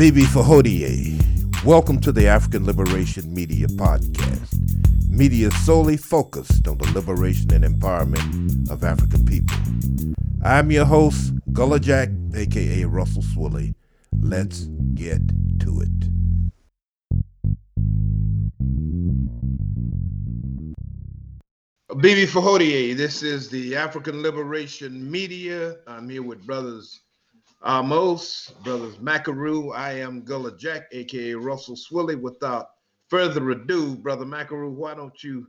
Bibi 0.00 0.22
Fahodie. 0.22 1.62
Welcome 1.62 2.00
to 2.00 2.10
the 2.10 2.26
African 2.26 2.64
Liberation 2.64 3.34
Media 3.34 3.66
Podcast. 3.66 5.10
Media 5.10 5.50
solely 5.50 5.98
focused 5.98 6.66
on 6.66 6.78
the 6.78 6.90
liberation 6.94 7.52
and 7.52 7.62
empowerment 7.62 8.70
of 8.70 8.82
African 8.82 9.26
people. 9.26 9.58
I'm 10.42 10.70
your 10.70 10.86
host, 10.86 11.34
Gullah 11.52 11.80
Jack, 11.80 12.08
aka 12.34 12.84
Russell 12.86 13.20
Swilly. 13.20 13.74
Let's 14.18 14.60
get 14.94 15.20
to 15.60 15.82
it. 15.82 16.00
Bibi 22.00 22.24
Fahodie, 22.26 22.96
this 22.96 23.22
is 23.22 23.50
the 23.50 23.76
African 23.76 24.22
Liberation 24.22 25.10
Media. 25.10 25.76
I'm 25.86 26.08
here 26.08 26.22
with 26.22 26.46
brothers 26.46 27.00
Amos, 27.64 28.54
brothers 28.64 28.96
Macaru. 28.96 29.76
I 29.76 29.92
am 29.92 30.22
Gullah 30.22 30.56
Jack, 30.56 30.88
aka 30.92 31.34
Russell 31.34 31.76
Swilly. 31.76 32.18
Without 32.18 32.70
further 33.08 33.50
ado, 33.50 33.96
brother 33.96 34.24
Macaru, 34.24 34.72
why 34.72 34.94
don't 34.94 35.22
you 35.22 35.46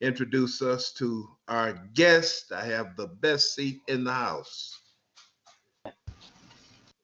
introduce 0.00 0.62
us 0.62 0.92
to 0.92 1.28
our 1.48 1.72
guest? 1.94 2.52
I 2.52 2.64
have 2.66 2.94
the 2.96 3.08
best 3.08 3.56
seat 3.56 3.80
in 3.88 4.04
the 4.04 4.12
house. 4.12 4.80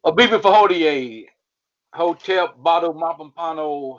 Abibi 0.07 0.41
Fahodie, 0.41 1.27
Hotep 1.93 2.57
Bado 2.59 2.95
Mapampano, 2.95 3.99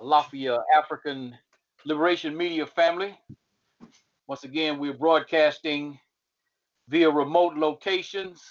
Lafayette 0.00 0.60
African 0.76 1.36
Liberation 1.84 2.36
Media 2.36 2.66
family. 2.66 3.16
Once 4.26 4.42
again, 4.42 4.80
we're 4.80 4.94
broadcasting 4.94 5.96
via 6.88 7.08
remote 7.08 7.54
locations 7.56 8.42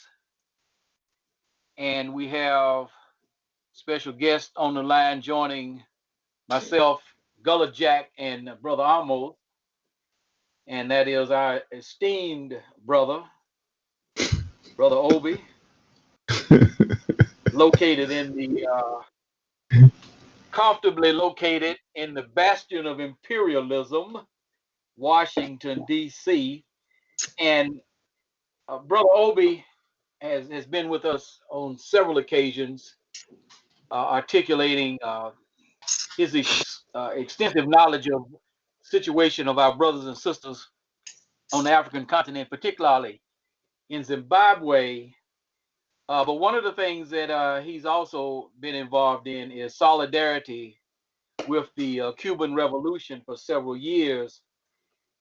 and 1.77 2.13
we 2.13 2.27
have 2.29 2.87
special 3.73 4.11
guests 4.11 4.51
on 4.55 4.73
the 4.73 4.81
line 4.81 5.21
joining 5.21 5.83
myself, 6.49 7.01
Gullah 7.43 7.71
Jack, 7.71 8.09
and 8.17 8.49
Brother 8.61 8.83
Amos. 8.83 9.35
And 10.65 10.91
that 10.91 11.07
is 11.07 11.31
our 11.31 11.61
esteemed 11.71 12.59
brother, 12.85 13.23
Brother 14.75 14.97
Obi, 14.97 15.41
located 17.53 18.11
in 18.11 18.35
the 18.35 18.67
uh, 18.67 19.87
comfortably 20.51 21.13
located 21.13 21.77
in 21.95 22.13
the 22.13 22.23
bastion 22.23 22.85
of 22.85 22.99
imperialism, 22.99 24.17
Washington, 24.97 25.85
D.C. 25.87 26.65
And 27.39 27.79
uh, 28.67 28.79
Brother 28.79 29.09
Obi 29.13 29.63
has, 30.21 30.49
has 30.49 30.65
been 30.65 30.89
with 30.89 31.05
us 31.05 31.39
on 31.49 31.77
several 31.77 32.17
occasions, 32.17 32.95
uh, 33.91 33.95
articulating 33.95 34.97
uh, 35.03 35.31
his 36.17 36.35
ex, 36.35 36.83
uh, 36.95 37.11
extensive 37.15 37.67
knowledge 37.67 38.07
of 38.09 38.25
situation 38.81 39.47
of 39.47 39.57
our 39.57 39.75
brothers 39.75 40.05
and 40.05 40.17
sisters 40.17 40.67
on 41.53 41.63
the 41.63 41.71
African 41.71 42.05
continent, 42.05 42.49
particularly 42.49 43.21
in 43.89 44.03
Zimbabwe. 44.03 45.11
Uh, 46.09 46.23
but 46.23 46.35
one 46.35 46.55
of 46.55 46.63
the 46.63 46.71
things 46.73 47.09
that 47.09 47.29
uh, 47.29 47.61
he's 47.61 47.85
also 47.85 48.49
been 48.59 48.75
involved 48.75 49.27
in 49.27 49.51
is 49.51 49.75
solidarity 49.75 50.79
with 51.47 51.69
the 51.75 52.01
uh, 52.01 52.11
Cuban 52.13 52.55
Revolution 52.55 53.21
for 53.25 53.37
several 53.37 53.75
years. 53.75 54.41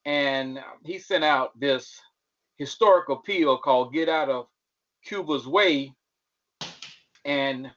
And 0.05 0.61
he 0.85 0.99
sent 0.99 1.25
out 1.25 1.59
this 1.59 2.01
historic 2.59 3.09
appeal 3.09 3.59
called 3.59 3.93
Get 3.93 4.09
Out 4.09 4.29
of 4.29 4.47
Cuba's 5.07 5.47
Way, 5.47 5.95
and 7.25 7.67
uh, 7.67 7.71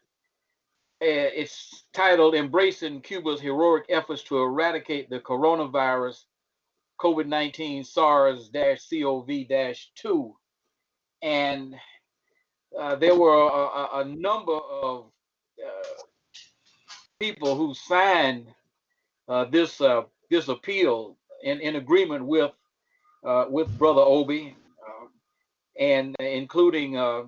it's 1.02 1.86
titled 1.94 2.36
Embracing 2.36 3.02
Cuba's 3.02 3.40
Heroic 3.40 3.86
Efforts 3.90 4.24
to 4.24 4.38
Eradicate 4.38 5.10
the 5.10 5.20
Coronavirus 5.20 6.24
COVID 7.00 7.28
19 7.28 7.84
SARS 7.84 8.50
CoV 8.54 9.30
2. 9.96 10.36
And 11.22 11.76
uh, 12.78 12.96
there 12.96 13.16
were 13.16 13.48
a, 13.48 14.00
a, 14.00 14.06
number 14.06 14.54
of 14.54 15.12
uh, 15.64 16.04
people 17.20 17.56
who 17.56 17.74
signed 17.74 18.48
uh, 19.28 19.46
this 19.46 19.82
uh, 19.82 20.04
this 20.30 20.48
appeal 20.48 21.18
in, 21.44 21.60
in 21.62 21.76
agreement 21.78 22.26
with 22.26 22.52
uh, 23.24 23.46
with 23.50 23.78
Brother 23.78 24.02
Obi 24.02 24.56
and 25.80 26.16
including 26.20 26.98
uh, 26.98 27.24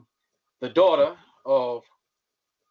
the 0.60 0.70
daughter 0.70 1.16
of 1.46 1.84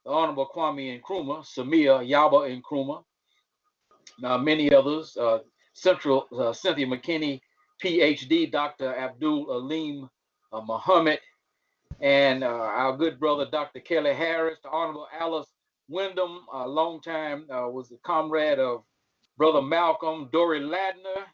the 0.04 0.10
Honorable 0.10 0.50
Kwame 0.54 1.00
Nkrumah, 1.00 1.40
Samia 1.44 2.06
Yaba 2.06 2.60
Nkrumah, 2.62 3.02
now 4.20 4.36
many 4.38 4.72
others, 4.72 5.16
uh, 5.16 5.38
Central 5.72 6.26
uh, 6.38 6.52
Cynthia 6.52 6.86
McKinney, 6.86 7.40
PhD, 7.82 8.50
Dr. 8.50 8.94
Abdul 8.94 9.50
Alim 9.50 10.08
uh, 10.52 10.60
Muhammad, 10.60 11.20
and 12.00 12.44
uh, 12.44 12.48
our 12.48 12.96
good 12.96 13.18
brother 13.18 13.46
Dr. 13.50 13.80
Kelly 13.80 14.14
Harris, 14.14 14.58
the 14.62 14.68
Honorable 14.68 15.08
Alice 15.18 15.48
Windom, 15.88 16.46
a 16.52 16.68
long 16.68 17.00
time 17.00 17.46
uh, 17.50 17.68
was 17.68 17.90
a 17.90 17.96
comrade 18.04 18.58
of 18.58 18.84
Brother 19.38 19.62
Malcolm, 19.62 20.28
Dorie 20.32 20.60
Ladner, 20.60 21.24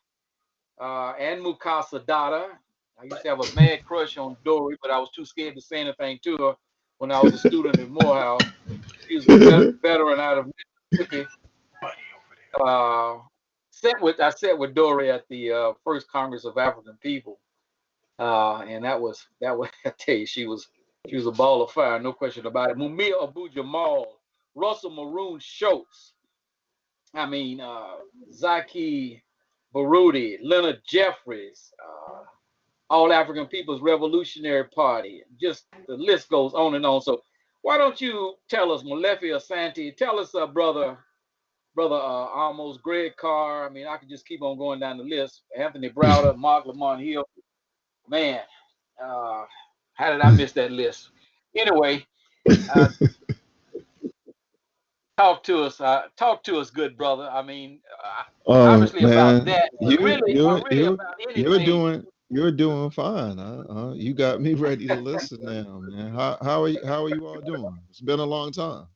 uh, 0.80 1.12
and 1.18 1.42
Mukasa 1.44 2.04
Dada, 2.06 2.58
I 2.98 3.04
used 3.04 3.22
to 3.22 3.28
have 3.28 3.40
a 3.40 3.54
mad 3.54 3.84
crush 3.84 4.16
on 4.16 4.36
Dorie, 4.44 4.78
but 4.80 4.90
I 4.90 4.98
was 4.98 5.10
too 5.10 5.24
scared 5.24 5.54
to 5.54 5.60
say 5.60 5.80
anything 5.80 6.18
to 6.24 6.36
her 6.38 6.54
when 6.98 7.12
I 7.12 7.20
was 7.20 7.34
a 7.34 7.48
student 7.48 7.78
in 7.78 7.90
Morehouse. 7.90 8.42
She 9.06 9.16
was 9.16 9.28
a 9.28 9.72
veteran 9.82 10.18
out 10.18 10.38
of 10.38 10.52
Mississippi. 10.90 11.26
Uh, 12.58 13.18
sat 13.70 14.00
with 14.00 14.18
I 14.18 14.30
sat 14.30 14.58
with 14.58 14.74
Dorie 14.74 15.10
at 15.10 15.28
the 15.28 15.52
uh, 15.52 15.72
first 15.84 16.10
Congress 16.10 16.46
of 16.46 16.56
African 16.56 16.96
People, 17.02 17.38
uh, 18.18 18.60
and 18.60 18.84
that 18.84 18.98
was 18.98 19.26
that 19.40 19.56
was 19.56 19.68
I 19.84 19.92
tell 19.98 20.14
you 20.14 20.26
she 20.26 20.46
was 20.46 20.68
she 21.08 21.16
was 21.16 21.26
a 21.26 21.32
ball 21.32 21.62
of 21.62 21.70
fire, 21.70 22.00
no 22.00 22.12
question 22.12 22.46
about 22.46 22.70
it. 22.70 22.78
Mumia 22.78 23.22
Abu 23.22 23.50
Jamal, 23.50 24.20
Russell 24.54 24.90
Maroon 24.90 25.38
Shoatz, 25.38 26.12
I 27.14 27.26
mean 27.26 27.60
uh, 27.60 27.96
Zaki 28.32 29.22
Baruti, 29.74 30.38
Leonard 30.42 30.80
Jeffries, 30.86 31.72
uh, 31.84 32.22
all 32.90 33.12
African 33.12 33.46
People's 33.46 33.82
Revolutionary 33.82 34.64
Party. 34.64 35.22
Just 35.40 35.66
the 35.88 35.96
list 35.96 36.28
goes 36.28 36.54
on 36.54 36.74
and 36.74 36.86
on. 36.86 37.00
So 37.00 37.22
why 37.62 37.78
don't 37.78 38.00
you 38.00 38.34
tell 38.48 38.72
us, 38.72 38.82
Molefi 38.82 39.34
Asante, 39.34 39.96
tell 39.96 40.20
us, 40.20 40.34
uh, 40.34 40.46
brother, 40.46 40.98
brother, 41.74 41.96
uh, 41.96 41.98
almost 41.98 42.82
Greg 42.82 43.16
Carr. 43.16 43.66
I 43.66 43.70
mean, 43.70 43.86
I 43.86 43.96
could 43.96 44.08
just 44.08 44.26
keep 44.26 44.42
on 44.42 44.56
going 44.56 44.80
down 44.80 44.98
the 44.98 45.04
list. 45.04 45.42
Anthony 45.56 45.90
Browder, 45.90 46.36
Marc 46.36 46.66
Lamont 46.66 47.02
Hill. 47.02 47.24
Man, 48.08 48.40
uh, 49.02 49.44
how 49.94 50.12
did 50.12 50.20
I 50.20 50.30
miss 50.30 50.52
that 50.52 50.70
list? 50.70 51.10
Anyway, 51.56 52.06
uh, 52.48 52.88
talk 55.16 55.42
to 55.42 55.64
us. 55.64 55.80
Uh, 55.80 56.02
talk 56.16 56.44
to 56.44 56.58
us, 56.58 56.70
good 56.70 56.96
brother. 56.96 57.28
I 57.32 57.42
mean, 57.42 57.80
uh, 58.04 58.22
oh, 58.46 58.68
obviously 58.68 59.02
man. 59.02 59.12
about 59.12 59.44
that. 59.46 59.70
You, 59.80 59.98
really, 59.98 60.34
you're, 60.34 60.62
really 60.70 60.84
about 60.84 61.14
anything. 61.20 61.44
You're 61.44 61.64
doing 61.64 62.06
you're 62.30 62.52
doing 62.52 62.90
fine. 62.90 63.38
Huh? 63.38 63.64
Uh, 63.68 63.92
you 63.94 64.14
got 64.14 64.40
me 64.40 64.54
ready 64.54 64.86
to 64.88 64.96
listen 64.96 65.38
now, 65.42 65.80
man. 65.82 66.12
How 66.12 66.38
how 66.42 66.62
are 66.64 66.68
you, 66.68 66.80
how 66.84 67.04
are 67.04 67.08
you 67.08 67.26
all 67.26 67.40
doing? 67.40 67.78
It's 67.90 68.00
been 68.00 68.20
a 68.20 68.24
long 68.24 68.52
time. 68.52 68.86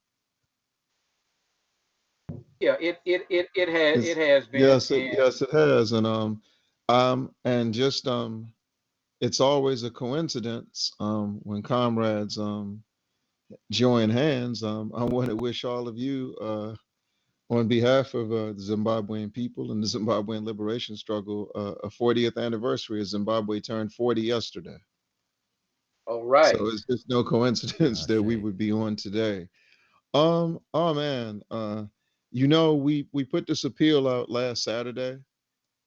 Yeah, 2.60 2.76
it 2.80 2.98
it 3.04 3.26
it 3.30 3.48
it 3.54 3.68
has 3.68 4.06
it 4.06 4.16
has 4.16 4.46
been. 4.46 4.60
Yes, 4.60 4.90
it, 4.90 5.12
yes, 5.14 5.40
it 5.40 5.50
has, 5.50 5.92
and 5.92 6.06
um, 6.06 6.42
um, 6.88 7.34
and 7.44 7.72
just 7.72 8.06
um, 8.06 8.52
it's 9.20 9.40
always 9.40 9.82
a 9.84 9.90
coincidence 9.90 10.92
um 11.00 11.40
when 11.42 11.62
comrades 11.62 12.38
um 12.38 12.82
join 13.70 14.10
hands. 14.10 14.62
Um, 14.62 14.92
I 14.94 15.04
want 15.04 15.28
to 15.28 15.36
wish 15.36 15.64
all 15.64 15.88
of 15.88 15.96
you 15.96 16.36
uh 16.40 16.74
on 17.50 17.66
behalf 17.66 18.14
of 18.14 18.30
uh, 18.30 18.52
the 18.52 18.62
Zimbabwean 18.62 19.32
people 19.32 19.72
and 19.72 19.82
the 19.82 19.86
Zimbabwean 19.86 20.44
liberation 20.44 20.96
struggle, 20.96 21.50
uh, 21.56 21.74
a 21.82 21.88
40th 21.88 22.38
anniversary 22.38 23.00
of 23.00 23.08
Zimbabwe 23.08 23.58
turned 23.58 23.92
40 23.92 24.22
yesterday. 24.22 24.76
All 26.06 26.24
right. 26.24 26.56
So 26.56 26.68
it's 26.68 26.84
just 26.88 27.08
no 27.08 27.24
coincidence 27.24 28.04
okay. 28.04 28.14
that 28.14 28.22
we 28.22 28.36
would 28.36 28.56
be 28.56 28.72
on 28.72 28.96
today. 28.96 29.48
Um, 30.14 30.60
oh 30.74 30.94
man, 30.94 31.42
uh, 31.50 31.84
you 32.32 32.48
know, 32.48 32.74
we 32.74 33.08
we 33.12 33.24
put 33.24 33.46
this 33.46 33.64
appeal 33.64 34.08
out 34.08 34.30
last 34.30 34.64
Saturday, 34.64 35.18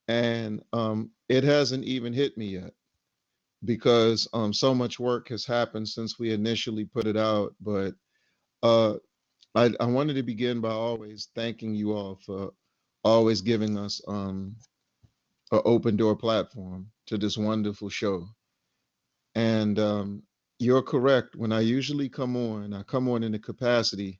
and 0.08 0.62
um, 0.72 1.12
it 1.28 1.44
hasn't 1.44 1.84
even 1.84 2.14
hit 2.14 2.38
me 2.38 2.48
yet 2.48 2.74
because 3.66 4.28
um, 4.34 4.54
so 4.54 4.74
much 4.74 5.00
work 5.00 5.28
has 5.30 5.46
happened 5.46 5.88
since 5.88 6.20
we 6.20 6.32
initially 6.32 6.86
put 6.86 7.06
it 7.06 7.18
out. 7.18 7.54
But 7.60 7.96
uh, 8.62 8.96
I, 9.56 9.72
I 9.80 9.86
wanted 9.86 10.16
to 10.16 10.24
begin 10.24 10.62
by 10.62 10.72
always 10.72 11.30
thanking 11.36 11.76
you 11.76 11.94
all 11.94 12.20
for 12.26 12.54
always 13.04 13.42
giving 13.42 13.78
us 13.78 14.02
um, 14.08 14.56
an 15.52 15.62
open 15.66 15.98
door 15.98 16.16
platform 16.16 16.88
to 17.08 17.18
this 17.18 17.38
wonderful 17.38 17.90
show. 17.90 18.28
And, 19.36 19.80
um, 19.80 20.24
you're 20.60 20.82
correct. 20.84 21.36
When 21.36 21.52
I 21.52 21.62
usually 21.62 22.10
come 22.10 22.38
on, 22.38 22.74
I 22.74 22.84
come 22.84 23.10
on 23.10 23.24
in 23.24 23.34
the 23.34 23.40
capacity 23.40 24.20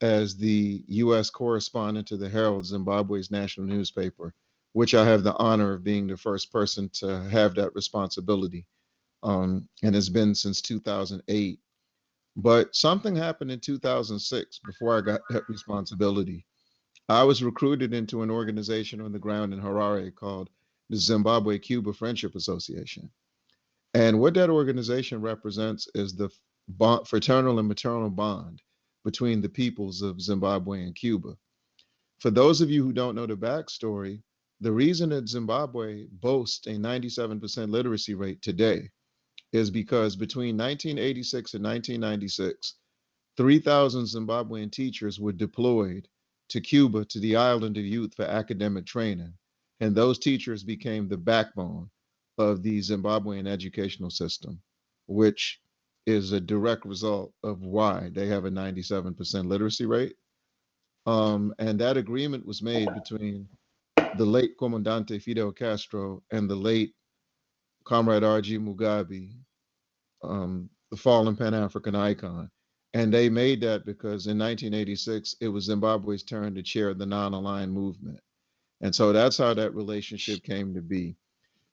as 0.00 0.36
the 0.36 0.84
U.S. 0.88 1.30
correspondent 1.30 2.08
to 2.08 2.16
the 2.16 2.28
Herald, 2.28 2.66
Zimbabwe's 2.66 3.30
national 3.30 3.66
newspaper, 3.66 4.34
which 4.72 4.94
I 4.94 5.04
have 5.04 5.22
the 5.22 5.36
honor 5.36 5.74
of 5.74 5.84
being 5.84 6.06
the 6.06 6.16
first 6.16 6.52
person 6.52 6.90
to 6.94 7.22
have 7.30 7.54
that 7.56 7.74
responsibility, 7.74 8.66
um, 9.22 9.68
and 9.82 9.94
has 9.94 10.08
been 10.08 10.34
since 10.34 10.60
2008. 10.62 11.60
But 12.36 12.76
something 12.76 13.16
happened 13.16 13.50
in 13.50 13.60
2006 13.60 14.60
before 14.66 14.96
I 14.96 15.00
got 15.00 15.22
that 15.30 15.48
responsibility. 15.48 16.44
I 17.08 17.22
was 17.22 17.42
recruited 17.42 17.94
into 17.94 18.22
an 18.22 18.30
organization 18.30 19.00
on 19.00 19.12
the 19.12 19.18
ground 19.18 19.54
in 19.54 19.60
Harare 19.60 20.14
called 20.14 20.50
the 20.90 20.98
Zimbabwe 20.98 21.58
Cuba 21.58 21.94
Friendship 21.94 22.34
Association. 22.34 23.10
And 23.94 24.20
what 24.20 24.34
that 24.34 24.50
organization 24.50 25.22
represents 25.22 25.88
is 25.94 26.14
the 26.14 26.28
bond, 26.68 27.08
fraternal 27.08 27.58
and 27.58 27.68
maternal 27.68 28.10
bond 28.10 28.60
between 29.02 29.40
the 29.40 29.48
peoples 29.48 30.02
of 30.02 30.20
Zimbabwe 30.20 30.82
and 30.82 30.94
Cuba. 30.94 31.38
For 32.18 32.30
those 32.30 32.60
of 32.60 32.70
you 32.70 32.82
who 32.84 32.92
don't 32.92 33.14
know 33.14 33.26
the 33.26 33.36
backstory, 33.36 34.22
the 34.60 34.72
reason 34.72 35.08
that 35.10 35.28
Zimbabwe 35.28 36.06
boasts 36.10 36.66
a 36.66 36.70
97% 36.70 37.70
literacy 37.70 38.14
rate 38.14 38.42
today 38.42 38.90
is 39.52 39.70
because 39.70 40.16
between 40.16 40.56
1986 40.56 41.54
and 41.54 41.64
1996, 41.64 42.74
3,000 43.36 44.04
Zimbabwean 44.04 44.70
teachers 44.72 45.20
were 45.20 45.32
deployed 45.32 46.08
to 46.48 46.60
Cuba 46.60 47.04
to 47.06 47.20
the 47.20 47.36
island 47.36 47.76
of 47.76 47.84
youth 47.84 48.14
for 48.14 48.24
academic 48.24 48.86
training. 48.86 49.32
And 49.80 49.94
those 49.94 50.18
teachers 50.18 50.62
became 50.64 51.08
the 51.08 51.16
backbone 51.16 51.90
of 52.38 52.62
the 52.62 52.78
Zimbabwean 52.78 53.46
educational 53.46 54.10
system, 54.10 54.60
which 55.06 55.60
is 56.06 56.32
a 56.32 56.40
direct 56.40 56.84
result 56.84 57.32
of 57.42 57.62
why 57.62 58.10
they 58.12 58.26
have 58.26 58.44
a 58.44 58.50
97% 58.50 59.48
literacy 59.48 59.86
rate. 59.86 60.16
Um, 61.04 61.54
and 61.58 61.78
that 61.80 61.96
agreement 61.96 62.46
was 62.46 62.62
made 62.62 62.92
between 62.94 63.48
the 64.16 64.24
late 64.24 64.56
Comandante 64.58 65.20
Fidel 65.20 65.52
Castro 65.52 66.22
and 66.30 66.48
the 66.48 66.56
late 66.56 66.94
Comrade 67.86 68.24
R.G. 68.24 68.58
Mugabe, 68.58 69.32
um, 70.22 70.68
the 70.90 70.96
fallen 70.96 71.36
Pan 71.36 71.54
African 71.54 71.94
icon. 71.94 72.50
And 72.94 73.12
they 73.12 73.28
made 73.28 73.60
that 73.60 73.84
because 73.84 74.26
in 74.26 74.38
1986, 74.38 75.36
it 75.40 75.48
was 75.48 75.64
Zimbabwe's 75.64 76.22
turn 76.22 76.54
to 76.54 76.62
chair 76.62 76.94
the 76.94 77.06
non 77.06 77.34
aligned 77.34 77.72
movement. 77.72 78.20
And 78.80 78.94
so 78.94 79.12
that's 79.12 79.38
how 79.38 79.54
that 79.54 79.74
relationship 79.74 80.42
came 80.42 80.74
to 80.74 80.82
be. 80.82 81.16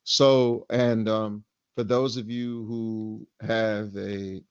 So, 0.03 0.65
and 0.69 1.07
um, 1.09 1.43
for 1.75 1.83
those 1.83 2.17
of 2.17 2.29
you 2.29 2.65
who 2.65 3.27
have 3.41 3.95
a 3.97 4.43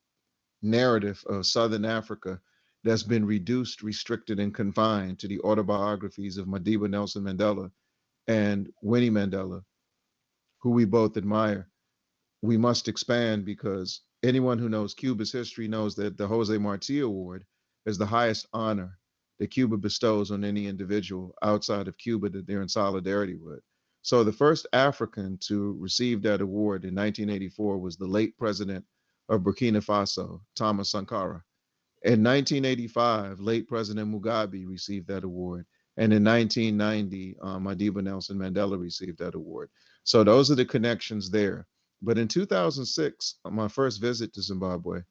narrative 0.62 1.22
of 1.26 1.46
Southern 1.46 1.84
Africa 1.84 2.40
that's 2.84 3.02
been 3.02 3.24
reduced, 3.24 3.82
restricted, 3.82 4.40
and 4.40 4.54
confined 4.54 5.18
to 5.20 5.28
the 5.28 5.40
autobiographies 5.40 6.38
of 6.38 6.46
Madiba 6.46 6.88
Nelson 6.88 7.22
Mandela 7.22 7.70
and 8.28 8.72
Winnie 8.82 9.10
Mandela, 9.10 9.62
who 10.62 10.70
we 10.70 10.84
both 10.84 11.16
admire, 11.16 11.68
we 12.40 12.56
must 12.56 12.88
expand 12.88 13.44
because 13.44 14.00
anyone 14.22 14.58
who 14.58 14.68
knows 14.68 14.94
Cuba's 14.94 15.32
history 15.32 15.68
knows 15.68 15.94
that 15.96 16.16
the 16.16 16.26
Jose 16.26 16.56
Marti 16.56 17.00
Award 17.00 17.44
is 17.86 17.98
the 17.98 18.06
highest 18.06 18.46
honor 18.52 18.98
that 19.38 19.50
Cuba 19.50 19.76
bestows 19.76 20.30
on 20.30 20.44
any 20.44 20.66
individual 20.66 21.34
outside 21.42 21.88
of 21.88 21.98
Cuba 21.98 22.28
that 22.30 22.46
they're 22.46 22.62
in 22.62 22.68
solidarity 22.68 23.34
with. 23.34 23.60
So 24.02 24.22
the 24.22 24.32
first 24.32 24.66
African 24.72 25.38
to 25.48 25.76
receive 25.80 26.22
that 26.22 26.40
award 26.40 26.84
in 26.84 26.94
1984 26.94 27.78
was 27.78 27.96
the 27.96 28.06
late 28.06 28.36
president 28.36 28.84
of 29.28 29.42
Burkina 29.42 29.84
Faso, 29.84 30.40
Thomas 30.54 30.90
Sankara. 30.90 31.42
In 32.04 32.22
1985, 32.22 33.40
late 33.40 33.68
President 33.68 34.12
Mugabe 34.12 34.66
received 34.66 35.06
that 35.08 35.24
award. 35.24 35.66
And 35.96 36.12
in 36.12 36.24
1990, 36.24 37.36
um, 37.42 37.64
Madiba 37.64 38.02
Nelson 38.02 38.38
Mandela 38.38 38.80
received 38.80 39.18
that 39.18 39.34
award. 39.34 39.70
So 40.04 40.24
those 40.24 40.50
are 40.50 40.56
the 40.56 40.64
connections 40.64 41.30
there. 41.30 41.66
But 42.02 42.18
in 42.18 42.28
2006, 42.28 43.36
on 43.44 43.54
my 43.54 43.68
first 43.68 44.00
visit 44.00 44.32
to 44.34 44.42
Zimbabwe, 44.42 45.02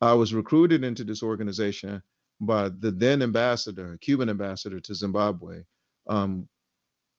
I 0.00 0.14
was 0.14 0.34
recruited 0.34 0.84
into 0.84 1.04
this 1.04 1.22
organization 1.22 2.02
by 2.40 2.68
the 2.68 2.90
then 2.90 3.22
ambassador, 3.22 3.98
Cuban 4.00 4.28
ambassador 4.28 4.80
to 4.80 4.94
Zimbabwe, 4.94 5.62
um, 6.08 6.48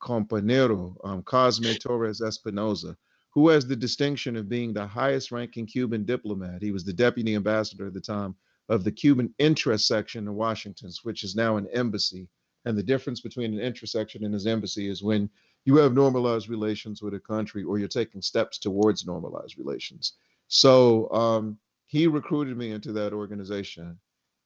Compañero 0.01 0.95
um, 1.03 1.23
Cosme 1.23 1.73
Torres 1.79 2.21
Espinosa, 2.21 2.97
who 3.31 3.49
has 3.49 3.65
the 3.65 3.75
distinction 3.75 4.35
of 4.35 4.49
being 4.49 4.73
the 4.73 4.85
highest 4.85 5.31
ranking 5.31 5.65
Cuban 5.65 6.03
diplomat. 6.05 6.61
He 6.61 6.71
was 6.71 6.83
the 6.83 6.93
deputy 6.93 7.35
ambassador 7.35 7.87
at 7.87 7.93
the 7.93 8.01
time 8.01 8.35
of 8.69 8.83
the 8.83 8.91
Cuban 8.91 9.33
interest 9.39 9.87
section 9.87 10.25
in 10.27 10.33
Washington, 10.33 10.91
which 11.03 11.23
is 11.23 11.35
now 11.35 11.57
an 11.57 11.67
embassy. 11.73 12.27
And 12.65 12.77
the 12.77 12.83
difference 12.83 13.21
between 13.21 13.53
an 13.53 13.59
interest 13.59 13.93
section 13.93 14.23
and 14.23 14.33
his 14.33 14.47
embassy 14.47 14.87
is 14.87 15.03
when 15.03 15.29
you 15.65 15.77
have 15.77 15.93
normalized 15.93 16.49
relations 16.49 17.01
with 17.01 17.13
a 17.13 17.19
country 17.19 17.63
or 17.63 17.79
you're 17.79 17.87
taking 17.87 18.21
steps 18.21 18.57
towards 18.57 19.05
normalized 19.05 19.57
relations. 19.57 20.13
So 20.47 21.09
um, 21.11 21.57
he 21.85 22.07
recruited 22.07 22.57
me 22.57 22.71
into 22.71 22.91
that 22.93 23.13
organization. 23.13 23.97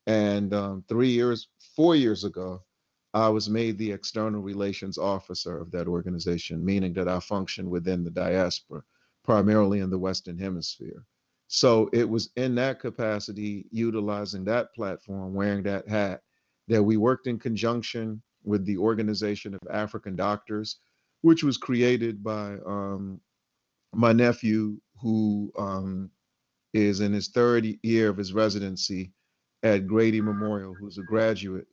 And 0.06 0.54
um, 0.54 0.84
three 0.88 1.10
years, 1.10 1.50
four 1.76 1.96
years 1.96 2.24
ago, 2.24 2.64
I 3.14 3.30
was 3.30 3.50
made 3.50 3.78
the 3.78 3.92
external 3.92 4.42
relations 4.42 4.98
officer 4.98 5.58
of 5.58 5.72
that 5.72 5.88
organization, 5.88 6.64
meaning 6.64 6.94
that 6.94 7.08
I 7.08 7.20
function 7.20 7.70
within 7.70 8.04
the 8.04 8.12
diaspora, 8.12 8.84
primarily 9.24 9.80
in 9.80 9.90
the 9.90 9.98
Western 9.98 10.38
Hemisphere. 10.38 11.04
So 11.48 11.90
it 11.94 12.08
was 12.08 12.30
in 12.36 12.56
that 12.56 12.80
capacity, 12.80 13.66
utilizing 13.72 14.44
that 14.46 14.74
platform, 14.76 15.34
wearing 15.34 15.64
that 15.64 15.88
hat, 15.88 16.22
that 16.68 16.84
we 16.84 16.98
worked 16.98 17.28
in 17.28 17.40
conjunction 17.40 18.22
with 18.44 18.66
the 18.66 18.78
Organization 18.78 19.54
of 19.54 19.62
African 19.72 20.16
Doctors, 20.16 20.80
which 21.22 21.44
was 21.44 21.58
created 21.58 22.24
by 22.24 22.56
um, 22.66 23.20
my 23.94 24.14
nephew, 24.14 24.78
who 25.02 25.52
um, 25.58 26.10
is 26.74 27.00
in 27.02 27.14
his 27.14 27.30
third 27.30 27.66
year 27.84 28.10
of 28.10 28.18
his 28.18 28.34
residency 28.34 29.12
at 29.64 29.88
Grady 29.88 30.22
Memorial, 30.22 30.74
who's 30.74 30.98
a 30.98 31.04
graduate 31.04 31.68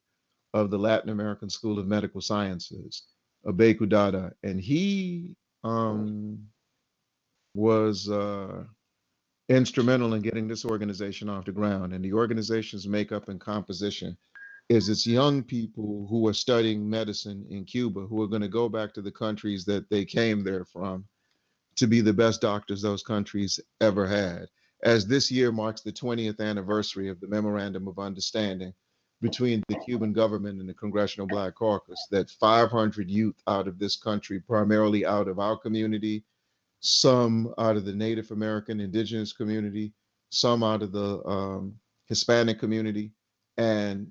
of 0.54 0.70
the 0.70 0.78
Latin 0.78 1.10
American 1.10 1.50
School 1.50 1.78
of 1.78 1.86
Medical 1.86 2.20
Sciences, 2.20 3.04
Abeku 3.46 3.88
Dada, 3.88 4.32
and 4.42 4.60
he 4.60 5.34
um, 5.64 6.38
was 7.54 8.08
uh, 8.08 8.64
instrumental 9.48 10.14
in 10.14 10.22
getting 10.22 10.48
this 10.48 10.64
organization 10.64 11.28
off 11.28 11.44
the 11.44 11.52
ground. 11.52 11.92
And 11.92 12.04
the 12.04 12.12
organization's 12.12 12.86
makeup 12.86 13.28
and 13.28 13.40
composition 13.40 14.16
is 14.68 14.88
it's 14.88 15.06
young 15.06 15.42
people 15.42 16.06
who 16.08 16.26
are 16.26 16.34
studying 16.34 16.88
medicine 16.88 17.46
in 17.50 17.64
Cuba 17.64 18.00
who 18.00 18.22
are 18.22 18.28
going 18.28 18.42
to 18.42 18.48
go 18.48 18.68
back 18.68 18.94
to 18.94 19.02
the 19.02 19.12
countries 19.12 19.64
that 19.66 19.88
they 19.90 20.04
came 20.04 20.42
there 20.42 20.64
from 20.64 21.04
to 21.76 21.86
be 21.86 22.00
the 22.00 22.12
best 22.12 22.40
doctors 22.40 22.80
those 22.80 23.02
countries 23.02 23.60
ever 23.80 24.06
had. 24.06 24.46
As 24.82 25.06
this 25.06 25.30
year 25.30 25.52
marks 25.52 25.82
the 25.82 25.92
20th 25.92 26.40
anniversary 26.40 27.08
of 27.08 27.20
the 27.20 27.28
Memorandum 27.28 27.88
of 27.88 27.98
Understanding 27.98 28.72
between 29.20 29.62
the 29.68 29.78
Cuban 29.86 30.12
government 30.12 30.60
and 30.60 30.68
the 30.68 30.74
Congressional 30.74 31.26
Black 31.26 31.54
Caucus 31.54 32.06
that 32.10 32.30
500 32.30 33.10
youth 33.10 33.40
out 33.46 33.66
of 33.66 33.78
this 33.78 33.96
country, 33.96 34.40
primarily 34.40 35.06
out 35.06 35.28
of 35.28 35.38
our 35.38 35.56
community, 35.56 36.24
some 36.80 37.52
out 37.58 37.76
of 37.76 37.84
the 37.84 37.94
Native 37.94 38.30
American 38.30 38.80
indigenous 38.80 39.32
community, 39.32 39.92
some 40.30 40.62
out 40.62 40.82
of 40.82 40.92
the 40.92 41.24
um, 41.24 41.74
Hispanic 42.06 42.58
community, 42.58 43.12
and 43.56 44.10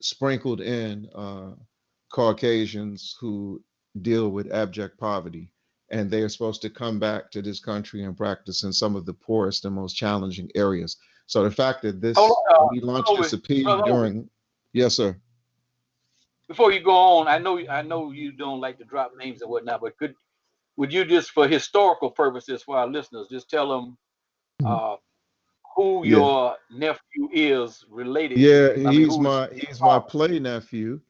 sprinkled 0.00 0.60
in 0.60 1.08
uh, 1.14 1.52
Caucasians 2.10 3.16
who 3.20 3.62
deal 4.02 4.30
with 4.30 4.52
abject 4.52 4.98
poverty. 4.98 5.50
And 5.90 6.10
they 6.10 6.20
are 6.20 6.28
supposed 6.28 6.60
to 6.62 6.70
come 6.70 6.98
back 6.98 7.30
to 7.30 7.40
this 7.40 7.60
country 7.60 8.04
and 8.04 8.16
practice 8.16 8.62
in 8.62 8.72
some 8.72 8.94
of 8.94 9.06
the 9.06 9.14
poorest 9.14 9.64
and 9.64 9.74
most 9.74 9.94
challenging 9.94 10.50
areas. 10.54 10.98
So 11.26 11.42
the 11.44 11.50
fact 11.50 11.82
that 11.82 12.00
this 12.00 12.16
Oh, 12.18 12.44
uh, 12.50 12.66
we 12.70 12.80
launched 12.80 13.12
this 13.16 13.32
appeal 13.32 13.70
Hold 13.70 13.80
on. 13.82 13.88
during 13.88 14.30
yes, 14.72 14.96
sir. 14.96 15.16
Before 16.46 16.72
you 16.72 16.80
go 16.80 16.94
on, 16.94 17.28
I 17.28 17.38
know 17.38 17.58
I 17.68 17.82
know 17.82 18.10
you 18.10 18.32
don't 18.32 18.60
like 18.60 18.78
to 18.78 18.84
drop 18.84 19.12
names 19.16 19.42
and 19.42 19.50
whatnot, 19.50 19.80
but 19.80 19.96
could 19.98 20.14
would 20.76 20.92
you 20.92 21.04
just 21.04 21.30
for 21.30 21.48
historical 21.48 22.10
purposes 22.10 22.62
for 22.62 22.76
our 22.78 22.86
listeners 22.86 23.28
just 23.30 23.50
tell 23.50 23.68
them 23.68 23.98
uh, 24.64 24.96
who 25.78 26.04
Yeah. 26.04 26.16
your 26.16 26.56
nephew 26.70 27.28
is 27.32 27.84
related 27.88 28.36
Yeah, 28.36 28.68
to? 28.74 28.88
I 28.88 28.92
he's 28.92 29.06
who's- 29.14 29.18
my 29.20 29.48
he's 29.54 29.80
my 29.80 30.00
play 30.00 30.40
nephew, 30.40 31.00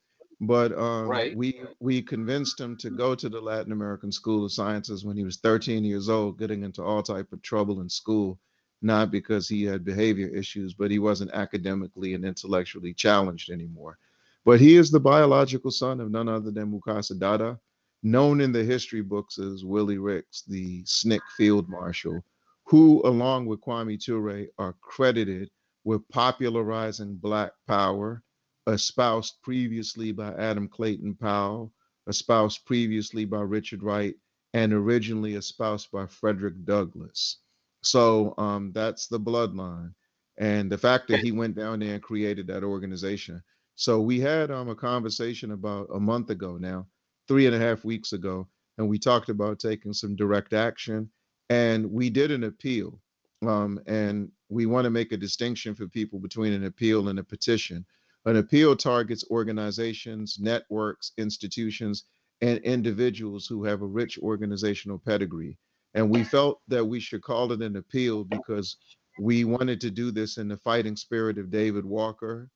but 0.42 0.78
um, 0.78 1.08
Right. 1.08 1.34
we 1.34 1.62
we 1.80 2.02
convinced 2.02 2.60
him 2.60 2.76
to 2.76 2.90
go 2.90 3.14
to 3.14 3.30
the 3.30 3.40
Latin 3.40 3.72
American 3.72 4.12
School 4.12 4.44
of 4.44 4.52
Sciences 4.52 5.06
when 5.06 5.16
he 5.16 5.24
was 5.24 5.38
13 5.38 5.84
years 5.84 6.10
old, 6.10 6.38
getting 6.38 6.64
into 6.64 6.82
all 6.82 7.02
type 7.02 7.32
of 7.32 7.40
trouble 7.40 7.80
in 7.80 7.88
school, 7.88 8.38
not 8.82 9.10
because 9.10 9.48
he 9.48 9.62
had 9.64 9.86
behavior 9.86 10.28
issues, 10.28 10.74
but 10.74 10.90
he 10.90 10.98
wasn't 10.98 11.30
academically 11.32 12.12
and 12.12 12.26
intellectually 12.26 12.92
challenged 12.92 13.48
anymore. 13.50 13.96
But 14.44 14.60
he 14.60 14.76
is 14.76 14.90
the 14.90 15.00
biological 15.00 15.70
son 15.70 15.98
of 15.98 16.10
none 16.10 16.28
other 16.28 16.50
than 16.50 16.70
Mukasa 16.70 17.18
Dada, 17.18 17.58
known 18.02 18.42
in 18.42 18.52
the 18.52 18.62
history 18.62 19.00
books 19.00 19.38
as 19.38 19.64
Willie 19.64 19.96
Ricks, 19.98 20.42
the 20.42 20.82
SNCC 20.82 21.22
field 21.38 21.70
marshal, 21.70 22.22
who, 22.68 23.00
along 23.06 23.46
with 23.46 23.62
Kwame 23.62 23.98
Ture, 23.98 24.46
are 24.58 24.74
credited 24.82 25.48
with 25.84 26.06
popularizing 26.10 27.16
Black 27.16 27.52
power, 27.66 28.22
espoused 28.66 29.36
previously 29.42 30.12
by 30.12 30.34
Adam 30.34 30.68
Clayton 30.68 31.14
Powell, 31.14 31.72
espoused 32.08 32.66
previously 32.66 33.24
by 33.24 33.40
Richard 33.40 33.82
Wright, 33.82 34.14
and 34.52 34.74
originally 34.74 35.34
espoused 35.34 35.90
by 35.90 36.06
Frederick 36.06 36.62
Douglass. 36.64 37.38
So 37.82 38.34
um, 38.36 38.72
that's 38.74 39.06
the 39.08 39.20
bloodline. 39.20 39.94
And 40.36 40.70
the 40.70 40.78
fact 40.78 41.08
that 41.08 41.20
he 41.20 41.32
went 41.32 41.56
down 41.56 41.80
there 41.80 41.94
and 41.94 42.02
created 42.02 42.46
that 42.48 42.64
organization. 42.64 43.42
So 43.76 44.00
we 44.00 44.20
had 44.20 44.50
um, 44.50 44.68
a 44.68 44.74
conversation 44.74 45.52
about 45.52 45.88
a 45.94 45.98
month 45.98 46.28
ago 46.28 46.58
now, 46.58 46.86
three 47.28 47.46
and 47.46 47.54
a 47.54 47.58
half 47.58 47.84
weeks 47.84 48.12
ago, 48.12 48.46
and 48.76 48.88
we 48.88 48.98
talked 48.98 49.30
about 49.30 49.58
taking 49.58 49.94
some 49.94 50.16
direct 50.16 50.52
action. 50.52 51.10
And 51.50 51.90
we 51.90 52.10
did 52.10 52.30
an 52.30 52.44
appeal. 52.44 53.00
Um, 53.46 53.80
and 53.86 54.30
we 54.48 54.66
want 54.66 54.84
to 54.84 54.90
make 54.90 55.12
a 55.12 55.16
distinction 55.16 55.74
for 55.74 55.86
people 55.86 56.18
between 56.18 56.52
an 56.52 56.64
appeal 56.64 57.08
and 57.08 57.18
a 57.18 57.24
petition. 57.24 57.84
An 58.24 58.36
appeal 58.36 58.74
targets 58.76 59.24
organizations, 59.30 60.38
networks, 60.40 61.12
institutions, 61.16 62.04
and 62.40 62.58
individuals 62.60 63.46
who 63.46 63.64
have 63.64 63.82
a 63.82 63.86
rich 63.86 64.18
organizational 64.18 64.98
pedigree. 64.98 65.56
And 65.94 66.10
we 66.10 66.24
felt 66.24 66.60
that 66.68 66.84
we 66.84 67.00
should 67.00 67.22
call 67.22 67.50
it 67.52 67.62
an 67.62 67.76
appeal 67.76 68.24
because 68.24 68.76
we 69.18 69.44
wanted 69.44 69.80
to 69.80 69.90
do 69.90 70.10
this 70.10 70.36
in 70.36 70.48
the 70.48 70.56
fighting 70.56 70.96
spirit 70.96 71.38
of 71.38 71.50
David 71.50 71.84
Walker. 71.84 72.50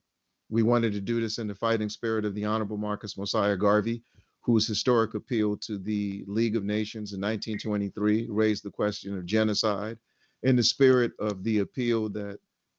We 0.50 0.62
wanted 0.62 0.92
to 0.92 1.00
do 1.00 1.20
this 1.20 1.38
in 1.38 1.49
the 1.49 1.54
fighting 1.54 1.88
spirit 1.88 2.25
of 2.25 2.34
the 2.34 2.44
Honorable 2.44 2.76
Marcus 2.76 3.16
Mosiah 3.16 3.56
Garvey, 3.56 4.02
whose 4.42 4.66
historic 4.66 5.14
appeal 5.14 5.56
to 5.56 5.78
the 5.78 6.25
League 6.26 6.56
of 6.56 6.64
Nations 6.64 7.12
in 7.12 7.20
1923 7.20 8.26
raised 8.28 8.64
the 8.64 8.70
question 8.70 9.16
of 9.16 9.25
genocide, 9.25 9.99
in 10.42 10.56
the 10.56 10.62
spirit 10.62 11.12
of 11.20 11.44
the 11.44 11.61
appeal 11.61 12.08
that 12.08 12.38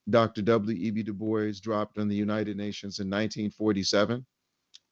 Dr. 0.09 0.41
W.E.B. 0.41 1.03
Du 1.03 1.13
Bois 1.13 1.53
dropped 1.61 1.97
on 1.97 2.09
the 2.09 2.15
United 2.15 2.57
Nations 2.57 2.99
in 2.99 3.07
1947. 3.07 4.25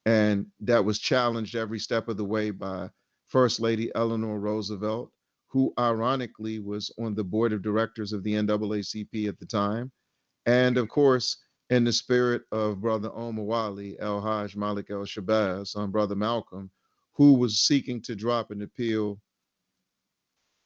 And 0.06 0.48
that 0.62 0.84
was 0.84 1.00
challenged 1.00 1.56
every 1.56 1.80
step 1.80 2.08
of 2.08 2.18
the 2.18 2.26
way 2.26 2.52
by 2.52 2.90
First 3.28 3.60
Lady 3.60 3.92
Eleanor 3.94 4.40
Roosevelt, 4.40 5.12
who 5.48 5.74
ironically 5.78 6.60
was 6.60 6.92
on 6.98 7.14
the 7.14 7.24
board 7.24 7.52
of 7.52 7.62
directors 7.62 8.14
of 8.14 8.24
the 8.24 8.34
NAACP 8.34 9.28
at 9.28 9.38
the 9.38 9.46
time. 9.46 9.92
And 10.46 10.78
of 10.78 10.88
course, 10.88 11.38
in 11.72 11.86
the 11.86 11.94
spirit 11.94 12.44
of 12.52 12.82
Brother 12.82 13.10
Omowale, 13.10 13.96
El 14.00 14.20
Haj 14.20 14.58
Malik 14.58 14.92
El 14.92 15.06
Shabazz, 15.06 15.76
on 15.78 15.90
Brother 15.90 16.16
Malcolm, 16.16 16.70
who 17.14 17.34
was 17.34 17.62
seeking 17.62 18.02
to 18.02 18.14
drop 18.14 18.52
an 18.52 18.62
appeal 18.62 19.20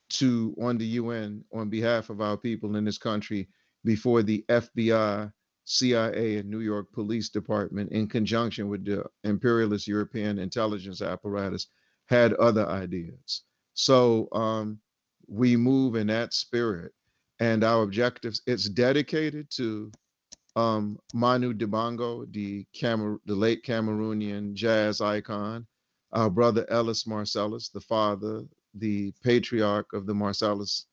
to 0.10 0.56
on 0.60 0.80
the 0.80 0.86
UN 0.86 1.44
on 1.54 1.70
behalf 1.70 2.10
of 2.10 2.22
our 2.22 2.36
people 2.36 2.76
in 2.76 2.84
this 2.86 2.98
country 2.98 3.48
before 3.84 4.24
the 4.24 4.44
FBI, 4.50 5.32
CIA, 5.66 6.38
and 6.38 6.50
New 6.50 6.62
York 6.62 6.92
Police 6.92 7.30
Department, 7.30 7.92
in 7.92 8.08
conjunction 8.08 8.68
with 8.68 8.84
the 8.84 9.06
imperialist 9.24 9.88
European 9.88 10.40
intelligence 10.40 11.04
apparatus, 11.04 11.68
had 12.08 12.34
other 12.34 12.68
ideas. 12.68 13.44
So 13.76 14.28
um, 14.32 14.80
we 15.28 15.56
move 15.56 15.96
in 15.96 16.08
that 16.08 16.34
spirit, 16.34 16.94
and 17.40 17.64
our 17.64 17.84
objectives. 17.84 18.42
It's 18.48 18.70
dedicated 18.70 19.52
to 19.58 19.92
um, 20.56 20.98
Manu 21.14 21.54
Dibango, 21.54 22.32
the 22.32 22.66
Camer- 22.74 23.20
the 23.26 23.36
late 23.36 23.64
Cameroonian 23.64 24.54
jazz 24.54 25.02
icon, 25.02 25.68
our 26.14 26.30
brother 26.30 26.66
Ellis 26.70 27.04
Marsalis, 27.06 27.72
the 27.72 27.82
father, 27.82 28.44
the 28.76 29.14
patriarch 29.24 29.94
of 29.94 30.06
the 30.06 30.14
Marsalis 30.14 30.86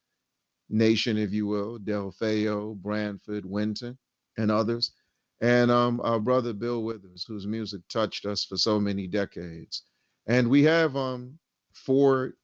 nation, 0.68 1.16
if 1.16 1.32
you 1.32 1.46
will, 1.46 1.78
Delfeayo, 1.78 2.74
Branford, 2.76 3.44
Wynton, 3.44 3.96
and 4.38 4.50
others. 4.50 4.92
And 5.40 5.70
um, 5.70 6.00
our 6.02 6.20
brother 6.20 6.52
Bill 6.52 6.82
Withers, 6.82 7.24
whose 7.26 7.46
music 7.46 7.82
touched 7.88 8.26
us 8.26 8.44
for 8.44 8.56
so 8.56 8.78
many 8.78 9.06
decades. 9.06 9.82
And 10.26 10.48
we 10.48 10.62
have 10.64 10.96
um, 10.96 11.38
four 11.74 12.34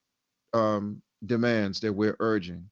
um, 0.53 1.01
demands 1.25 1.81
that 1.81 1.93
we're 1.93 2.17
urging 2.21 2.69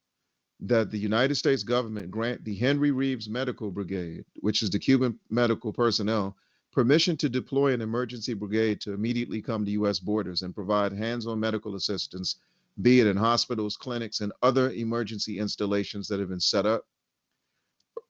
that 0.59 0.89
the 0.91 0.97
United 0.97 1.35
States 1.35 1.63
government 1.63 2.09
grant 2.09 2.43
the 2.43 2.55
Henry 2.55 2.91
Reeves 2.91 3.29
Medical 3.29 3.71
Brigade, 3.71 4.25
which 4.39 4.63
is 4.63 4.69
the 4.69 4.79
Cuban 4.79 5.19
medical 5.29 5.71
personnel, 5.71 6.35
permission 6.71 7.15
to 7.17 7.29
deploy 7.29 7.73
an 7.73 7.81
emergency 7.81 8.33
brigade 8.33 8.81
to 8.81 8.93
immediately 8.93 9.41
come 9.41 9.65
to 9.65 9.71
U.S. 9.71 9.99
borders 9.99 10.41
and 10.41 10.55
provide 10.55 10.93
hands 10.93 11.27
on 11.27 11.39
medical 11.39 11.75
assistance 11.75 12.37
be 12.81 12.99
it 12.99 13.07
in 13.07 13.17
hospitals, 13.17 13.75
clinics, 13.75 14.21
and 14.21 14.31
other 14.43 14.71
emergency 14.71 15.39
installations 15.39 16.07
that 16.07 16.19
have 16.19 16.29
been 16.29 16.39
set 16.39 16.65
up. 16.65 16.85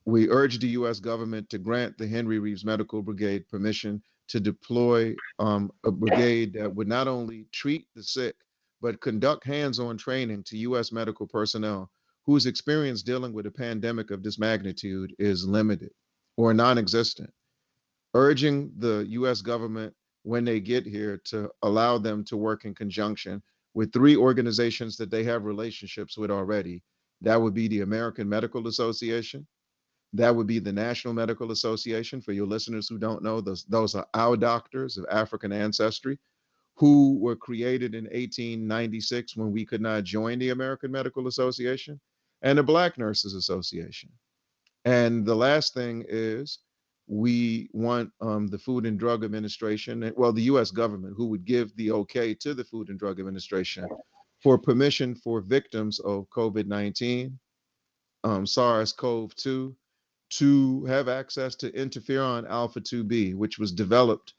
We 0.06 0.30
urge 0.30 0.60
the 0.60 0.68
U.S. 0.70 1.00
government 1.00 1.50
to 1.50 1.58
grant 1.58 1.98
the 1.98 2.08
Henry 2.08 2.40
Reeves 2.40 2.66
Medical 2.66 3.02
Brigade 3.02 3.48
permission 3.48 4.02
to 4.28 4.40
deploy 4.40 5.16
um, 5.40 5.72
a 5.86 5.92
brigade 5.92 6.54
that 6.54 6.74
would 6.74 6.88
not 6.88 7.08
only 7.08 7.46
treat 7.54 7.88
the 7.96 8.04
sick, 8.04 8.36
but 8.82 9.00
conduct 9.00 9.46
hands 9.46 9.80
on 9.80 9.98
training 9.98 10.44
to 10.44 10.58
U.S. 10.58 10.92
medical 10.92 11.26
personnel 11.26 11.90
whose 12.28 12.46
experience 12.46 13.02
dealing 13.02 13.32
with 13.32 13.46
a 13.46 13.52
pandemic 13.52 14.12
of 14.12 14.22
this 14.22 14.38
magnitude 14.38 15.16
is 15.18 15.48
limited 15.48 15.90
or 16.36 16.54
non 16.54 16.78
existent. 16.78 17.32
Urging 18.14 18.72
the 18.78 19.06
U.S. 19.10 19.42
government 19.42 19.94
when 20.24 20.44
they 20.44 20.60
get 20.60 20.86
here 20.86 21.22
to 21.24 21.50
allow 21.64 21.98
them 21.98 22.26
to 22.26 22.36
work 22.36 22.66
in 22.66 22.76
conjunction 22.76 23.42
with 23.74 23.94
three 23.94 24.18
organizations 24.18 24.98
that 24.98 25.10
they 25.10 25.24
have 25.24 25.46
relationships 25.46 26.18
with 26.18 26.30
already. 26.30 26.84
That 27.22 27.42
would 27.42 27.54
be 27.54 27.70
the 27.70 27.82
American 27.82 28.28
Medical 28.28 28.68
Association. 28.68 29.48
That 30.14 30.36
would 30.36 30.48
be 30.48 30.60
the 30.60 30.74
National 30.74 31.14
Medical 31.14 31.52
Association. 31.52 32.22
For 32.22 32.34
your 32.34 32.48
listeners 32.48 32.90
who 32.90 32.98
don't 32.98 33.24
know, 33.24 33.40
those, 33.40 33.64
those 33.66 33.96
are 33.96 34.08
our 34.14 34.36
doctors 34.36 34.98
of 34.98 35.06
African 35.10 35.54
ancestry 35.54 36.20
who 36.76 37.18
were 37.20 37.36
created 37.36 37.96
in 37.96 38.04
1896 38.06 39.38
when 39.38 39.52
we 39.52 39.66
could 39.66 39.82
not 39.82 40.04
join 40.04 40.40
the 40.40 40.50
American 40.50 40.92
Medical 40.92 41.28
Association, 41.28 42.00
and 42.42 42.58
the 42.58 42.64
Black 42.64 42.98
Nurses 42.98 43.34
Association. 43.34 44.10
And 44.86 45.26
the 45.26 45.36
last 45.36 45.74
thing 45.74 46.06
is 46.08 46.60
we 47.08 47.70
want 47.74 48.12
um, 48.22 48.48
the 48.48 48.58
Food 48.58 48.86
and 48.86 49.00
Drug 49.00 49.24
Administration, 49.24 50.12
well, 50.16 50.34
the 50.34 50.44
US 50.44 50.72
government, 50.72 51.16
who 51.16 51.28
would 51.28 51.46
give 51.46 51.76
the 51.76 51.92
okay 51.92 52.34
to 52.36 52.54
the 52.54 52.64
Food 52.64 52.90
and 52.90 53.00
Drug 53.00 53.20
Administration 53.20 53.88
for 54.42 54.58
permission 54.58 55.16
for 55.16 55.42
victims 55.42 56.00
of 56.00 56.30
COVID 56.30 56.68
19, 56.68 57.38
um, 58.24 58.46
SARS 58.46 58.94
CoV 58.94 59.34
2, 59.36 59.76
to 60.30 60.86
have 60.86 61.08
access 61.08 61.56
to 61.56 61.72
interferon 61.72 62.48
alpha 62.50 62.82
2B, 62.82 63.36
which 63.36 63.58
was 63.58 63.72
developed 63.72 64.34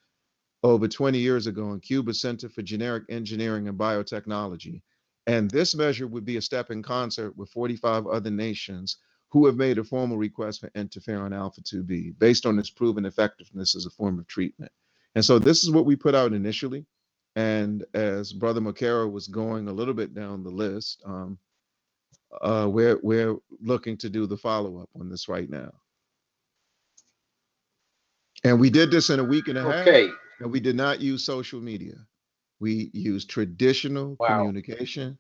over 0.63 0.89
20 0.89 1.19
years 1.19 1.47
ago 1.47 1.73
in 1.73 1.81
Cuba 1.81 2.13
Center 2.13 2.49
for 2.49 2.63
Genetic 2.63 3.05
Engineering 3.09 3.69
and 3.69 3.79
Biotechnology. 3.79 4.83
And 5.29 5.51
this 5.51 5.75
measure 5.75 6.07
would 6.07 6.25
be 6.25 6.39
a 6.39 6.43
step 6.43 6.71
in 6.71 6.83
concert 6.83 7.37
with 7.37 7.51
45 7.51 8.07
other 8.07 8.31
nations 8.31 8.97
who 9.29 9.45
have 9.45 9.57
made 9.57 9.77
a 9.77 9.85
formal 9.85 10.17
request 10.17 10.61
for 10.61 10.71
interferon 10.71 11.37
alpha 11.37 11.61
2b 11.61 12.19
based 12.19 12.47
on 12.47 12.59
its 12.59 12.71
proven 12.71 13.05
effectiveness 13.05 13.77
as 13.77 13.85
a 13.85 13.91
form 13.91 14.19
of 14.19 14.27
treatment. 14.27 14.73
And 15.15 15.23
so 15.23 15.39
this 15.39 15.63
is 15.63 15.71
what 15.71 15.85
we 15.85 15.97
put 15.97 16.15
out 16.15 16.33
initially. 16.33 16.87
And 17.37 17.85
as 17.93 18.33
Brother 18.33 18.63
Makara 18.63 19.11
was 19.11 19.29
going 19.29 19.69
a 19.69 19.73
little 19.73 19.93
bit 19.93 20.15
down 20.15 20.43
the 20.43 20.51
list, 20.51 21.03
um, 21.05 21.39
uh, 22.41 22.67
we're 22.71 22.99
we're 23.03 23.37
looking 23.61 23.99
to 23.99 24.09
do 24.09 24.27
the 24.27 24.37
follow 24.37 24.81
up 24.81 24.89
on 24.99 25.11
this 25.11 25.29
right 25.29 25.49
now. 25.51 25.71
And 28.45 28.59
we 28.59 28.71
did 28.71 28.91
this 28.91 29.11
in 29.11 29.21
a 29.21 29.25
week 29.25 29.49
and 29.49 29.59
a 29.59 29.63
half. 29.63 29.87
Okay. 29.87 30.09
And 30.41 30.51
we 30.51 30.61
did 30.61 30.77
not 30.77 31.03
use 31.03 31.23
social 31.23 31.61
media. 31.61 31.97
We 32.61 32.91
use 32.93 33.25
traditional 33.25 34.17
Wow. 34.19 34.39
communication 34.39 35.19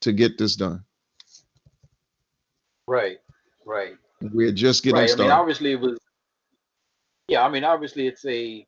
to 0.00 0.12
get 0.12 0.38
this 0.38 0.56
done. 0.56 0.84
Right. 2.86 3.18
Right. 3.66 3.96
We're 4.20 4.52
just 4.52 4.84
getting 4.84 4.96
right. 4.96 5.04
I 5.04 5.06
started. 5.06 5.22
mean, 5.24 5.32
obviously 5.32 5.72
it 5.72 5.80
was. 5.80 5.98
Yeah, 7.28 7.44
I 7.44 7.48
mean, 7.48 7.64
obviously 7.64 8.06
it's 8.06 8.24
a 8.26 8.66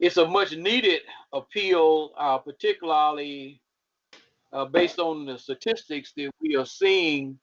it's 0.00 0.16
a 0.16 0.26
much 0.26 0.56
needed 0.56 1.02
appeal, 1.32 2.12
uh, 2.18 2.38
particularly 2.38 3.60
uh, 4.52 4.64
based 4.64 4.98
on 4.98 5.26
the 5.26 5.38
statistics 5.38 6.12
that 6.16 6.30
we 6.40 6.56
are 6.56 6.66
seeing 6.66 7.38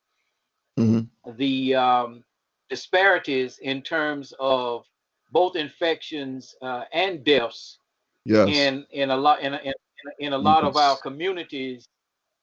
Mhm. 0.77 1.07
the 1.38 1.75
um, 1.75 2.24
disparities 2.69 3.59
in 3.59 3.81
terms 3.81 4.33
of 4.39 4.86
both 5.31 5.55
infections 5.55 6.55
uh, 6.62 6.83
and 6.93 7.24
deaths 7.24 7.79
Yes. 8.25 8.74
in 8.74 8.86
in 8.91 9.12
a 9.12 9.17
lot 9.17 9.41
in 9.41 9.53
a, 9.53 9.57
in, 9.63 9.74
in 10.19 10.33
a 10.33 10.38
lot 10.38 10.63
of 10.63 10.77
our 10.77 10.98
communities 10.98 11.88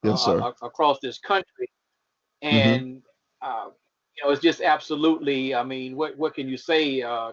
yes, 0.02 0.28
uh, 0.28 0.52
across 0.62 0.98
this 1.00 1.18
country, 1.18 1.68
Mm-hmm. 2.52 2.78
and 2.82 3.02
uh, 3.42 3.66
you 4.16 4.24
know 4.24 4.30
it's 4.30 4.42
just 4.42 4.60
absolutely. 4.60 5.54
I 5.54 5.62
mean, 5.64 5.96
what 5.96 6.16
what 6.16 6.34
can 6.34 6.48
you 6.48 6.56
say 6.56 7.02
uh, 7.02 7.32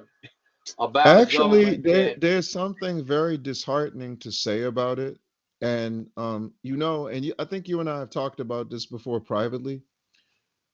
about 0.80 1.06
Actually, 1.06 1.78
there, 1.78 2.12
there's 2.18 2.50
something 2.50 3.04
very 3.04 3.38
disheartening 3.38 4.18
to 4.20 4.32
say 4.32 4.64
about 4.64 5.00
it. 5.00 5.18
And 5.62 6.10
um, 6.18 6.54
you 6.64 6.76
know, 6.78 7.08
and 7.08 7.26
you, 7.26 7.34
I 7.40 7.46
think 7.46 7.68
you 7.68 7.80
and 7.80 7.90
I 7.90 8.00
have 8.00 8.10
talked 8.10 8.40
about 8.40 8.70
this 8.70 8.86
before 8.86 9.20
privately. 9.20 9.84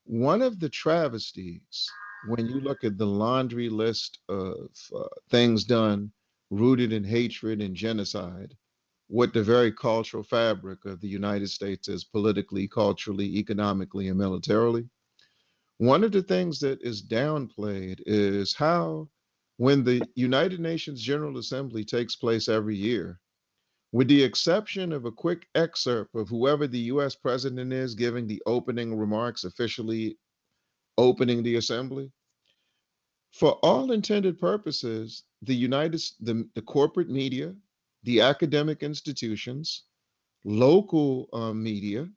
One 0.06 0.42
of 0.42 0.60
the 0.60 0.70
travesties 0.70 1.96
when 2.28 2.48
you 2.48 2.60
look 2.60 2.84
at 2.84 2.98
the 2.98 3.06
laundry 3.06 3.70
list 3.70 4.20
of 4.28 4.70
uh, 4.96 5.04
things 5.30 5.64
done 5.64 6.12
rooted 6.50 6.92
in 6.92 7.04
hatred 7.04 7.62
and 7.62 7.76
genocide, 7.76 8.56
what 9.08 9.34
the 9.34 9.44
very 9.44 9.72
cultural 9.72 10.24
fabric 10.24 10.86
of 10.86 11.02
the 11.02 11.08
United 11.08 11.50
States 11.50 11.88
is 11.88 12.04
politically, 12.04 12.68
culturally, 12.68 13.38
economically, 13.38 14.08
and 14.08 14.18
militarily. 14.18 14.88
One 15.78 16.04
of 16.04 16.12
the 16.12 16.22
things 16.22 16.60
that 16.60 16.82
is 16.82 17.02
downplayed 17.02 18.02
is 18.06 18.54
how, 18.54 19.10
when 19.58 19.84
the 19.84 20.02
United 20.16 20.60
Nations 20.60 21.02
General 21.02 21.38
Assembly 21.38 21.84
takes 21.84 22.16
place 22.16 22.50
every 22.50 22.76
year, 22.76 23.20
with 23.92 24.08
the 24.08 24.24
exception 24.24 24.92
of 24.92 25.06
a 25.06 25.12
quick 25.12 25.48
excerpt 25.56 26.14
of 26.16 26.30
whoever 26.30 26.68
the 26.68 26.92
US 26.94 27.16
president 27.16 27.74
is 27.74 27.96
giving 27.96 28.28
the 28.28 28.42
opening 28.46 28.96
remarks 28.96 29.44
officially 29.44 30.18
opening 31.00 31.42
the 31.42 31.56
assembly, 31.56 32.12
for 33.32 33.54
all 33.64 33.92
intended 33.92 34.38
purposes, 34.40 35.24
the 35.42 35.56
United 35.56 36.02
the, 36.20 36.48
the 36.56 36.62
corporate 36.62 37.10
media, 37.10 37.56
the 38.04 38.20
academic 38.22 38.84
institutions, 38.84 39.84
local 40.44 41.30
uh, 41.32 41.54
media, 41.54 42.10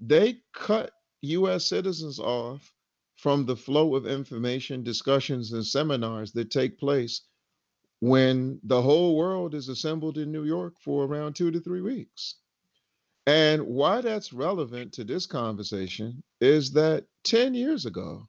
they 0.00 0.38
cut 0.52 0.90
US 1.22 1.66
citizens 1.66 2.18
off 2.18 2.72
from 3.16 3.46
the 3.46 3.56
flow 3.56 3.94
of 3.94 4.06
information, 4.06 4.82
discussions, 4.82 5.52
and 5.52 5.64
seminars 5.64 6.32
that 6.32 6.50
take 6.50 6.78
place 6.78 7.22
when 8.00 8.60
the 8.64 8.82
whole 8.82 9.16
world 9.16 9.54
is 9.54 9.68
assembled 9.68 10.18
in 10.18 10.32
New 10.32 10.44
York 10.44 10.74
for 10.80 11.04
around 11.04 11.34
two 11.34 11.50
to 11.50 11.60
three 11.60 11.80
weeks. 11.80 12.36
And 13.26 13.66
why 13.66 14.00
that's 14.00 14.32
relevant 14.32 14.92
to 14.94 15.04
this 15.04 15.26
conversation 15.26 16.22
is 16.40 16.70
that 16.72 17.04
10 17.24 17.54
years 17.54 17.84
ago, 17.84 18.28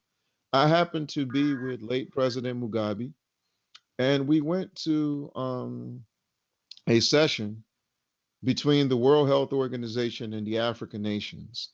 I 0.54 0.68
happened 0.68 1.10
to 1.10 1.26
be 1.26 1.54
with 1.54 1.84
late 1.84 2.12
President 2.12 2.60
Mugabe, 2.60 3.14
and 4.00 4.28
we 4.28 4.42
went 4.42 4.74
to 4.84 5.32
um, 5.36 6.04
a 6.88 7.00
session 7.00 7.64
between 8.44 8.90
the 8.90 8.98
World 8.98 9.28
Health 9.28 9.54
Organization 9.54 10.34
and 10.34 10.48
the 10.48 10.58
African 10.58 11.02
nations. 11.02 11.70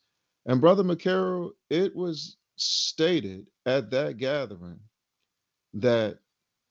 And 0.46 0.60
Brother 0.60 0.84
McCarroll, 0.84 1.52
it 1.70 1.96
was 1.96 2.38
stated 2.58 3.48
at 3.66 3.90
that 3.92 4.18
gathering 4.18 4.80
that 5.76 6.20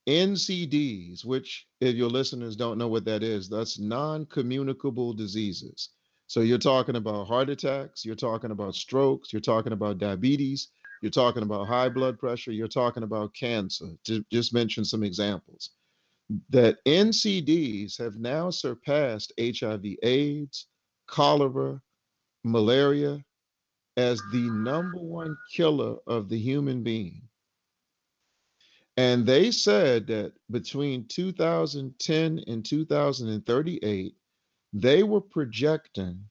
NCDs, 0.06 1.25
which, 1.25 1.66
if 1.80 1.94
your 1.94 2.11
listeners 2.11 2.56
don't 2.56 2.78
know 2.78 2.88
what 2.88 3.04
that 3.04 3.23
is, 3.23 3.49
that's 3.49 3.78
non 3.78 4.26
communicable 4.26 5.12
diseases. 5.12 5.90
So 6.32 6.40
you're 6.40 6.56
talking 6.56 6.96
about 6.96 7.26
heart 7.26 7.50
attacks, 7.50 8.06
you're 8.06 8.14
talking 8.14 8.52
about 8.52 8.74
strokes, 8.74 9.34
you're 9.34 9.40
talking 9.42 9.74
about 9.74 9.98
diabetes, 9.98 10.68
you're 11.02 11.10
talking 11.10 11.42
about 11.42 11.68
high 11.68 11.90
blood 11.90 12.18
pressure, 12.18 12.52
you're 12.52 12.68
talking 12.68 13.02
about 13.02 13.34
cancer, 13.34 13.90
to 14.04 14.24
just 14.32 14.54
mention 14.54 14.82
some 14.82 15.02
examples. 15.02 15.72
That 16.48 16.82
NCDs 16.86 17.98
have 17.98 18.16
now 18.16 18.48
surpassed 18.48 19.34
HIV, 19.38 19.84
AIDS, 20.02 20.68
cholera, 21.06 21.82
malaria 22.44 23.22
as 23.98 24.22
the 24.32 24.48
number 24.48 25.00
one 25.00 25.36
killer 25.54 25.96
of 26.06 26.30
the 26.30 26.38
human 26.38 26.82
being. 26.82 27.20
And 28.96 29.26
they 29.26 29.50
said 29.50 30.06
that 30.06 30.32
between 30.50 31.06
2010 31.08 32.44
and 32.46 32.64
2038, 32.64 34.16
they 34.72 35.02
were 35.02 35.20
projecting 35.20 36.24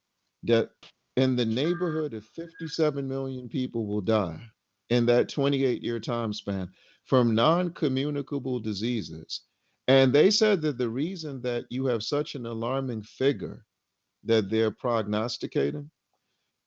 that 0.44 0.72
in 1.18 1.36
the 1.36 1.46
neighborhood 1.46 2.14
of 2.14 2.26
57 2.26 3.08
million 3.08 3.50
people 3.50 3.86
will 3.86 4.02
die 4.02 4.42
in 4.90 5.06
that 5.06 5.30
28 5.30 5.84
year 5.84 6.00
time 6.00 6.34
span 6.34 6.70
from 7.06 7.36
non 7.36 7.72
communicable 7.72 8.60
diseases. 8.60 9.42
And 9.88 10.14
they 10.14 10.32
said 10.32 10.62
that 10.62 10.78
the 10.78 10.90
reason 10.90 11.42
that 11.42 11.66
you 11.70 11.86
have 11.88 12.04
such 12.04 12.36
an 12.36 12.46
alarming 12.46 13.04
figure 13.04 13.66
that 14.24 14.50
they're 14.50 14.72
prognosticating 14.72 15.90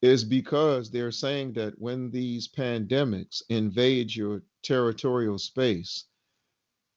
is 0.02 0.24
because 0.24 0.90
they're 0.90 1.10
saying 1.10 1.54
that 1.54 1.72
when 1.78 2.10
these 2.10 2.48
pandemics 2.48 3.42
invade 3.48 4.14
your 4.14 4.42
territorial 4.62 5.38
space, 5.38 6.04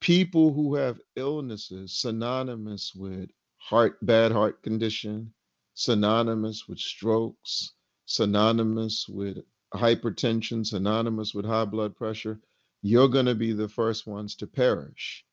people 0.01 0.51
who 0.53 0.75
have 0.75 0.99
illnesses 1.15 1.99
synonymous 1.99 2.93
with 2.93 3.29
heart 3.67 3.97
bad 4.01 4.31
heart 4.31 4.63
condition, 4.63 5.33
synonymous 5.73 6.69
with 6.69 6.79
strokes, 6.79 7.73
synonymous 8.05 9.09
with 9.09 9.39
hypertension, 9.73 10.65
synonymous 10.65 11.33
with 11.33 11.45
high 11.45 11.65
blood 11.65 11.93
pressure, 11.93 12.39
you're 12.81 13.09
going 13.09 13.25
to 13.25 13.35
be 13.35 13.51
the 13.51 13.67
first 13.67 14.07
ones 14.07 14.35
to 14.35 14.47
perish. 14.47 15.25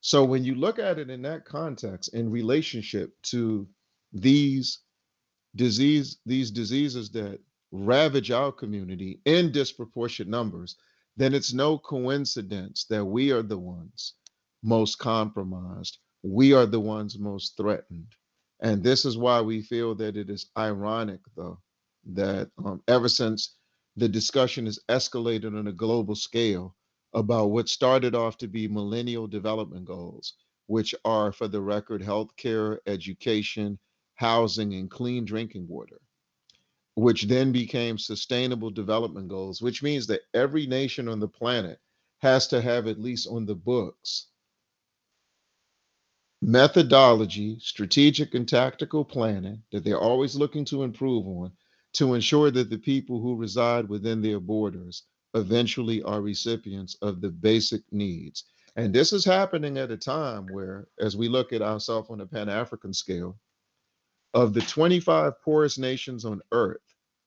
So 0.00 0.24
when 0.24 0.44
you 0.44 0.54
look 0.54 0.78
at 0.78 1.00
it 1.00 1.10
in 1.10 1.22
that 1.22 1.44
context, 1.44 2.14
in 2.14 2.30
relationship 2.30 3.12
to 3.24 3.66
these 4.12 4.78
disease, 5.56 6.18
these 6.24 6.52
diseases 6.52 7.10
that 7.10 7.40
ravage 7.72 8.30
our 8.30 8.52
community 8.52 9.20
in 9.24 9.50
disproportionate 9.50 10.30
numbers, 10.30 10.76
then 11.16 11.34
it's 11.34 11.52
no 11.52 11.76
coincidence 11.76 12.84
that 12.84 13.04
we 13.04 13.32
are 13.32 13.42
the 13.42 13.58
ones 13.58 14.14
most 14.62 15.00
compromised. 15.00 15.98
We 16.22 16.52
are 16.52 16.66
the 16.66 16.80
ones 16.80 17.18
most 17.18 17.56
threatened. 17.56 18.14
And 18.60 18.82
this 18.82 19.04
is 19.04 19.16
why 19.16 19.40
we 19.40 19.62
feel 19.62 19.94
that 19.96 20.16
it 20.16 20.28
is 20.28 20.50
ironic, 20.56 21.20
though, 21.34 21.58
that 22.12 22.50
um, 22.62 22.82
ever 22.88 23.08
since 23.08 23.56
the 23.96 24.08
discussion 24.08 24.66
has 24.66 24.78
escalated 24.88 25.58
on 25.58 25.66
a 25.66 25.72
global 25.72 26.14
scale 26.14 26.76
about 27.14 27.50
what 27.50 27.68
started 27.68 28.14
off 28.14 28.36
to 28.38 28.48
be 28.48 28.68
millennial 28.68 29.26
development 29.26 29.86
goals, 29.86 30.34
which 30.66 30.94
are, 31.04 31.32
for 31.32 31.48
the 31.48 31.60
record, 31.60 32.02
healthcare, 32.02 32.78
education, 32.86 33.78
housing, 34.14 34.74
and 34.74 34.90
clean 34.90 35.24
drinking 35.24 35.66
water, 35.66 36.00
which 36.94 37.24
then 37.24 37.50
became 37.50 37.98
sustainable 37.98 38.70
development 38.70 39.28
goals, 39.28 39.62
which 39.62 39.82
means 39.82 40.06
that 40.06 40.20
every 40.34 40.66
nation 40.66 41.08
on 41.08 41.18
the 41.18 41.28
planet 41.28 41.80
has 42.18 42.46
to 42.46 42.60
have 42.60 42.86
at 42.86 43.00
least 43.00 43.26
on 43.26 43.46
the 43.46 43.54
books 43.54 44.26
methodology, 46.42 47.58
strategic 47.60 48.34
and 48.34 48.48
tactical 48.48 49.04
planning 49.04 49.62
that 49.72 49.84
they're 49.84 50.00
always 50.00 50.34
looking 50.34 50.64
to 50.66 50.82
improve 50.82 51.26
on 51.26 51.52
to 51.92 52.14
ensure 52.14 52.50
that 52.50 52.70
the 52.70 52.78
people 52.78 53.20
who 53.20 53.36
reside 53.36 53.88
within 53.88 54.22
their 54.22 54.40
borders 54.40 55.04
eventually 55.34 56.02
are 56.02 56.22
recipients 56.22 56.96
of 57.02 57.20
the 57.20 57.28
basic 57.28 57.82
needs. 57.92 58.44
And 58.76 58.94
this 58.94 59.12
is 59.12 59.24
happening 59.24 59.76
at 59.78 59.90
a 59.90 59.96
time 59.96 60.46
where, 60.50 60.86
as 60.98 61.16
we 61.16 61.28
look 61.28 61.52
at 61.52 61.62
ourselves 61.62 62.08
on 62.10 62.20
a 62.20 62.26
Pan 62.26 62.48
African 62.48 62.94
scale, 62.94 63.38
of 64.32 64.54
the 64.54 64.60
25 64.60 65.42
poorest 65.42 65.78
nations 65.78 66.24
on 66.24 66.40
earth, 66.52 66.80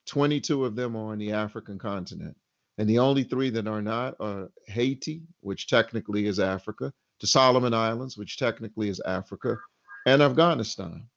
22 0.08 0.66
of 0.66 0.76
them 0.76 0.96
are 0.96 1.12
on 1.12 1.18
the 1.18 1.34
African 1.34 1.78
continent. 1.78 2.36
And 2.78 2.90
the 2.90 3.00
only 3.00 3.24
three 3.24 3.50
that 3.52 3.68
are 3.68 3.82
not 3.82 4.16
are 4.20 4.50
Haiti, 4.68 5.24
which 5.42 5.68
technically 5.68 6.26
is 6.26 6.40
Africa, 6.40 6.94
the 7.24 7.28
Solomon 7.28 7.74
Islands, 7.74 8.18
which 8.18 8.36
technically 8.38 8.90
is 8.90 9.00
Africa, 9.06 9.56
and 10.06 10.22
Afghanistan. 10.22 11.08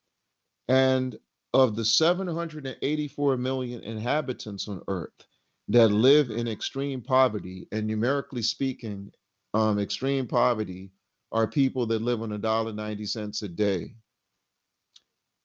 And 0.69 1.19
of 1.53 1.75
the 1.75 1.85
784 1.85 3.37
million 3.37 3.83
inhabitants 3.83 4.69
on 4.69 4.83
Earth 4.87 5.27
that 5.67 5.89
live 5.89 6.31
in 6.31 6.47
extreme 6.47 7.03
poverty, 7.03 7.67
and 7.73 7.89
numerically 7.89 8.43
speaking, 8.43 9.11
um, 9.53 9.81
extreme 9.81 10.29
poverty 10.29 10.93
are 11.33 11.49
people 11.49 11.87
that 11.87 12.03
live 12.03 12.23
on 12.23 12.31
a 12.31 12.39
dollar 12.39 12.73
ninety 12.73 13.05
cents 13.05 13.43
a 13.43 13.49
day. 13.49 13.93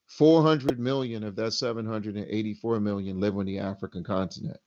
400 0.10 0.80
million 0.80 1.24
of 1.24 1.36
that 1.38 1.54
784 1.54 2.80
million 2.80 3.19
live 3.19 3.36
on 3.36 3.47
the 3.47 3.58
African 3.58 4.04
continent. 4.04 4.60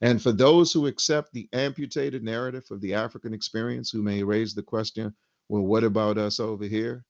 And 0.00 0.22
for 0.22 0.32
those 0.32 0.72
who 0.72 0.86
accept 0.86 1.30
the 1.34 1.46
amputated 1.52 2.24
narrative 2.24 2.64
of 2.70 2.80
the 2.80 2.94
African 2.94 3.34
experience, 3.34 3.90
who 3.90 4.02
may 4.02 4.22
raise 4.22 4.54
the 4.54 4.62
question, 4.62 5.14
well, 5.48 5.62
what 5.62 5.84
about 5.84 6.18
us 6.18 6.40
over 6.40 6.64
here? 6.64 7.04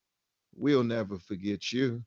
We'll 0.55 0.85
never 0.85 1.19
forget 1.19 1.73
you. 1.73 2.03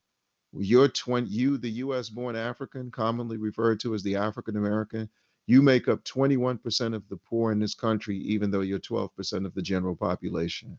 You're 0.54 0.88
20, 0.88 1.28
you, 1.28 1.58
the 1.58 1.70
US 1.70 2.10
born 2.10 2.36
African, 2.36 2.92
commonly 2.92 3.38
referred 3.38 3.80
to 3.82 3.94
as 3.94 4.04
the 4.04 4.16
African 4.16 4.58
American, 4.58 5.10
you 5.48 5.62
make 5.62 5.88
up 5.88 6.04
21% 6.04 6.96
of 6.96 7.08
the 7.10 7.18
poor 7.18 7.52
in 7.52 7.60
this 7.60 7.76
country, 7.76 8.18
even 8.18 8.50
though 8.50 8.62
you're 8.62 8.80
12% 8.80 9.46
of 9.46 9.54
the 9.54 9.62
general 9.62 9.96
population. 9.96 10.78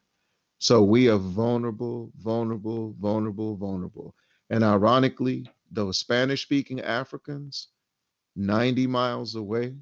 So 0.58 0.82
we 0.82 1.08
are 1.08 1.18
vulnerable, 1.18 2.10
vulnerable, 2.18 2.94
vulnerable, 2.98 3.56
vulnerable. 3.56 4.14
And 4.50 4.64
ironically, 4.64 5.46
those 5.70 5.98
Spanish 5.98 6.42
speaking 6.42 6.80
Africans, 6.80 7.68
90 8.36 8.86
miles 8.86 9.34
away 9.34 9.74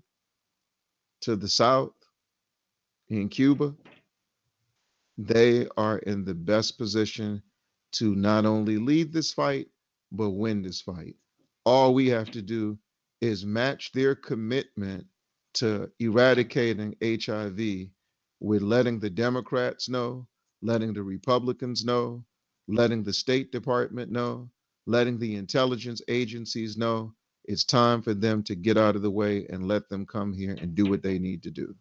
to 1.22 1.36
the 1.36 1.48
south 1.48 1.94
in 3.08 3.28
Cuba, 3.28 3.74
they 5.18 5.66
are 5.76 5.98
in 5.98 6.24
the 6.24 6.34
best 6.34 6.78
position 6.78 7.42
to 7.92 8.14
not 8.14 8.44
only 8.44 8.78
lead 8.78 9.12
this 9.12 9.32
fight, 9.32 9.68
but 10.12 10.30
win 10.30 10.62
this 10.62 10.80
fight. 10.80 11.16
All 11.64 11.94
we 11.94 12.08
have 12.08 12.30
to 12.32 12.42
do 12.42 12.78
is 13.20 13.46
match 13.46 13.92
their 13.92 14.14
commitment 14.14 15.06
to 15.54 15.90
eradicating 16.00 16.96
HIV 17.02 17.88
with 18.40 18.62
letting 18.62 18.98
the 18.98 19.10
Democrats 19.10 19.88
know, 19.88 20.26
letting 20.62 20.92
the 20.92 21.02
Republicans 21.02 21.84
know, 21.84 22.24
letting 22.68 23.02
the 23.02 23.12
State 23.12 23.52
Department 23.52 24.10
know, 24.10 24.50
letting 24.86 25.18
the 25.18 25.36
intelligence 25.36 26.02
agencies 26.08 26.76
know 26.76 27.14
it's 27.44 27.64
time 27.64 28.02
for 28.02 28.14
them 28.14 28.42
to 28.42 28.54
get 28.54 28.76
out 28.76 28.96
of 28.96 29.02
the 29.02 29.10
way 29.10 29.46
and 29.50 29.68
let 29.68 29.88
them 29.88 30.06
come 30.06 30.32
here 30.32 30.56
and 30.60 30.74
do 30.74 30.86
what 30.86 31.02
they 31.02 31.18
need 31.18 31.42
to 31.42 31.50
do. 31.50 31.74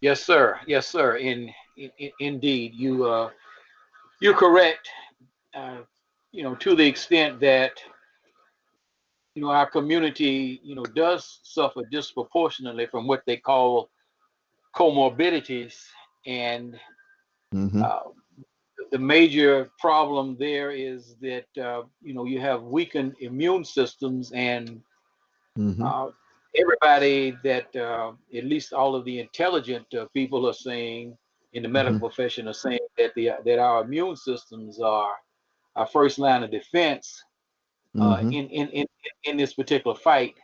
Yes, 0.00 0.22
sir. 0.22 0.58
Yes, 0.66 0.86
sir. 0.88 1.16
In, 1.16 1.50
in 1.76 2.10
indeed, 2.20 2.72
you 2.74 3.04
uh, 3.06 3.30
you're 4.20 4.34
correct. 4.34 4.88
Uh, 5.54 5.78
you 6.32 6.42
know, 6.42 6.54
to 6.56 6.74
the 6.74 6.86
extent 6.86 7.40
that 7.40 7.72
you 9.34 9.42
know 9.42 9.50
our 9.50 9.66
community, 9.68 10.60
you 10.62 10.74
know, 10.74 10.84
does 10.84 11.40
suffer 11.42 11.82
disproportionately 11.90 12.86
from 12.86 13.06
what 13.06 13.22
they 13.26 13.36
call 13.36 13.88
comorbidities, 14.74 15.74
and 16.26 16.78
Mhm. 17.52 17.82
uh, 17.84 18.00
the 18.90 18.98
major 18.98 19.70
problem 19.78 20.36
there 20.38 20.70
is 20.70 21.16
that 21.20 21.46
uh, 21.58 21.82
you 22.02 22.14
know 22.14 22.24
you 22.24 22.40
have 22.40 22.62
weakened 22.62 23.14
immune 23.20 23.64
systems 23.64 24.32
and 24.32 24.80
Mhm. 25.56 25.94
Everybody 26.58 27.36
that 27.44 27.74
uh, 27.76 28.12
at 28.34 28.44
least 28.44 28.72
all 28.72 28.94
of 28.94 29.04
the 29.04 29.20
intelligent 29.20 29.86
uh, 29.94 30.06
people 30.14 30.48
are 30.48 30.52
saying 30.54 31.16
in 31.52 31.62
the 31.62 31.68
medical 31.68 31.98
profession 32.00 32.48
are 32.48 32.52
saying 32.54 32.78
that 32.98 33.14
the 33.14 33.30
that 33.44 33.58
our 33.58 33.82
immune 33.84 34.16
systems 34.16 34.80
are 34.80 35.14
our 35.76 35.86
first 35.86 36.18
line 36.18 36.42
of 36.42 36.50
defense 36.50 37.22
uh, 37.98 38.18
Mhm. 38.18 38.34
in, 38.34 38.48
in 38.50 38.68
in 38.68 38.86
in 39.24 39.36
this 39.36 39.54
particular 39.54 39.96
fight 39.96 40.34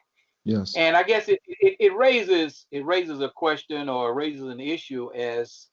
Yes. 0.44 0.74
and 0.76 0.96
i 0.96 1.02
guess 1.02 1.28
it, 1.28 1.40
it 1.46 1.76
it 1.78 1.94
raises 1.96 2.66
it 2.70 2.84
raises 2.84 3.20
a 3.20 3.28
question 3.28 3.88
or 3.88 4.14
raises 4.14 4.42
an 4.48 4.60
issue 4.60 5.10
as 5.14 5.68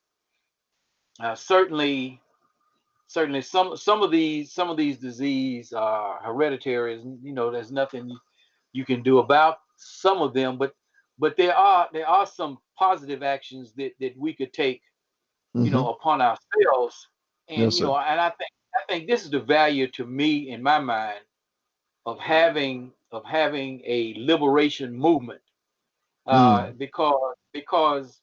uh, 1.20 1.34
certainly 1.34 2.20
certainly 3.06 3.42
some 3.42 3.76
some 3.76 4.02
of 4.02 4.10
these 4.10 4.52
some 4.52 4.70
of 4.70 4.76
these 4.76 4.98
disease 4.98 5.72
are 5.72 6.20
hereditary 6.22 6.94
and 7.00 7.18
you 7.22 7.32
know 7.32 7.50
there's 7.50 7.72
nothing 7.72 8.10
you 8.72 8.84
can 8.84 9.02
do 9.02 9.18
about 9.18 9.58
some 9.82 10.22
of 10.22 10.34
them 10.34 10.58
but 10.58 10.74
but 11.18 11.36
there 11.36 11.54
are 11.56 11.88
there 11.92 12.08
are 12.08 12.26
some 12.26 12.58
positive 12.78 13.22
actions 13.22 13.72
that 13.76 13.92
that 14.00 14.16
we 14.16 14.32
could 14.32 14.52
take 14.52 14.82
you 15.54 15.70
know 15.70 15.90
upon 15.90 16.20
ourselves. 16.20 17.08
And 17.48 17.58
Yes, 17.62 17.78
you 17.78 17.86
know 17.86 17.96
and 17.96 18.20
i 18.20 18.30
think 18.30 18.50
i 18.74 18.80
think 18.88 19.08
this 19.08 19.24
is 19.24 19.30
the 19.30 19.40
value 19.40 19.88
to 19.88 20.06
me 20.06 20.50
in 20.50 20.62
my 20.62 20.78
mind 20.78 21.20
of 22.06 22.18
having 22.18 22.92
of 23.12 23.24
having 23.24 23.82
a 23.84 24.14
liberation 24.18 24.94
movement. 24.96 25.40
Uh 26.26 26.70
because 26.78 27.36
because 27.52 28.20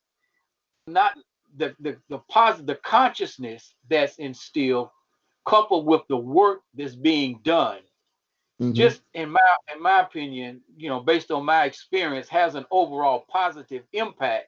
not 0.87 1.13
the 1.57 1.75
the 1.79 1.97
the 2.09 2.19
positive 2.29 2.67
the 2.67 2.75
consciousness 2.75 3.75
that's 3.89 4.17
instilled 4.17 4.89
coupled 5.45 5.85
with 5.85 6.01
the 6.09 6.17
work 6.17 6.61
that's 6.73 6.95
being 6.95 7.39
done 7.43 7.79
Mhm. 8.59 8.73
just 8.75 9.01
in 9.13 9.29
my 9.29 9.55
in 9.73 9.81
my 9.81 10.01
opinion 10.01 10.61
you 10.77 10.89
know 10.89 10.99
based 10.99 11.31
on 11.31 11.45
my 11.45 11.65
experience 11.65 12.27
has 12.29 12.55
an 12.55 12.65
overall 12.71 13.25
positive 13.29 13.83
impact 13.93 14.47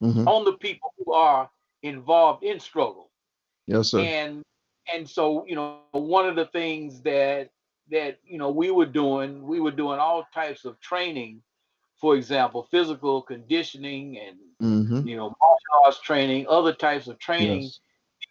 Mhm. 0.00 0.26
on 0.26 0.44
the 0.44 0.52
people 0.54 0.92
who 0.98 1.12
are 1.12 1.50
involved 1.82 2.42
in 2.44 2.58
struggle 2.60 3.10
Yes, 3.66 3.90
sir. 3.90 4.04
and 4.04 4.42
and 4.92 5.08
so 5.08 5.44
you 5.46 5.54
know 5.56 5.68
one 5.70 6.26
of 6.26 6.34
the 6.36 6.46
things 6.46 7.02
that 7.02 7.50
that 7.90 8.18
you 8.24 8.38
know 8.38 8.50
we 8.50 8.70
were 8.70 8.86
doing 8.86 9.42
we 9.46 9.60
were 9.60 9.70
doing 9.70 9.98
all 9.98 10.24
types 10.32 10.64
of 10.64 10.78
training 10.80 11.42
for 11.96 12.16
example 12.16 12.62
physical 12.70 13.22
conditioning 13.22 14.18
and 14.18 14.36
Mhm. 14.60 15.04
you 15.04 15.16
know 15.16 15.24
martial 15.40 15.84
arts 15.84 16.00
training 16.00 16.46
other 16.48 16.72
types 16.72 17.08
of 17.08 17.18
training 17.18 17.64
Yes. 17.64 17.80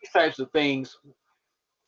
these 0.02 0.12
types 0.12 0.40
of 0.40 0.52
things 0.52 0.98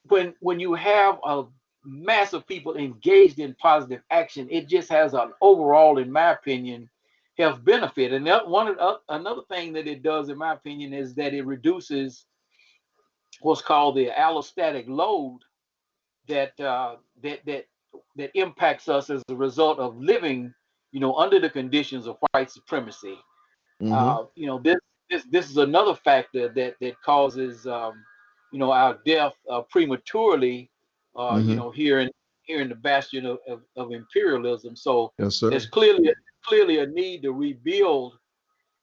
when 0.08 0.34
when 0.40 0.60
you 0.60 0.74
have 0.74 1.20
a 1.24 1.44
mass 1.86 2.34
of 2.34 2.48
people 2.48 2.76
engaged 2.78 3.40
in 3.40 3.56
positive 3.56 4.02
action 4.12 4.48
it 4.52 4.68
just 4.68 4.90
has 4.90 5.14
an 5.14 5.32
overall 5.42 5.98
in 6.00 6.12
my 6.12 6.32
opinion 6.32 6.90
health 7.38 7.64
benefit 7.66 8.14
and 8.14 8.26
that 8.28 8.48
one 8.48 8.68
the- 8.76 9.00
another 9.10 9.42
thing 9.50 9.74
that 9.74 9.88
it 9.88 10.04
does 10.04 10.30
in 10.30 10.38
my 10.38 10.54
opinion 10.54 10.94
is 10.94 11.16
that 11.16 11.34
it 11.34 11.46
reduces 11.46 12.26
what's 13.42 13.62
called 13.62 13.96
the 13.98 14.10
allostatic 14.18 14.88
load 14.88 15.40
that 16.28 16.60
uh, 16.60 16.96
that 17.22 17.46
that 17.46 17.66
that 18.16 18.32
impacts 18.36 18.88
us 18.90 19.10
as 19.10 19.24
a 19.30 19.36
result 19.36 19.80
of 19.80 19.98
living 19.98 20.54
you 20.92 21.00
know 21.00 21.16
under 21.16 21.40
the 21.40 21.50
conditions 21.50 22.08
of 22.08 22.18
white 22.34 22.52
supremacy 22.52 23.18
Mhm. 23.82 24.22
uh, 24.22 24.26
you 24.36 24.48
know, 24.48 24.60
this 24.60 24.78
this 25.10 25.26
this 25.32 25.50
is 25.50 25.58
another 25.58 25.96
factor 25.96 26.50
that 26.50 26.76
that 26.82 27.02
causes 27.04 27.68
um, 27.68 27.94
you 28.52 28.60
know 28.60 28.72
our 28.72 29.00
death 29.06 29.34
uh, 29.52 29.62
prematurely. 29.70 30.72
Uh, 31.16 31.38
You 31.38 31.54
Mhm. 31.54 31.56
know, 31.56 31.72
here 31.72 32.00
in 32.00 32.12
here 32.44 32.62
in 32.62 32.68
the 32.70 32.76
bastion 32.76 33.26
of, 33.26 33.40
of, 33.48 33.62
of 33.78 33.92
imperialism. 33.92 34.76
So 34.76 35.14
Yes, 35.18 35.36
sir. 35.38 35.50
there's 35.50 35.66
clearly 35.66 36.14
clearly 36.44 36.80
a 36.80 36.88
need 36.88 37.22
to 37.24 37.32
rebuild 37.32 38.20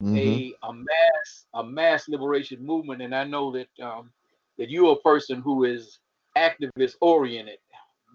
Mhm. 0.01 0.17
a 0.17 0.55
a 0.63 0.73
mass 0.73 1.45
a 1.53 1.63
mass 1.63 2.07
liberation 2.09 2.65
movement. 2.65 3.01
And 3.01 3.13
I 3.13 3.23
know 3.23 3.51
that 3.51 3.69
um, 3.81 4.11
that 4.57 4.69
you're 4.69 4.93
a 4.93 5.01
person 5.01 5.41
who 5.41 5.65
is 5.65 5.99
activist 6.37 6.95
oriented. 7.01 7.59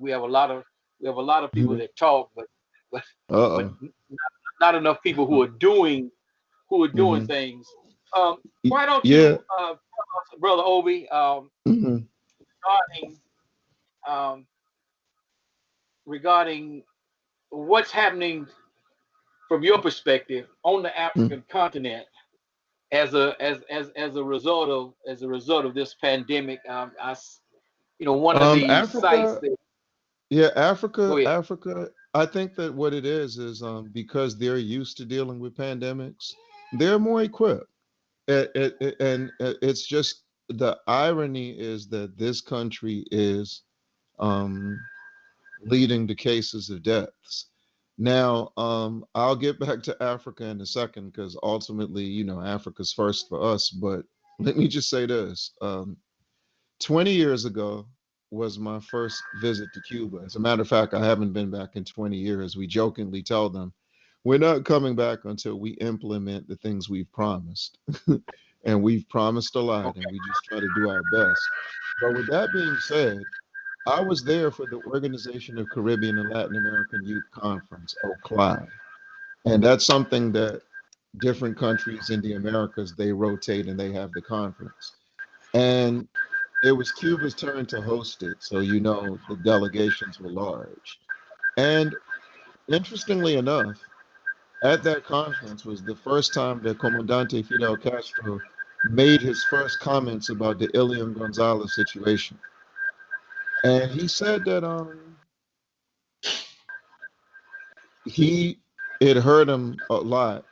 We 0.01 0.11
have 0.11 0.23
a 0.23 0.27
lot 0.27 0.51
of 0.51 0.65
we 1.01 1.07
have 1.07 1.17
a 1.17 1.23
lot 1.23 1.45
of 1.45 1.53
people 1.53 1.75
Mhm. 1.75 1.79
that 1.79 1.97
talk, 1.97 2.31
but 2.35 2.47
but 2.91 3.05
but 3.29 3.67
not, 4.11 4.33
not 4.61 4.75
enough 4.75 5.03
people 5.03 5.27
who 5.27 5.43
are 5.43 5.49
doing 5.49 6.11
who 6.69 6.83
are 6.83 6.89
doing 6.89 7.23
Mhm. 7.23 7.27
things. 7.27 7.69
Um, 8.17 8.39
why 8.69 8.87
don't 8.87 9.05
yeah. 9.05 9.17
you, 9.33 9.45
uh, 9.59 9.75
brother 10.39 10.63
Obi, 10.65 11.09
um, 11.11 11.51
Mhm. 11.69 12.09
regarding 12.41 13.21
um, 14.07 14.47
regarding 16.07 16.83
what's 17.51 17.91
happening 17.91 18.47
from 19.49 19.63
your 19.63 19.79
perspective 19.79 20.47
on 20.65 20.83
the 20.83 20.97
African 20.99 21.43
continent 21.49 22.07
as 22.93 23.15
a 23.15 23.35
as 23.41 23.59
as 23.71 23.91
as 23.97 24.17
a 24.17 24.23
result 24.25 24.69
of 24.69 24.95
as 25.09 25.23
a 25.23 25.29
result 25.29 25.65
of 25.65 25.75
this 25.75 25.95
pandemic. 25.95 26.61
Um, 26.69 26.93
I, 27.03 27.17
you 27.99 28.07
know, 28.07 28.13
one 28.15 28.37
of 28.37 28.43
Um, 28.43 28.61
the 28.61 28.69
Africa- 28.69 29.01
sites 29.01 29.41
that 29.41 29.57
Yeah, 30.31 30.51
Africa. 30.57 31.23
Africa. 31.27 31.89
I 32.15 32.27
think 32.27 32.55
that 32.57 32.75
what 32.75 32.95
it 32.95 33.05
is 33.05 33.39
is 33.39 33.63
um, 33.63 33.91
because 33.93 34.39
they're 34.39 34.57
used 34.59 34.97
to 34.97 35.05
dealing 35.05 35.39
with 35.39 35.55
pandemics, 35.57 36.33
they're 36.79 36.99
more 36.99 37.23
equipped. 37.23 37.67
It, 38.27 38.51
it, 38.55 38.77
it- 38.81 38.97
and 39.01 39.31
it's 39.39 39.87
just 39.87 40.23
the 40.49 40.79
irony 40.87 41.51
is 41.51 41.89
that 41.89 42.17
this 42.17 42.41
country 42.41 43.05
is 43.11 43.63
um, 44.19 44.79
leading 45.65 46.07
to 46.07 46.15
cases 46.15 46.71
of 46.71 46.83
deaths. 46.83 47.47
Now, 47.99 48.53
um, 48.57 49.05
I'll 49.15 49.37
get 49.37 49.59
back 49.61 49.83
to 49.85 50.03
Africa 50.03 50.45
in 50.47 50.61
a 50.61 50.67
second 50.67 51.13
because 51.13 51.37
ultimately, 51.43 52.05
you 52.05 52.25
know, 52.25 52.41
Africa's 52.41 52.93
first 52.93 53.29
for 53.29 53.43
us. 53.43 53.71
But 53.71 54.05
let 54.39 54.57
me 54.57 54.69
just 54.69 54.91
say 54.91 55.07
this: 55.07 55.53
um, 55.63 55.97
20 56.81 57.11
years 57.11 57.45
ago, 57.45 57.87
was 58.31 58.59
my 58.59 58.81
first 58.81 59.23
visit 59.41 59.69
to 59.73 59.81
Cuba. 59.83 60.23
As 60.25 60.37
a 60.37 60.41
matter 60.41 60.63
of 60.63 60.69
fact, 60.69 60.95
I 60.95 61.05
haven't 61.05 61.33
been 61.33 61.51
back 61.51 61.77
in 61.77 61.85
20 61.85 62.17
years. 62.17 62.57
We 62.57 62.67
jokingly 62.67 63.23
tell 63.23 63.49
them 63.49 63.73
we're 64.25 64.39
not 64.39 64.65
coming 64.65 64.97
back 64.97 65.21
until 65.25 65.61
we 65.61 65.71
implement 65.73 66.49
the 66.49 66.57
things 66.57 66.91
we've 66.91 67.11
promised. 67.13 67.79
and 68.65 68.83
we've 68.83 69.09
promised 69.09 69.55
a 69.55 69.61
lot, 69.61 69.95
and 69.97 70.05
we 70.11 70.19
just 70.27 70.45
try 70.45 70.59
to 70.59 70.69
do 70.75 70.91
our 70.91 71.03
best. 71.13 71.41
But 72.03 72.15
with 72.15 72.29
that 72.31 72.53
being 72.53 72.77
said, 72.79 73.23
I 73.87 74.01
was 74.01 74.25
there 74.25 74.51
for 74.51 74.67
the 74.67 74.79
Organization 74.79 75.59
of 75.59 75.71
Caribbean 75.71 76.19
and 76.19 76.29
Latin 76.29 76.57
American 76.57 77.05
Youth 77.05 77.31
Conference, 77.31 77.95
OCLAE. 78.03 78.69
And 79.45 79.63
that's 79.63 79.87
something 79.87 80.33
that 80.33 80.63
different 81.19 81.57
countries 81.57 82.11
in 82.11 82.21
the 82.21 82.35
Americas, 82.35 82.95
they 82.95 83.13
rotate 83.13 83.69
and 83.69 83.79
they 83.79 83.93
have 83.93 84.13
the 84.13 84.23
conference. 84.23 84.97
And 85.55 86.09
it 86.63 86.73
was 86.73 86.91
Cuba's 86.91 87.35
turn 87.35 87.67
to 87.67 87.81
host 87.81 88.23
it, 88.23 88.43
so 88.43 88.61
you 88.61 88.81
know 88.81 89.21
the 89.29 89.37
delegations 89.37 90.19
were 90.21 90.31
large. 90.31 90.99
And 91.57 91.95
interestingly 92.69 93.37
enough, 93.37 93.83
at 94.63 94.83
that 94.83 95.05
conference 95.05 95.65
was 95.65 95.85
the 95.85 95.95
first 95.97 96.35
time 96.35 96.61
that 96.63 96.79
Comandante 96.79 97.47
Fidel 97.47 97.77
Castro 97.77 98.43
made 98.83 99.21
his 99.23 99.45
first 99.45 99.81
comments 99.81 100.29
about 100.31 100.59
the 100.59 100.75
Elian 100.77 101.15
Gonzalez 101.15 101.75
situation. 101.75 102.39
And 103.65 103.91
he 103.91 104.09
said 104.09 104.45
that 104.47 104.65
um 104.65 105.17
he 108.05 108.61
it 109.01 109.17
hurt 109.19 109.49
him 109.49 109.83
a 109.91 109.97
lot 109.97 110.47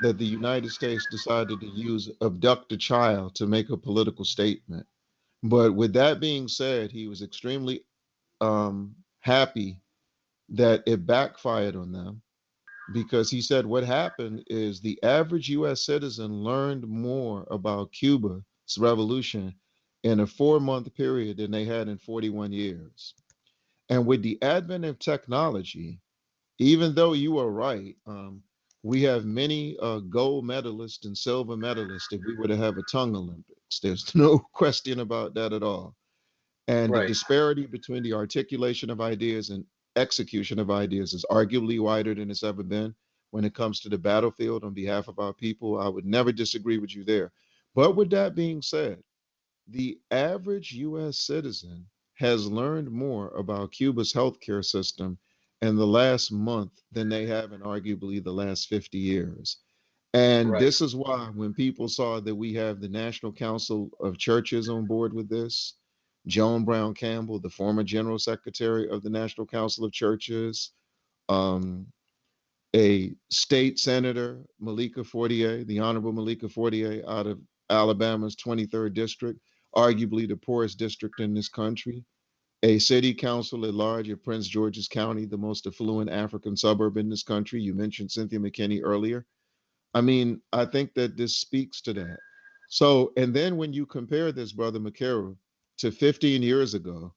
that 0.00 0.18
the 0.18 0.26
United 0.26 0.70
States 0.70 1.06
decided 1.06 1.60
to 1.60 1.68
use 1.68 2.10
abduct 2.22 2.72
a 2.72 2.76
child 2.78 3.34
to 3.36 3.46
make 3.46 3.70
a 3.70 3.76
political 3.78 4.24
statement. 4.24 4.86
But 5.42 5.74
with 5.74 5.94
that 5.94 6.20
being 6.20 6.48
said, 6.48 6.92
he 6.92 7.08
was 7.08 7.22
extremely 7.22 7.84
um, 8.40 8.96
happy 9.20 9.80
that 10.50 10.84
it 10.86 11.06
backfired 11.06 11.76
on 11.76 11.92
them 11.92 12.22
because 12.92 13.30
he 13.30 13.42
said 13.42 13.66
what 13.66 13.84
happened 13.84 14.44
is 14.48 14.80
the 14.80 15.02
average 15.02 15.50
US 15.50 15.84
citizen 15.86 16.44
learned 16.44 16.88
more 16.88 17.46
about 17.50 17.92
Cuba's 17.92 18.42
revolution 18.78 19.54
in 20.02 20.20
a 20.20 20.26
four 20.26 20.60
month 20.60 20.94
period 20.94 21.38
than 21.38 21.50
they 21.50 21.64
had 21.64 21.88
in 21.88 21.98
41 21.98 22.52
years. 22.52 23.14
And 23.88 24.06
with 24.06 24.22
the 24.22 24.40
advent 24.42 24.84
of 24.84 24.98
technology, 24.98 26.00
even 26.58 26.94
though 26.94 27.12
you 27.12 27.38
are 27.38 27.50
right, 27.50 27.96
um, 28.06 28.42
we 28.82 29.02
have 29.02 29.24
many 29.24 29.76
uh, 29.82 29.98
gold 29.98 30.44
medalists 30.44 31.04
and 31.04 31.16
silver 31.16 31.56
medalists 31.56 32.12
if 32.12 32.20
we 32.24 32.34
were 32.34 32.48
to 32.48 32.56
have 32.56 32.78
a 32.78 32.82
tongue 32.82 33.14
Olympics. 33.14 33.80
There's 33.82 34.14
no 34.14 34.38
question 34.38 35.00
about 35.00 35.34
that 35.34 35.52
at 35.52 35.62
all. 35.62 35.96
And 36.68 36.92
right. 36.92 37.02
the 37.02 37.08
disparity 37.08 37.66
between 37.66 38.02
the 38.02 38.12
articulation 38.12 38.90
of 38.90 39.00
ideas 39.00 39.50
and 39.50 39.64
execution 39.96 40.58
of 40.58 40.70
ideas 40.70 41.12
is 41.14 41.24
arguably 41.30 41.80
wider 41.80 42.14
than 42.14 42.30
it's 42.30 42.44
ever 42.44 42.62
been 42.62 42.94
when 43.32 43.44
it 43.44 43.54
comes 43.54 43.80
to 43.80 43.88
the 43.88 43.98
battlefield 43.98 44.64
on 44.64 44.72
behalf 44.72 45.08
of 45.08 45.18
our 45.18 45.32
people. 45.32 45.80
I 45.80 45.88
would 45.88 46.06
never 46.06 46.30
disagree 46.32 46.78
with 46.78 46.94
you 46.94 47.04
there. 47.04 47.32
But 47.74 47.96
with 47.96 48.10
that 48.10 48.34
being 48.34 48.62
said, 48.62 49.02
the 49.70 49.98
average 50.10 50.72
US 50.72 51.18
citizen 51.18 51.86
has 52.14 52.46
learned 52.46 52.90
more 52.90 53.28
about 53.30 53.72
Cuba's 53.72 54.12
healthcare 54.12 54.64
system 54.64 55.18
in 55.62 55.76
the 55.76 55.86
last 55.86 56.32
month 56.32 56.72
than 56.92 57.08
they 57.08 57.26
have 57.26 57.52
in 57.52 57.60
arguably 57.60 58.22
the 58.22 58.32
last 58.32 58.68
50 58.68 58.98
years. 58.98 59.58
And 60.12 60.50
right. 60.50 60.60
this 60.60 60.80
is 60.80 60.96
why 60.96 61.30
when 61.34 61.54
people 61.54 61.88
saw 61.88 62.20
that 62.20 62.34
we 62.34 62.52
have 62.54 62.80
the 62.80 62.88
National 62.88 63.32
Council 63.32 63.90
of 64.00 64.18
Churches 64.18 64.68
on 64.68 64.86
board 64.86 65.12
with 65.12 65.28
this, 65.28 65.74
Joan 66.26 66.64
Brown 66.64 66.94
Campbell, 66.94 67.38
the 67.38 67.48
former 67.48 67.84
General 67.84 68.18
Secretary 68.18 68.88
of 68.88 69.02
the 69.02 69.10
National 69.10 69.46
Council 69.46 69.84
of 69.84 69.92
Churches, 69.92 70.72
um, 71.28 71.86
a 72.74 73.12
state 73.30 73.78
senator, 73.78 74.44
Malika 74.58 75.04
Fortier, 75.04 75.64
the 75.64 75.78
Honorable 75.78 76.12
Malika 76.12 76.48
Fortier 76.48 77.02
out 77.08 77.26
of 77.26 77.40
Alabama's 77.70 78.36
23rd 78.36 78.94
district, 78.94 79.40
arguably 79.74 80.28
the 80.28 80.36
poorest 80.36 80.78
district 80.78 81.20
in 81.20 81.34
this 81.34 81.48
country, 81.48 82.04
a 82.62 82.78
city 82.78 83.14
council 83.14 83.64
at 83.64 83.74
large 83.74 84.08
of 84.08 84.22
Prince 84.22 84.46
George's 84.46 84.88
County, 84.88 85.24
the 85.24 85.38
most 85.38 85.66
affluent 85.66 86.10
African 86.10 86.56
suburb 86.56 86.96
in 86.96 87.08
this 87.08 87.22
country. 87.22 87.60
You 87.60 87.74
mentioned 87.74 88.10
Cynthia 88.10 88.38
McKinney 88.38 88.80
earlier. 88.82 89.26
I 89.94 90.00
mean, 90.00 90.40
I 90.52 90.66
think 90.66 90.94
that 90.94 91.16
this 91.16 91.38
speaks 91.38 91.80
to 91.82 91.92
that. 91.94 92.18
So, 92.68 93.12
and 93.16 93.34
then 93.34 93.56
when 93.56 93.72
you 93.72 93.86
compare 93.86 94.30
this, 94.30 94.52
Brother 94.52 94.78
McCarroll, 94.78 95.36
to 95.78 95.90
15 95.90 96.42
years 96.42 96.74
ago, 96.74 97.14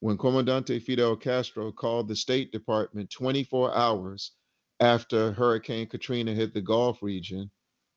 when 0.00 0.18
Comandante 0.18 0.82
Fidel 0.82 1.16
Castro 1.16 1.70
called 1.70 2.08
the 2.08 2.16
State 2.16 2.50
Department 2.52 3.10
24 3.10 3.74
hours 3.74 4.32
after 4.80 5.32
Hurricane 5.32 5.86
Katrina 5.86 6.34
hit 6.34 6.52
the 6.52 6.60
Gulf 6.60 7.02
region, 7.02 7.50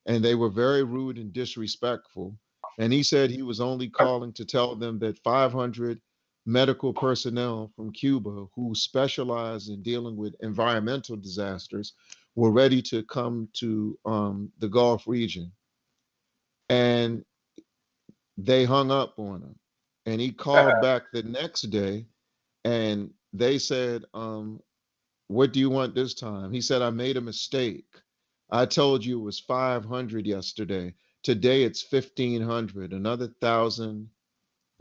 and 0.05 0.23
they 0.23 0.35
were 0.35 0.49
very 0.49 0.83
rude 0.83 1.17
and 1.17 1.33
disrespectful. 1.33 2.37
And 2.79 2.93
he 2.93 3.03
said 3.03 3.29
he 3.29 3.43
was 3.43 3.59
only 3.59 3.89
calling 3.89 4.31
to 4.33 4.45
tell 4.45 4.75
them 4.75 4.99
that 4.99 5.19
500 5.19 5.99
medical 6.45 6.93
personnel 6.93 7.71
from 7.75 7.91
Cuba 7.91 8.45
who 8.55 8.73
specialize 8.73 9.67
in 9.67 9.83
dealing 9.83 10.15
with 10.15 10.33
environmental 10.39 11.17
disasters 11.17 11.93
were 12.35 12.51
ready 12.51 12.81
to 12.83 13.03
come 13.03 13.49
to 13.53 13.99
um, 14.05 14.51
the 14.59 14.69
Gulf 14.69 15.07
region. 15.07 15.51
And 16.69 17.23
they 18.37 18.63
hung 18.63 18.91
up 18.91 19.19
on 19.19 19.41
him. 19.41 19.55
And 20.05 20.21
he 20.21 20.31
called 20.31 20.79
back 20.81 21.03
the 21.11 21.23
next 21.23 21.63
day 21.63 22.05
and 22.63 23.11
they 23.33 23.59
said, 23.59 24.05
um, 24.13 24.61
What 25.27 25.51
do 25.51 25.59
you 25.59 25.69
want 25.69 25.95
this 25.95 26.13
time? 26.13 26.51
He 26.51 26.61
said, 26.61 26.81
I 26.81 26.89
made 26.89 27.17
a 27.17 27.21
mistake. 27.21 27.85
I 28.49 28.65
told 28.65 29.05
you 29.05 29.19
it 29.19 29.23
was 29.23 29.39
500 29.39 30.25
yesterday. 30.25 30.95
Today 31.23 31.63
it's 31.63 31.85
1500. 31.91 32.93
Another 32.93 33.27
thousand 33.41 34.09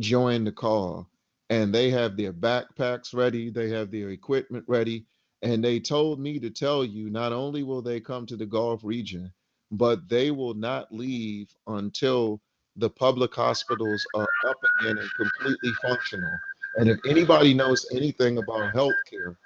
joined 0.01 0.46
the 0.46 0.53
call 0.53 1.09
and 1.51 1.74
they 1.74 1.90
have 1.90 2.16
their 2.16 2.33
backpacks 2.33 3.14
ready, 3.14 3.51
they 3.51 3.68
have 3.70 3.90
their 3.90 4.11
equipment 4.11 4.64
ready. 4.68 5.07
And 5.42 5.62
they 5.62 5.81
told 5.81 6.20
me 6.20 6.38
to 6.40 6.51
tell 6.51 6.85
you 6.85 7.11
not 7.11 7.33
only 7.33 7.62
will 7.62 7.83
they 7.83 8.01
come 8.01 8.27
to 8.27 8.37
the 8.37 8.46
Gulf 8.46 8.83
region, 8.85 9.33
but 9.70 10.09
they 10.09 10.31
will 10.31 10.55
not 10.55 10.92
leave 10.92 11.55
until 11.66 12.40
the 12.77 12.90
public 12.90 13.35
hospitals 13.35 14.07
are 14.14 14.29
up 14.46 14.61
again 14.64 14.98
and 14.98 15.12
completely 15.14 15.72
functional. 15.72 16.42
And 16.77 16.88
if 16.88 17.01
anybody 17.05 17.55
knows 17.55 17.87
anything 17.92 18.38
about 18.38 18.74
healthcare 18.74 19.37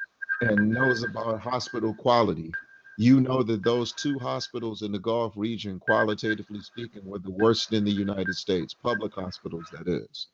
and 0.40 0.70
knows 0.70 1.02
about 1.02 1.40
hospital 1.40 1.94
quality, 1.94 2.54
you 3.02 3.20
know 3.20 3.42
that 3.42 3.64
those 3.64 3.92
two 3.92 4.18
hospitals 4.18 4.82
in 4.82 4.92
the 4.92 4.98
Gulf 4.98 5.32
region, 5.36 5.80
qualitatively 5.80 6.60
speaking, 6.60 7.04
were 7.04 7.18
the 7.18 7.30
worst 7.30 7.72
in 7.72 7.84
the 7.84 7.90
United 7.90 8.36
States, 8.36 8.74
public 8.74 9.14
hospitals, 9.14 9.66
that 9.72 9.88
is. 9.88 10.28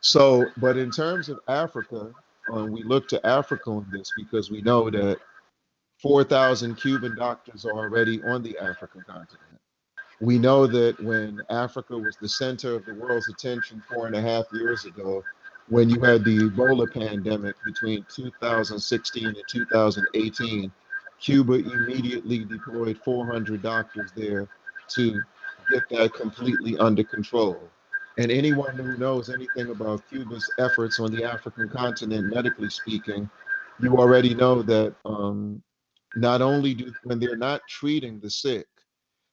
So, 0.00 0.52
but 0.58 0.76
in 0.76 0.90
terms 0.90 1.28
of 1.28 1.40
Africa, 1.48 2.14
uh, 2.54 2.66
we 2.66 2.84
look 2.84 3.08
to 3.08 3.26
Africa 3.26 3.70
on 3.70 3.86
this 3.90 4.12
because 4.12 4.50
we 4.50 4.62
know 4.62 4.90
that 4.90 5.18
4,000 6.02 6.76
Cuban 6.76 7.14
doctors 7.14 7.64
are 7.64 7.70
already 7.78 8.22
on 8.22 8.42
the 8.42 8.58
African 8.58 9.02
continent. 9.02 9.40
We 10.20 10.38
know 10.38 10.66
that 10.66 11.02
when 11.02 11.42
Africa 11.50 11.98
was 11.98 12.16
the 12.16 12.28
center 12.28 12.74
of 12.74 12.84
the 12.86 12.94
world's 12.94 13.28
attention 13.28 13.82
four 13.88 14.06
and 14.06 14.14
a 14.14 14.20
half 14.20 14.44
years 14.52 14.84
ago, 14.84 15.24
when 15.68 15.88
you 15.88 16.00
had 16.00 16.24
the 16.24 16.50
Ebola 16.50 16.92
pandemic 16.92 17.56
between 17.64 18.04
2016 18.10 19.26
and 19.36 19.48
2018, 19.48 20.70
Cuba 21.20 21.54
immediately 21.54 22.44
deployed 22.44 22.98
400 23.04 23.62
doctors 23.62 24.12
there 24.12 24.48
to 24.90 25.24
get 25.68 25.88
that 25.90 26.14
completely 26.14 26.76
under 26.78 27.04
control. 27.04 27.72
And 28.16 28.30
anyone 28.30 28.78
who 28.78 28.96
knows 28.96 29.30
anything 29.30 29.70
about 29.70 30.06
Cuba's 30.08 30.50
efforts 30.58 30.98
on 30.98 31.10
the 31.10 31.24
African 31.24 31.68
continent, 31.68 32.32
medically 32.32 32.70
speaking, 32.70 33.28
you 33.78 33.96
already 33.98 34.34
know 34.34 34.62
that 34.62 34.94
um, 35.04 35.62
not 36.14 36.42
only 36.42 36.74
do 36.74 36.92
when 37.02 37.18
they're 37.18 37.36
not 37.36 37.62
treating 37.68 38.20
the 38.20 38.30
sick, 38.30 38.66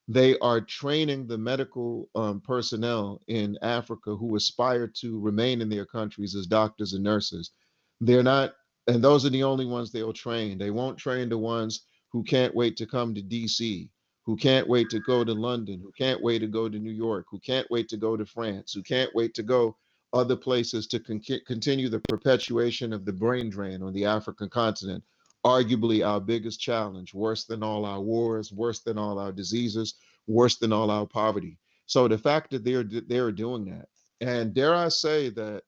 they 0.08 0.36
are 0.40 0.60
training 0.60 1.26
the 1.26 1.38
medical 1.38 2.08
um, 2.14 2.40
personnel 2.40 3.20
in 3.28 3.56
Africa 3.62 4.16
who 4.16 4.34
aspire 4.36 4.88
to 4.88 5.20
remain 5.20 5.60
in 5.60 5.68
their 5.68 5.86
countries 5.86 6.34
as 6.34 6.46
doctors 6.46 6.92
and 6.92 7.04
nurses. 7.04 7.52
They're 8.00 8.24
not, 8.24 8.54
and 8.92 9.02
those 9.02 9.24
are 9.24 9.30
the 9.30 9.42
only 9.42 9.66
ones 9.66 9.90
they'll 9.90 10.12
train. 10.12 10.58
They 10.58 10.70
won't 10.70 10.98
train 10.98 11.28
the 11.28 11.38
ones 11.38 11.86
who 12.10 12.22
can't 12.22 12.54
wait 12.54 12.76
to 12.76 12.86
come 12.86 13.14
to 13.14 13.22
DC 13.22 13.88
who 14.24 14.36
can't 14.36 14.68
wait 14.68 14.88
to 14.90 15.00
go 15.00 15.24
to 15.24 15.32
London, 15.32 15.80
who 15.80 15.92
can't 15.92 16.22
wait 16.22 16.38
to 16.40 16.46
go 16.46 16.68
to 16.68 16.78
New 16.78 16.92
York, 16.92 17.26
who 17.30 17.38
can't 17.40 17.68
wait 17.70 17.88
to 17.88 17.96
go 17.96 18.16
to 18.16 18.24
France, 18.24 18.72
who 18.72 18.82
can't 18.82 19.14
wait 19.14 19.34
to 19.34 19.42
go 19.42 19.76
other 20.12 20.36
places 20.36 20.86
to 20.86 21.00
con- 21.00 21.20
continue 21.46 21.88
the 21.88 22.00
perpetuation 22.00 22.92
of 22.92 23.04
the 23.04 23.12
brain 23.12 23.50
drain 23.50 23.82
on 23.82 23.92
the 23.92 24.04
African 24.04 24.48
continent. 24.48 25.02
Arguably 25.44 26.06
our 26.06 26.20
biggest 26.20 26.60
challenge, 26.60 27.14
worse 27.14 27.44
than 27.44 27.64
all 27.64 27.84
our 27.84 28.00
wars, 28.00 28.52
worse 28.52 28.80
than 28.80 28.96
all 28.96 29.18
our 29.18 29.32
diseases, 29.32 29.94
worse 30.28 30.56
than 30.56 30.72
all 30.72 30.88
our 30.88 31.06
poverty. 31.06 31.58
So 31.86 32.06
the 32.06 32.18
fact 32.18 32.52
that 32.52 32.62
they're 32.62 32.84
they're 32.84 33.32
doing 33.32 33.64
that, 33.64 33.88
and 34.20 34.54
dare 34.54 34.72
I 34.72 34.86
say 34.88 35.30
that, 35.30 35.64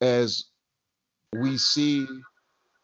as 0.00 0.46
we 1.36 1.56
see 1.56 2.04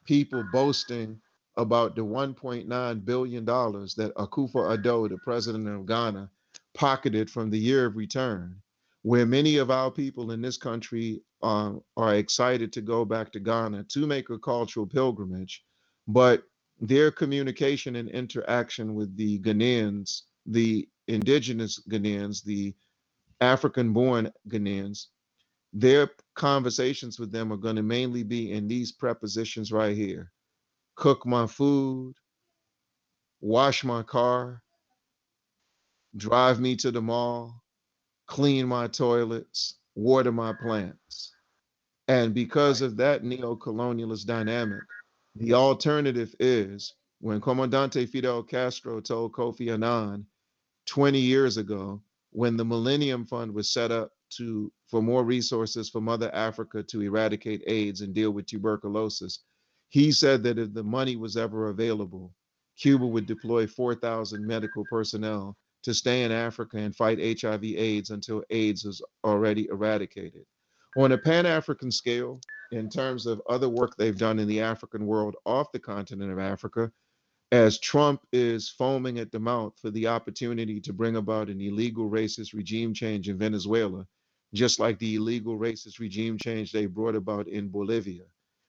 people 0.06 0.44
boasting 0.52 1.20
about 1.56 1.96
the 1.96 2.02
1.9 2.02 3.04
billion 3.04 3.44
dollars 3.44 3.94
that 3.94 4.14
Akufo-Addo, 4.14 5.08
the 5.08 5.18
president 5.18 5.68
of 5.68 5.86
Ghana, 5.86 6.30
pocketed 6.74 7.30
from 7.30 7.50
the 7.50 7.58
year 7.58 7.86
of 7.86 7.96
return, 7.96 8.56
where 9.02 9.26
many 9.26 9.56
of 9.56 9.70
our 9.70 9.90
people 9.90 10.32
in 10.32 10.42
this 10.42 10.58
country 10.58 11.22
uh, 11.42 11.72
are 11.96 12.14
excited 12.14 12.72
to 12.72 12.80
go 12.80 13.04
back 13.04 13.32
to 13.32 13.40
Ghana 13.40 13.84
to 13.84 14.06
make 14.06 14.30
a 14.30 14.38
cultural 14.38 14.86
pilgrimage, 14.86 15.64
but 16.06 16.42
their 16.80 17.10
communication 17.10 17.96
and 17.96 18.08
interaction 18.10 18.94
with 18.94 19.16
the 19.16 19.38
Ghanaians, 19.40 20.22
the 20.44 20.88
indigenous 21.08 21.80
Ghanaians, 21.88 22.42
the 22.44 22.74
African-born 23.40 24.30
Ghanaians, 24.48 25.06
their 25.72 26.10
conversations 26.34 27.18
with 27.18 27.32
them 27.32 27.52
are 27.52 27.58
going 27.58 27.76
to 27.76 27.82
mainly 27.82 28.22
be 28.22 28.52
in 28.52 28.66
these 28.68 28.92
prepositions 28.92 29.72
right 29.72 29.96
here. 29.96 30.32
Cook 30.94 31.26
my 31.26 31.46
food, 31.46 32.14
wash 33.40 33.84
my 33.84 34.02
car, 34.02 34.62
drive 36.16 36.60
me 36.60 36.76
to 36.76 36.90
the 36.90 37.02
mall, 37.02 37.62
clean 38.26 38.66
my 38.66 38.86
toilets, 38.86 39.78
water 39.94 40.32
my 40.32 40.52
plants. 40.52 41.34
And 42.08 42.32
because 42.32 42.80
of 42.82 42.96
that 42.96 43.24
neo-colonialist 43.24 44.26
dynamic, 44.26 44.84
the 45.34 45.52
alternative 45.52 46.34
is 46.38 46.94
when 47.20 47.40
Comandante 47.40 48.08
Fidel 48.08 48.42
Castro 48.42 49.00
told 49.00 49.32
Kofi 49.32 49.72
Annan 49.72 50.24
20 50.86 51.18
years 51.18 51.56
ago, 51.56 52.00
when 52.30 52.56
the 52.56 52.64
Millennium 52.64 53.24
Fund 53.26 53.52
was 53.52 53.70
set 53.70 53.90
up 53.90 54.12
to 54.38 54.72
for 54.88 55.02
more 55.02 55.24
resources 55.24 55.88
for 55.88 56.00
Mother 56.00 56.34
Africa 56.34 56.82
to 56.82 57.02
eradicate 57.02 57.62
AIDS 57.66 58.00
and 58.00 58.14
deal 58.14 58.30
with 58.30 58.46
tuberculosis. 58.46 59.40
He 59.88 60.12
said 60.12 60.42
that 60.44 60.58
if 60.58 60.72
the 60.72 60.82
money 60.82 61.16
was 61.16 61.36
ever 61.36 61.68
available, 61.68 62.32
Cuba 62.78 63.06
would 63.06 63.26
deploy 63.26 63.66
4,000 63.66 64.46
medical 64.46 64.84
personnel 64.90 65.56
to 65.82 65.94
stay 65.94 66.24
in 66.24 66.32
Africa 66.32 66.78
and 66.78 66.94
fight 66.94 67.40
HIV 67.40 67.64
AIDS 67.64 68.10
until 68.10 68.42
AIDS 68.50 68.84
is 68.84 69.00
already 69.24 69.68
eradicated. 69.68 70.44
On 70.96 71.12
a 71.12 71.18
Pan 71.18 71.46
African 71.46 71.90
scale, 71.90 72.40
in 72.72 72.88
terms 72.88 73.26
of 73.26 73.40
other 73.48 73.68
work 73.68 73.96
they've 73.96 74.18
done 74.18 74.38
in 74.38 74.48
the 74.48 74.60
African 74.60 75.06
world 75.06 75.36
off 75.46 75.70
the 75.72 75.78
continent 75.78 76.32
of 76.32 76.38
Africa, 76.38 76.90
as 77.52 77.78
Trump 77.78 78.22
is 78.32 78.68
foaming 78.68 79.18
at 79.18 79.30
the 79.30 79.38
mouth 79.38 79.78
for 79.80 79.90
the 79.90 80.08
opportunity 80.08 80.80
to 80.80 80.92
bring 80.92 81.16
about 81.16 81.48
an 81.48 81.60
illegal 81.60 82.10
racist 82.10 82.52
regime 82.54 82.92
change 82.92 83.28
in 83.28 83.38
Venezuela, 83.38 84.06
just 84.56 84.80
like 84.80 84.98
the 84.98 85.16
illegal 85.16 85.58
racist 85.58 86.00
regime 86.00 86.38
change 86.38 86.72
they 86.72 86.86
brought 86.86 87.16
about 87.16 87.48
in 87.48 87.68
Bolivia, 87.70 88.24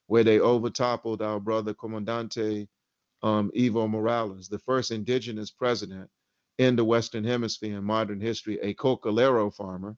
where 0.08 0.26
they 0.26 0.40
overtoppled 0.40 1.22
our 1.22 1.40
brother 1.40 1.74
Comandante 1.74 2.68
um, 3.24 3.52
Evo 3.56 3.90
Morales, 3.90 4.48
the 4.48 4.60
first 4.60 4.92
indigenous 4.92 5.52
president 5.52 6.10
in 6.60 6.76
the 6.76 6.86
Western 6.86 7.24
Hemisphere 7.24 7.78
in 7.78 7.84
modern 7.84 8.22
history, 8.22 8.60
a 8.62 8.74
cocalero 8.76 9.54
farmer. 9.54 9.98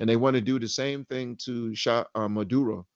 And 0.00 0.08
they 0.08 0.16
want 0.16 0.34
to 0.36 0.40
do 0.42 0.58
the 0.58 0.68
same 0.68 1.04
thing 1.06 1.36
to 1.44 1.74
Sha- 1.74 2.04
uh, 2.14 2.28
Maduro 2.28 2.86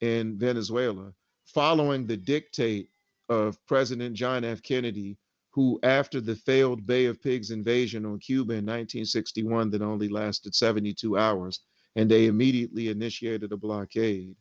in 0.00 0.38
Venezuela, 0.38 1.12
following 1.46 2.06
the 2.06 2.16
dictate 2.16 2.90
of 3.28 3.58
President 3.66 4.14
John 4.14 4.44
F. 4.44 4.62
Kennedy, 4.62 5.18
who, 5.52 5.80
after 5.82 6.20
the 6.20 6.36
failed 6.36 6.86
Bay 6.86 7.06
of 7.06 7.22
Pigs 7.22 7.50
invasion 7.50 8.06
on 8.06 8.18
Cuba 8.18 8.52
in 8.54 8.66
1961 8.66 9.70
that 9.70 9.82
only 9.82 10.08
lasted 10.08 10.54
72 10.54 11.18
hours, 11.18 11.60
and 11.96 12.10
they 12.10 12.26
immediately 12.26 12.88
initiated 12.88 13.52
a 13.52 13.56
blockade. 13.56 14.34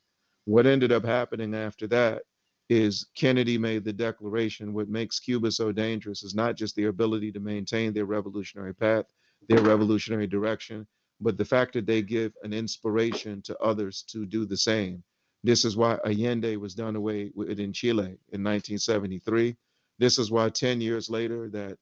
What 0.45 0.65
ended 0.65 0.91
up 0.91 1.05
happening 1.05 1.53
after 1.53 1.87
that 1.87 2.23
is 2.69 3.07
Kennedy 3.15 3.57
made 3.57 3.83
the 3.83 3.93
declaration 3.93 4.73
what 4.73 4.87
makes 4.87 5.19
Cuba 5.19 5.51
so 5.51 5.71
dangerous 5.71 6.23
is 6.23 6.33
not 6.33 6.55
just 6.55 6.75
their 6.75 6.87
ability 6.87 7.31
to 7.33 7.39
maintain 7.39 7.93
their 7.93 8.05
revolutionary 8.05 8.73
path, 8.73 9.05
their 9.49 9.61
revolutionary 9.61 10.27
direction, 10.27 10.87
but 11.19 11.37
the 11.37 11.45
fact 11.45 11.73
that 11.73 11.85
they 11.85 12.01
give 12.01 12.33
an 12.43 12.53
inspiration 12.53 13.41
to 13.43 13.57
others 13.59 14.03
to 14.03 14.25
do 14.25 14.45
the 14.45 14.57
same. 14.57 15.03
This 15.43 15.65
is 15.65 15.75
why 15.75 15.97
Allende 16.05 16.55
was 16.55 16.73
done 16.73 16.95
away 16.95 17.31
with 17.35 17.59
in 17.59 17.73
Chile 17.73 18.17
in 18.31 18.43
1973. 18.43 19.55
This 19.99 20.17
is 20.17 20.31
why 20.31 20.49
10 20.49 20.81
years 20.81 21.09
later 21.09 21.49
that 21.49 21.77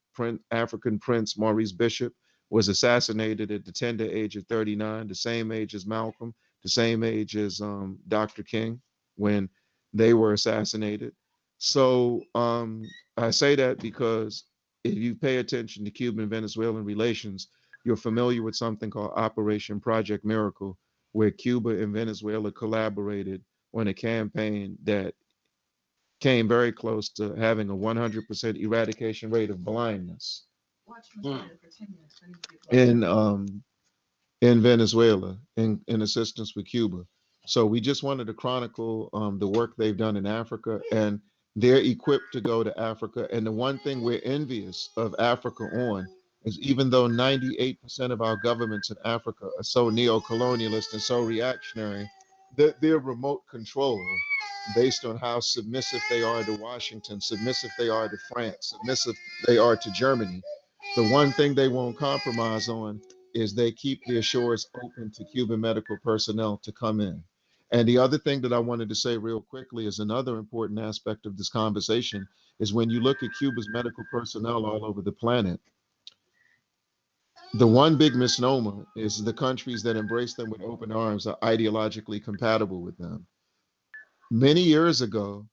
African 0.52 1.00
Prince 1.00 1.38
Maurice 1.38 1.72
Bishop 1.72 2.14
was 2.50 2.68
assassinated 2.68 3.52
at 3.52 3.66
the 3.66 3.72
tender 3.72 4.06
age 4.06 4.36
of 4.36 4.46
39, 4.48 5.08
the 5.08 5.16
same 5.16 5.52
age 5.52 5.76
as 5.76 5.86
Malcolm, 5.86 6.34
the 6.64 6.70
same 6.70 7.04
age 7.04 7.38
as 7.38 7.62
um, 7.62 8.00
Dr. 8.08 8.44
King 8.44 8.82
when 9.16 9.50
they 9.94 10.14
were 10.14 10.34
assassinated. 10.34 11.14
So 11.58 12.22
um, 12.36 12.84
I 13.18 13.32
say 13.32 13.56
that 13.56 13.80
because 13.80 14.46
if 14.84 14.96
you 14.96 15.16
pay 15.16 15.38
attention 15.38 15.86
to 15.86 15.92
Cuban 15.92 16.30
Venezuelan 16.30 16.86
relations, 16.86 17.50
you're 17.86 17.96
familiar 17.96 18.42
with 18.42 18.56
something 18.56 18.90
called 18.90 19.12
Operation 19.16 19.80
Project 19.80 20.26
Miracle, 20.26 20.78
where 21.12 21.32
Cuba 21.32 21.82
and 21.82 21.94
Venezuela 21.94 22.52
collaborated 22.52 23.44
on 23.74 23.88
a 23.88 23.94
campaign 23.94 24.78
that 24.84 25.14
came 26.20 26.48
very 26.48 26.72
close 26.72 27.10
to 27.10 27.34
having 27.36 27.70
a 27.70 27.76
100% 27.76 28.58
eradication 28.58 29.30
rate 29.30 29.50
of 29.50 29.64
blindness 29.64 30.46
in 32.72 33.04
um, 33.04 33.48
in 34.42 34.64
Venezuela 34.64 35.38
in, 35.58 35.82
in 35.90 36.04
assistance 36.04 36.56
with 36.56 36.68
Cuba. 36.68 37.06
So 37.48 37.66
we 37.68 37.82
just 37.82 38.04
wanted 38.04 38.28
to 38.28 38.36
chronicle 38.36 39.10
um, 39.14 39.40
the 39.40 39.48
work 39.50 39.74
they've 39.78 39.98
done 39.98 40.18
in 40.18 40.28
Africa, 40.28 40.82
and 40.94 41.22
they're 41.58 41.80
equipped 41.80 42.34
to 42.34 42.42
go 42.42 42.64
to 42.64 42.80
Africa. 42.80 43.28
And 43.34 43.48
the 43.48 43.54
one 43.54 43.80
thing 43.80 44.02
we're 44.04 44.22
envious 44.24 44.92
of 44.98 45.16
Africa 45.20 45.66
on 45.66 46.10
is 46.46 46.60
even 46.62 46.90
though 46.92 47.10
98% 47.10 47.78
of 48.14 48.22
our 48.22 48.38
governments 48.38 48.92
in 48.92 48.98
Africa 49.06 49.48
are 49.58 49.64
so 49.64 49.90
neo-colonialist 49.90 50.94
and 50.94 51.04
so 51.04 51.22
reactionary, 51.22 52.08
that 52.58 52.82
they're 52.82 53.00
remote 53.00 53.44
control 53.52 54.22
based 54.76 55.06
on 55.06 55.18
how 55.18 55.42
submissive 55.42 56.02
they 56.10 56.24
are 56.24 56.44
to 56.46 56.54
Washington, 56.54 57.22
submissive 57.22 57.72
they 57.78 57.90
are 57.90 58.10
to 58.10 58.18
France, 58.32 58.58
submissive 58.62 59.16
they 59.48 59.58
are 59.60 59.78
to 59.78 59.92
Germany. 59.92 60.44
The 60.96 61.08
one 61.10 61.32
thing 61.32 61.54
they 61.56 61.68
won't 61.68 61.98
compromise 61.98 62.68
on 62.68 63.02
is 63.34 63.54
they 63.54 63.72
keep 63.72 64.04
their 64.06 64.22
shores 64.22 64.68
open 64.84 65.12
to 65.12 65.26
Cuban 65.26 65.62
medical 65.62 65.98
personnel 65.98 66.58
to 66.64 66.72
come 66.72 67.00
in. 67.00 67.24
And 67.72 67.88
the 67.88 67.98
other 68.00 68.18
thing 68.18 68.42
that 68.42 68.54
I 68.54 68.60
wanted 68.60 68.90
to 68.90 68.96
say 68.96 69.18
real 69.18 69.42
quickly 69.42 69.86
is 69.86 70.00
another 70.00 70.38
important 70.38 70.80
aspect 70.80 71.26
of 71.26 71.38
this 71.38 71.50
conversation 71.50 72.28
is 72.60 72.74
when 72.74 72.90
you 72.90 73.00
look 73.00 73.22
at 73.22 73.30
Cuba's 73.38 73.70
medical 73.70 74.04
personnel 74.12 74.66
all 74.66 74.84
over 74.84 75.02
the 75.02 75.12
planet, 75.12 75.60
the 77.54 77.68
one 77.68 77.98
big 77.98 78.16
misnomer 78.16 78.86
is 78.96 79.24
the 79.24 79.34
countries 79.34 79.84
that 79.84 79.96
embrace 79.96 80.34
them 80.34 80.50
with 80.50 80.62
open 80.62 80.92
arms 80.92 81.28
are 81.28 81.38
ideologically 81.44 82.24
compatible 82.24 82.82
with 82.82 82.98
them. 82.98 83.26
Many 84.32 84.62
years 84.62 85.02
ago, 85.02 85.48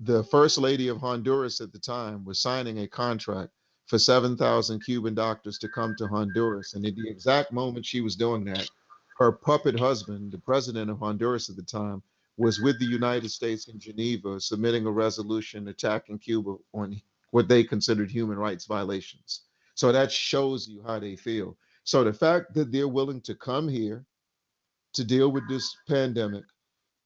the 0.00 0.24
first 0.24 0.58
lady 0.58 0.88
of 0.88 0.98
Honduras 0.98 1.60
at 1.60 1.72
the 1.72 1.78
time 1.78 2.24
was 2.24 2.40
signing 2.40 2.80
a 2.80 2.88
contract 2.88 3.52
for 3.86 3.98
7,000 3.98 4.82
Cuban 4.84 5.14
doctors 5.14 5.58
to 5.58 5.68
come 5.68 5.94
to 5.98 6.06
Honduras. 6.06 6.74
And 6.74 6.84
at 6.86 6.94
the 6.96 7.08
exact 7.08 7.52
moment 7.52 7.84
she 7.84 8.00
was 8.00 8.16
doing 8.16 8.44
that, 8.44 8.68
her 9.18 9.30
puppet 9.30 9.78
husband, 9.78 10.32
the 10.32 10.38
president 10.38 10.90
of 10.90 10.98
Honduras 10.98 11.48
at 11.48 11.56
the 11.56 11.62
time, 11.62 12.02
was 12.36 12.60
with 12.60 12.78
the 12.80 12.86
United 12.86 13.30
States 13.30 13.68
in 13.68 13.78
Geneva 13.78 14.40
submitting 14.40 14.86
a 14.86 14.90
resolution 14.90 15.68
attacking 15.68 16.18
Cuba 16.18 16.56
on 16.72 17.00
what 17.30 17.48
they 17.48 17.62
considered 17.62 18.10
human 18.10 18.38
rights 18.38 18.64
violations. 18.64 19.42
So 19.74 19.92
that 19.92 20.10
shows 20.10 20.68
you 20.68 20.82
how 20.86 20.98
they 20.98 21.16
feel. 21.16 21.56
So 21.84 22.02
the 22.02 22.12
fact 22.12 22.54
that 22.54 22.72
they're 22.72 22.88
willing 22.88 23.20
to 23.22 23.34
come 23.34 23.68
here 23.68 24.04
to 24.94 25.04
deal 25.04 25.30
with 25.30 25.48
this 25.48 25.76
pandemic, 25.88 26.44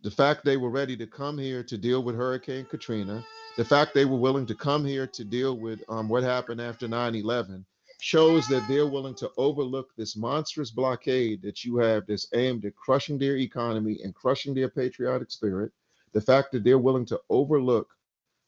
the 0.03 0.11
fact 0.11 0.45
they 0.45 0.57
were 0.57 0.71
ready 0.71 0.97
to 0.97 1.07
come 1.07 1.37
here 1.37 1.63
to 1.65 1.77
deal 1.77 2.03
with 2.03 2.15
Hurricane 2.15 2.67
Katrina, 2.67 3.25
the 3.59 3.65
fact 3.65 3.93
they 3.93 4.05
were 4.05 4.17
willing 4.17 4.47
to 4.47 4.55
come 4.55 4.85
here 4.85 5.05
to 5.09 5.25
deal 5.25 5.59
with 5.59 5.83
um, 5.89 6.09
what 6.09 6.23
happened 6.23 6.61
after 6.61 6.87
9 6.87 7.17
11 7.17 7.67
shows 8.01 8.47
that 8.47 8.65
they're 8.69 8.87
willing 8.87 9.17
to 9.17 9.29
overlook 9.37 9.89
this 9.97 10.17
monstrous 10.17 10.71
blockade 10.71 11.43
that 11.43 11.65
you 11.65 11.77
have 11.77 12.07
that's 12.07 12.29
aimed 12.35 12.65
at 12.65 12.77
crushing 12.77 13.19
their 13.19 13.37
economy 13.39 13.99
and 14.05 14.15
crushing 14.15 14.55
their 14.55 14.69
patriotic 14.69 15.33
spirit. 15.33 15.73
The 16.13 16.21
fact 16.21 16.53
that 16.53 16.63
they're 16.63 16.79
willing 16.79 17.05
to 17.07 17.21
overlook 17.31 17.89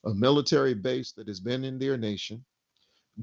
a 0.04 0.14
military 0.14 0.74
base 0.74 1.10
that 1.14 1.26
has 1.26 1.40
been 1.40 1.64
in 1.64 1.76
their 1.76 1.96
nation, 1.96 2.44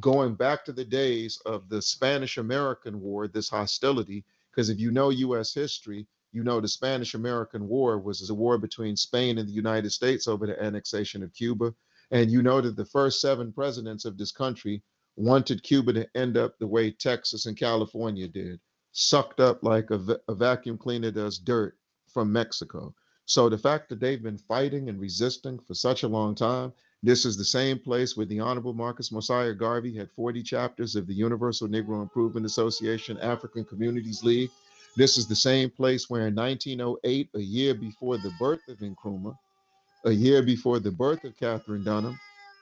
going 0.02 0.36
back 0.36 0.66
to 0.66 0.74
the 0.74 0.84
days 0.84 1.40
of 1.46 1.70
the 1.70 1.82
Spanish 1.82 2.38
American 2.38 3.00
War, 3.00 3.30
this 3.30 3.48
hostility. 3.48 4.26
Because 4.52 4.70
if 4.70 4.78
you 4.78 4.92
know 4.92 5.10
US 5.10 5.54
history, 5.54 6.06
you 6.38 6.44
know 6.44 6.62
the 6.62 6.68
Spanish 6.68 7.16
American 7.16 7.68
War 7.68 7.98
was 7.98 8.30
a 8.30 8.34
war 8.36 8.60
between 8.60 8.96
Spain 8.96 9.40
and 9.40 9.50
the 9.50 9.54
United 9.54 9.90
States 9.90 10.28
over 10.28 10.46
the 10.46 10.64
annexation 10.64 11.24
of 11.24 11.34
Cuba. 11.34 11.74
And 12.12 12.30
you 12.30 12.44
know 12.44 12.62
that 12.62 12.76
the 12.76 12.86
first 12.86 13.22
seven 13.22 13.52
presidents 13.52 14.06
of 14.06 14.20
this 14.20 14.32
country 14.32 14.84
wanted 15.16 15.64
Cuba 15.64 15.94
to 15.94 16.08
end 16.16 16.38
up 16.38 16.60
the 16.60 16.68
way 16.68 16.92
Texas 16.92 17.48
and 17.48 17.58
California 17.58 18.28
did, 18.28 18.60
sucked 18.92 19.40
up 19.40 19.64
like 19.64 19.90
a, 19.90 20.20
a 20.28 20.36
vacuum 20.36 20.78
cleaner 20.78 21.10
does 21.10 21.40
dirt 21.40 21.76
from 22.14 22.32
Mexico. 22.32 22.94
So 23.26 23.50
the 23.50 23.58
fact 23.58 23.90
that 23.90 24.00
they've 24.00 24.22
been 24.22 24.38
fighting 24.38 24.90
and 24.90 25.00
resisting 25.00 25.58
for 25.58 25.74
such 25.74 26.04
a 26.04 26.08
long 26.08 26.36
time, 26.36 26.72
this 27.02 27.26
is 27.26 27.36
the 27.36 27.46
same 27.46 27.80
place 27.80 28.16
where 28.16 28.28
the 28.28 28.40
Honorable 28.40 28.76
Marcus 28.76 29.12
Mosiah 29.12 29.56
Garvey 29.56 29.96
had 29.96 30.12
40 30.12 30.44
chapters 30.44 30.96
of 30.96 31.08
the 31.08 31.16
Universal 31.16 31.70
Negro 31.70 32.00
Improvement 32.04 32.46
Association 32.46 33.18
African 33.18 33.66
Communities 33.66 34.24
League. 34.24 34.52
This 34.98 35.16
is 35.16 35.28
the 35.28 35.36
same 35.36 35.70
place 35.70 36.10
where 36.10 36.26
in 36.28 36.34
1908, 36.34 37.30
a 37.36 37.40
year 37.40 37.76
before 37.76 38.18
the 38.18 38.34
birth 38.40 38.68
of 38.68 38.80
Nkrumah, 38.80 39.38
a 40.06 40.12
year 40.12 40.42
before 40.42 40.80
the 40.80 40.90
birth 40.90 41.24
of 41.24 41.38
Katherine 41.38 41.84
Dunham, 41.84 42.20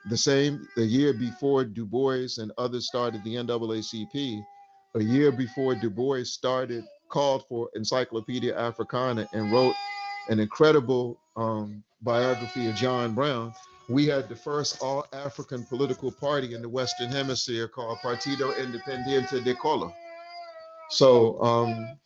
the 0.09 0.17
same 0.17 0.67
the 0.75 0.83
year 0.83 1.13
before 1.13 1.63
Du 1.63 1.85
Bois 1.85 2.37
and 2.37 2.51
others 2.57 2.87
started 2.87 3.23
the 3.23 3.35
NAACP, 3.35 4.43
a 4.95 5.01
year 5.01 5.31
before 5.31 5.75
Du 5.75 5.89
Bois 5.89 6.25
started, 6.25 6.83
called 7.07 7.45
for 7.47 7.69
Encyclopedia 7.73 8.53
Africana 8.57 9.29
and 9.31 9.49
wrote 9.53 9.75
an 10.27 10.41
incredible 10.41 11.17
um, 11.37 11.81
biography 12.01 12.67
of 12.67 12.75
John 12.75 13.13
Brown, 13.13 13.53
we 13.87 14.07
had 14.07 14.27
the 14.27 14.35
first 14.35 14.81
all 14.81 15.05
African 15.13 15.63
political 15.63 16.11
party 16.11 16.53
in 16.53 16.61
the 16.61 16.67
Western 16.67 17.09
Hemisphere 17.09 17.69
called 17.69 17.97
Partido 17.99 18.53
Independiente 18.57 19.41
de 19.41 19.55
Color. 19.55 19.93
So 20.89 21.41
um, 21.41 21.97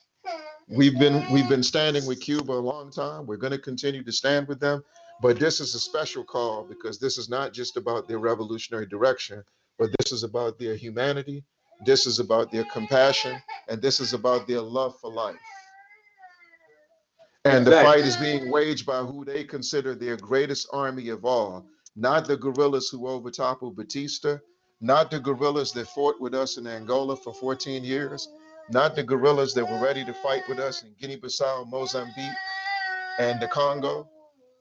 we've 0.69 0.97
been 0.97 1.29
we've 1.31 1.49
been 1.49 1.63
standing 1.63 2.05
with 2.05 2.21
Cuba 2.21 2.53
a 2.53 2.53
long 2.53 2.91
time. 2.91 3.25
We're 3.25 3.37
going 3.37 3.51
to 3.51 3.59
continue 3.59 4.03
to 4.03 4.11
stand 4.11 4.47
with 4.47 4.59
them. 4.59 4.83
But 5.21 5.39
this 5.39 5.59
is 5.59 5.75
a 5.75 5.79
special 5.79 6.23
call 6.23 6.63
because 6.63 6.97
this 6.97 7.17
is 7.17 7.27
not 7.29 7.51
just 7.51 7.75
about 7.75 8.07
their 8.07 8.19
revolutionary 8.19 8.85
direction, 8.85 9.43
but 9.77 9.89
this 9.99 10.13
is 10.13 10.23
about 10.23 10.57
their 10.57 10.75
humanity. 10.75 11.43
This 11.85 12.05
is 12.05 12.19
about 12.19 12.51
their 12.51 12.65
compassion, 12.65 13.41
and 13.67 13.81
this 13.81 13.99
is 13.99 14.13
about 14.13 14.47
their 14.47 14.61
love 14.61 14.97
for 14.99 15.11
life. 15.11 15.35
And 17.45 17.65
the 17.65 17.71
fight 17.71 18.01
is 18.01 18.17
being 18.17 18.51
waged 18.51 18.85
by 18.85 18.99
who 18.99 19.23
they 19.23 19.43
consider 19.45 19.95
their 19.95 20.17
greatest 20.17 20.67
army 20.71 21.09
of 21.09 21.23
all, 21.23 21.65
not 21.95 22.27
the 22.27 22.35
guerrillas 22.35 22.89
who 22.89 23.07
overtoppled 23.07 23.77
Batista, 23.77 24.37
not 24.81 25.09
the 25.09 25.19
guerrillas 25.19 25.71
that 25.71 25.87
fought 25.87 26.19
with 26.19 26.33
us 26.33 26.57
in 26.57 26.67
Angola 26.67 27.15
for 27.15 27.33
14 27.33 27.83
years, 27.83 28.27
not 28.71 28.95
the 28.95 29.03
guerrillas 29.03 29.53
that 29.53 29.69
were 29.69 29.79
ready 29.79 30.05
to 30.05 30.13
fight 30.13 30.43
with 30.47 30.59
us 30.59 30.83
in 30.83 30.93
Guinea-Bissau, 30.99 31.69
Mozambique, 31.69 32.37
and 33.19 33.39
the 33.41 33.47
Congo, 33.47 34.07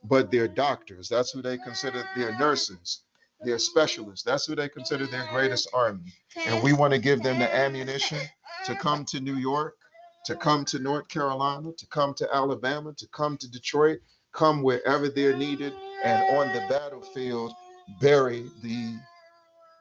but 0.05 0.31
their 0.31 0.49
doctors. 0.49 1.09
That's 1.09 1.31
who 1.31 1.43
they 1.43 1.59
consider 1.59 2.05
their 2.17 2.37
nurses, 2.39 3.03
their 3.43 3.59
specialists. 3.59 4.25
That's 4.25 4.47
who 4.47 4.55
they 4.55 4.69
consider 4.69 5.07
their 5.07 5.27
greatest 5.31 5.69
army. 5.73 6.13
And 6.37 6.63
we 6.63 6.73
want 6.73 6.93
to 6.95 6.99
give 6.99 7.23
them 7.23 7.39
the 7.39 7.55
ammunition 7.55 8.19
to 8.65 8.75
come 8.75 9.05
to 9.07 9.21
New 9.21 9.37
York, 9.37 9.77
to 10.25 10.37
come 10.37 10.65
to 10.67 10.79
North 10.79 11.09
Carolina, 11.09 11.73
to 11.73 11.87
come 11.87 12.15
to 12.15 12.29
Alabama, 12.35 12.93
to 12.95 13.07
come 13.09 13.37
to 13.37 13.51
Detroit, 13.51 13.99
come 14.33 14.63
wherever 14.63 15.09
they're 15.09 15.37
needed, 15.37 15.73
and 16.05 16.37
on 16.37 16.49
the 16.53 16.61
battlefield, 16.69 17.53
bury 18.01 18.51
the 18.63 18.99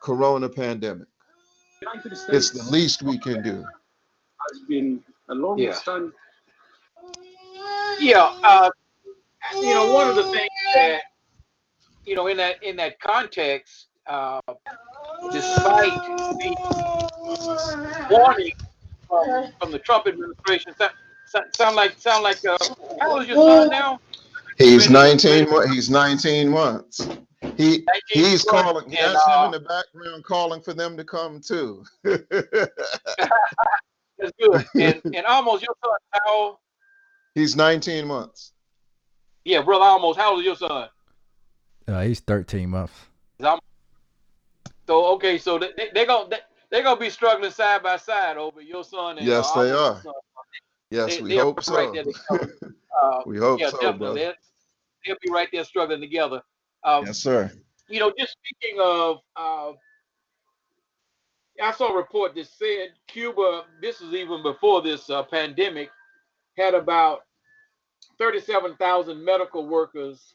corona 0.02 0.48
pandemic. 0.48 1.08
It's 2.28 2.50
the 2.50 2.68
least 2.70 3.02
we 3.02 3.18
can 3.18 3.42
do. 3.42 3.64
Has 4.52 4.60
been 4.68 5.02
a 5.30 5.34
long 5.34 5.58
Yeah. 5.58 5.72
time. 5.74 6.12
Yeah, 8.00 8.30
uh, 8.44 8.70
you 9.54 9.74
know, 9.74 9.92
one 9.92 10.08
of 10.08 10.14
the 10.14 10.24
things 10.24 10.48
that 10.74 11.00
you 12.04 12.14
know 12.14 12.26
in 12.28 12.36
that 12.36 12.62
in 12.62 12.76
that 12.76 13.00
context, 13.00 13.88
uh, 14.06 14.40
despite 15.32 15.92
the 15.92 16.56
warning 18.10 18.52
from, 19.08 19.52
from 19.60 19.72
the 19.72 19.78
Trump 19.80 20.06
administration, 20.06 20.74
sound, 21.26 21.54
sound 21.54 21.76
like 21.76 21.98
sound 21.98 22.22
like 22.22 22.44
uh, 22.44 22.56
how 23.00 23.12
old 23.12 23.22
is 23.22 23.28
your 23.28 23.36
son 23.36 23.68
now? 23.70 23.98
He's 24.58 24.90
19. 24.90 25.50
mo- 25.50 25.66
He's 25.66 25.88
19 25.90 26.48
months. 26.48 27.08
He 27.56 27.86
he's 28.10 28.42
calling. 28.44 28.84
and, 28.86 28.94
That's 28.94 29.26
him 29.26 29.34
uh, 29.34 29.44
in 29.46 29.50
the 29.52 29.60
background 29.60 30.24
calling 30.24 30.60
for 30.60 30.74
them 30.74 30.96
to 30.96 31.04
come 31.04 31.40
too. 31.40 31.84
That's 34.18 34.32
good. 34.40 34.66
And 34.74 35.02
and 35.14 35.26
almost 35.26 35.62
your 35.62 35.74
son, 35.84 35.96
how 36.12 36.58
he's 37.34 37.56
19 37.56 38.06
months. 38.06 38.52
Yeah, 39.44 39.62
brother, 39.62 39.84
almost. 39.84 40.18
How 40.18 40.30
old 40.32 40.40
is 40.40 40.46
your 40.46 40.56
son? 40.56 40.88
Uh, 41.86 42.02
he's 42.02 42.20
13 42.20 42.68
months. 42.68 42.92
So 44.86 45.04
okay, 45.14 45.36
so 45.36 45.58
they, 45.58 45.68
they, 45.76 45.90
they're 45.92 46.06
gonna 46.06 46.30
they, 46.30 46.38
they're 46.70 46.82
gonna 46.82 46.98
be 46.98 47.10
struggling 47.10 47.50
side 47.50 47.82
by 47.82 47.96
side 47.98 48.38
over 48.38 48.62
your 48.62 48.82
son 48.82 49.18
and 49.18 49.26
Yes, 49.26 49.50
uh, 49.54 49.62
they 49.62 49.70
are. 49.70 50.02
son. 50.02 50.12
Yes, 50.90 51.16
They- 51.16 51.22
we 51.22 51.28
they're 51.34 51.44
hope 51.44 51.58
right 51.68 51.88
so. 51.88 51.92
there. 52.30 52.40
Uh, 53.00 53.20
we 53.26 53.38
hope 53.38 53.60
yeah, 53.60 53.66
so, 53.70 53.76
definitely. 53.76 53.98
brother. 53.98 54.14
They'll, 54.18 54.34
they'll 55.06 55.16
be 55.22 55.30
right 55.30 55.48
there 55.52 55.62
struggling 55.62 56.00
together. 56.00 56.42
Um, 56.82 57.06
Yes, 57.06 57.18
sir. 57.18 57.48
You 57.88 58.00
know, 58.00 58.12
just 58.18 58.34
speaking 58.44 58.80
of, 58.82 59.18
uh, 59.36 59.72
I 61.62 61.72
saw 61.72 61.92
a 61.92 61.96
report 61.96 62.34
that 62.34 62.46
said 62.46 62.90
Cuba, 63.06 63.64
this 63.80 64.00
is 64.00 64.14
even 64.14 64.42
before 64.42 64.82
this 64.82 65.10
uh, 65.10 65.22
pandemic, 65.24 65.90
had 66.56 66.74
about 66.74 67.20
37,000 68.18 69.24
medical 69.24 69.66
workers 69.66 70.34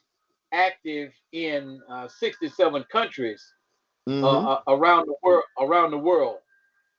active 0.51 1.11
in 1.32 1.82
uh, 1.89 2.07
67 2.07 2.84
countries 2.91 3.53
uh, 4.07 4.53
uh, 4.53 4.61
around 4.67 5.07
the 5.07 5.15
world. 5.24 5.43
Around 5.59 5.91
the 5.91 5.97
world, 5.97 6.38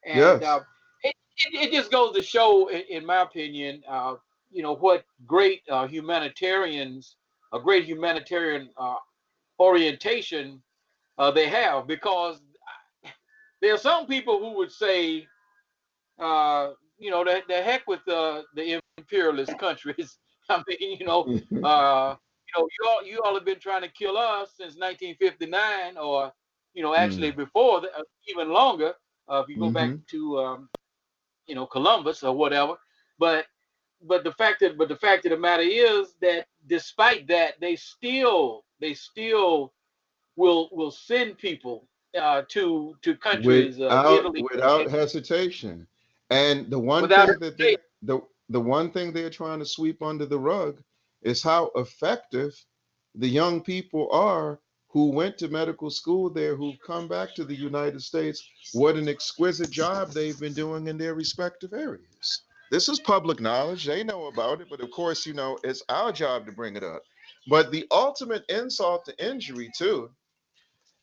and 0.05 0.17
Yes. 0.17 0.43
uh, 0.43 0.59
it, 1.03 1.15
it, 1.37 1.67
it 1.67 1.71
just 1.71 1.91
goes 1.91 2.15
to 2.15 2.21
show, 2.23 2.67
in, 2.69 2.81
in 2.89 3.05
my 3.05 3.21
opinion, 3.21 3.83
uh, 3.87 4.15
you 4.51 4.63
know 4.63 4.75
what 4.75 5.05
great 5.25 5.61
uh, 5.69 5.87
humanitarians, 5.87 7.15
a 7.53 7.59
great 7.59 7.85
humanitarian 7.85 8.69
uh, 8.77 8.97
orientation 9.59 10.61
uh, 11.17 11.31
they 11.31 11.47
have, 11.47 11.87
because 11.87 12.41
there 13.61 13.73
are 13.73 13.77
some 13.77 14.07
people 14.07 14.39
who 14.39 14.57
would 14.57 14.71
say, 14.71 15.27
uh, 16.19 16.71
you 16.97 17.09
know, 17.11 17.23
the, 17.23 17.41
the 17.47 17.61
heck 17.61 17.87
with 17.87 18.01
the 18.05 18.43
the 18.55 18.79
imperialist 18.97 19.57
countries. 19.59 20.19
I 20.49 20.61
mean, 20.67 20.97
you 20.99 21.05
know, 21.05 21.29
uh, 21.63 22.15
you 22.47 22.61
know, 22.61 22.67
you 22.79 22.89
all 22.89 23.03
you 23.05 23.21
all 23.23 23.33
have 23.35 23.45
been 23.45 23.59
trying 23.59 23.81
to 23.81 23.89
kill 23.89 24.17
us 24.17 24.53
since 24.57 24.77
1959, 24.77 25.97
or 25.97 26.31
you 26.73 26.83
know, 26.83 26.95
actually 26.95 27.31
before, 27.31 27.81
th- 27.81 27.93
uh, 27.97 28.03
even 28.29 28.49
longer. 28.49 28.93
Uh, 29.29 29.41
if 29.43 29.49
you 29.49 29.57
go 29.57 29.69
back 29.71 29.91
to, 30.09 30.37
um, 30.39 30.69
you 31.47 31.55
know, 31.55 31.65
Columbus 31.65 32.23
or 32.23 32.35
whatever. 32.35 32.75
But 33.19 33.45
but 34.01 34.23
the 34.23 34.31
fact 34.33 34.59
that 34.61 34.77
but 34.77 34.89
the 34.89 34.95
fact 34.95 35.25
of 35.25 35.31
the 35.31 35.37
matter 35.37 35.63
is 35.63 36.15
that 36.21 36.47
despite 36.67 37.27
that, 37.27 37.59
they 37.59 37.75
still 37.75 38.65
they 38.79 38.93
still 38.93 39.73
will 40.35 40.69
will 40.71 40.91
send 40.91 41.37
people 41.37 41.87
uh, 42.15 42.43
to 42.49 42.95
to 43.01 43.15
countries 43.15 43.79
uh, 43.79 43.83
without 43.83 44.19
Italy, 44.19 44.45
without 44.51 44.89
hesitation. 44.89 45.87
And 46.29 46.69
the 46.69 46.79
one 46.79 47.03
Without 47.03 47.27
thing 47.29 47.39
that 47.39 47.57
they, 47.57 47.77
the 48.01 48.21
the 48.49 48.59
one 48.59 48.91
thing 48.91 49.11
they're 49.11 49.29
trying 49.29 49.59
to 49.59 49.65
sweep 49.65 50.01
under 50.01 50.25
the 50.25 50.39
rug 50.39 50.81
is 51.21 51.41
how 51.41 51.71
effective 51.75 52.53
the 53.15 53.27
young 53.27 53.61
people 53.61 54.09
are 54.11 54.59
who 54.89 55.11
went 55.11 55.37
to 55.37 55.49
medical 55.49 55.89
school 55.89 56.29
there, 56.29 56.55
who've 56.55 56.79
come 56.85 57.07
back 57.07 57.35
to 57.35 57.43
the 57.43 57.55
United 57.55 58.01
States. 58.01 58.47
What 58.71 58.95
an 58.95 59.09
exquisite 59.09 59.69
job 59.69 60.11
they've 60.11 60.39
been 60.39 60.53
doing 60.53 60.87
in 60.87 60.97
their 60.97 61.15
respective 61.15 61.73
areas. 61.73 62.43
This 62.71 62.87
is 62.87 62.99
public 62.99 63.39
knowledge. 63.41 63.85
They 63.85 64.03
know 64.03 64.27
about 64.27 64.61
it, 64.61 64.67
but 64.69 64.81
of 64.81 64.89
course, 64.91 65.25
you 65.25 65.33
know, 65.33 65.57
it's 65.63 65.83
our 65.89 66.11
job 66.11 66.45
to 66.45 66.51
bring 66.51 66.75
it 66.75 66.83
up. 66.83 67.01
But 67.47 67.71
the 67.71 67.85
ultimate 67.91 68.45
insult 68.49 69.05
to 69.05 69.25
injury, 69.25 69.69
too, 69.75 70.09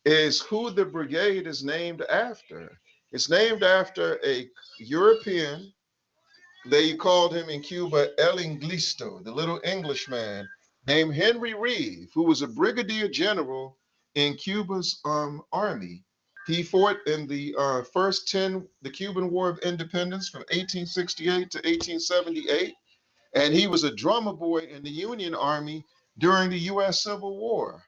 is 0.05 0.41
who 0.41 0.69
the 0.69 0.85
brigade 0.85 1.47
is 1.47 1.63
named 1.63 2.01
after. 2.03 2.79
It's 3.11 3.29
named 3.29 3.63
after 3.63 4.19
a 4.25 4.49
European. 4.79 5.71
They 6.65 6.95
called 6.95 7.33
him 7.33 7.49
in 7.49 7.61
Cuba 7.61 8.09
El 8.17 8.37
Inglesito, 8.37 9.23
the 9.23 9.31
little 9.31 9.61
Englishman 9.63 10.47
named 10.87 11.13
Henry 11.13 11.53
Reeve, 11.53 12.09
who 12.13 12.23
was 12.23 12.41
a 12.41 12.47
brigadier 12.47 13.07
general 13.07 13.77
in 14.15 14.35
Cuba's 14.35 14.99
um, 15.05 15.41
army. 15.51 16.03
He 16.47 16.61
fought 16.61 16.97
in 17.07 17.25
the 17.27 17.55
uh, 17.57 17.83
first 17.83 18.27
10, 18.27 18.67
the 18.81 18.89
Cuban 18.89 19.31
War 19.31 19.49
of 19.49 19.59
Independence 19.59 20.27
from 20.29 20.41
1868 20.41 21.51
to 21.51 21.57
1878. 21.59 22.73
And 23.35 23.53
he 23.53 23.67
was 23.67 23.83
a 23.83 23.95
drummer 23.95 24.33
boy 24.33 24.59
in 24.59 24.83
the 24.83 24.89
Union 24.89 25.33
Army 25.33 25.85
during 26.17 26.49
the 26.49 26.59
US 26.59 27.03
Civil 27.03 27.37
War. 27.37 27.81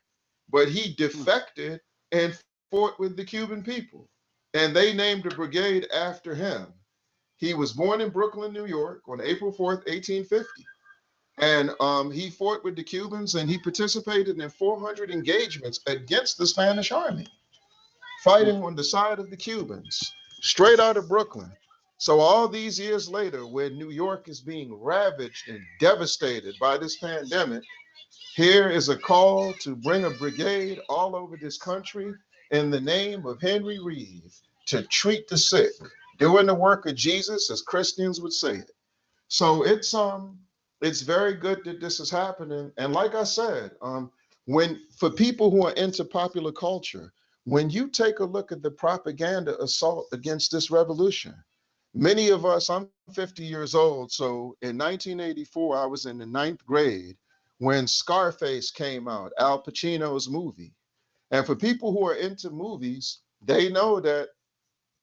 But 0.50 0.70
he 0.70 0.94
defected 0.94 1.82
and 2.16 2.40
fought 2.72 2.98
with 3.00 3.18
the 3.18 3.26
Cuban 3.26 3.62
people. 3.62 4.08
And 4.54 4.74
they 4.74 4.94
named 4.94 5.26
a 5.26 5.36
brigade 5.36 5.88
after 5.94 6.34
him. 6.34 6.68
He 7.38 7.54
was 7.54 7.74
born 7.74 8.00
in 8.00 8.10
Brooklyn, 8.10 8.54
New 8.54 8.66
York 8.66 9.02
on 9.08 9.20
April 9.20 9.52
4th, 9.52 9.86
1850. 9.88 10.48
And 11.40 11.72
um, 11.82 12.10
he 12.10 12.30
fought 12.30 12.64
with 12.64 12.78
the 12.78 12.84
Cubans 12.84 13.36
and 13.36 13.50
he 13.50 13.58
participated 13.58 14.40
in 14.40 14.50
400 14.50 15.12
engagements 15.12 15.82
against 15.88 16.38
the 16.38 16.48
Spanish 16.48 16.94
army, 16.94 17.28
fighting 18.24 18.64
on 18.64 18.76
the 18.76 18.84
side 18.84 19.20
of 19.20 19.30
the 19.30 19.36
Cubans, 19.36 20.00
straight 20.42 20.80
out 20.80 20.96
of 20.96 21.10
Brooklyn. 21.10 21.52
So, 21.98 22.22
all 22.22 22.48
these 22.48 22.80
years 22.80 23.10
later, 23.10 23.46
when 23.46 23.78
New 23.78 23.90
York 23.90 24.30
is 24.30 24.40
being 24.40 24.82
ravaged 24.82 25.50
and 25.50 25.60
devastated 25.80 26.56
by 26.60 26.78
this 26.78 26.98
pandemic, 26.98 27.64
here 28.36 28.70
is 28.70 28.90
a 28.90 28.98
call 28.98 29.54
to 29.54 29.76
bring 29.76 30.06
a 30.06 30.10
brigade 30.10 30.80
all 30.90 31.16
over 31.16 31.38
this 31.38 31.58
country 31.58 32.14
in 32.52 32.70
the 32.70 32.82
name 32.82 33.26
of 33.26 33.42
Henry 33.42 33.80
Reeve 33.80 34.36
to 34.68 34.84
treat 34.84 35.28
the 35.28 35.38
sick, 35.38 35.72
doing 36.18 36.48
the 36.48 36.54
work 36.54 36.86
of 36.86 36.96
Jesus, 36.96 37.50
as 37.50 37.62
Christians 37.62 38.20
would 38.20 38.34
say 38.34 38.58
it. 38.58 38.72
So 39.30 39.64
it's 39.64 39.94
um 39.94 40.38
it's 40.82 41.02
very 41.02 41.34
good 41.34 41.64
that 41.66 41.80
this 41.80 42.00
is 42.00 42.10
happening. 42.10 42.72
And 42.78 42.94
like 42.94 43.16
I 43.16 43.24
said, 43.24 43.72
um, 43.82 44.12
when 44.46 44.82
for 44.98 45.10
people 45.10 45.50
who 45.50 45.66
are 45.66 45.74
into 45.74 46.04
popular 46.04 46.52
culture, 46.52 47.14
when 47.46 47.70
you 47.70 47.88
take 47.88 48.20
a 48.20 48.26
look 48.26 48.52
at 48.52 48.62
the 48.62 48.72
propaganda 48.72 49.60
assault 49.62 50.08
against 50.12 50.52
this 50.52 50.70
revolution, 50.70 51.34
many 51.94 52.30
of 52.30 52.46
us, 52.46 52.70
I'm 52.70 52.90
50 53.14 53.44
years 53.44 53.74
old, 53.74 54.12
so 54.12 54.56
in 54.62 54.78
1984, 54.78 55.78
I 55.78 55.86
was 55.86 56.06
in 56.06 56.18
the 56.18 56.26
ninth 56.26 56.66
grade 56.66 57.16
when 57.60 57.88
Scarface 57.88 58.72
came 58.72 59.08
out, 59.08 59.32
Al 59.40 59.64
Pacino's 59.64 60.30
movie. 60.30 60.74
And 61.32 61.46
for 61.46 61.56
people 61.56 61.92
who 61.92 62.08
are 62.08 62.16
into 62.16 62.50
movies, 62.50 63.20
they 63.42 63.70
know 63.70 64.00
that 64.00 64.30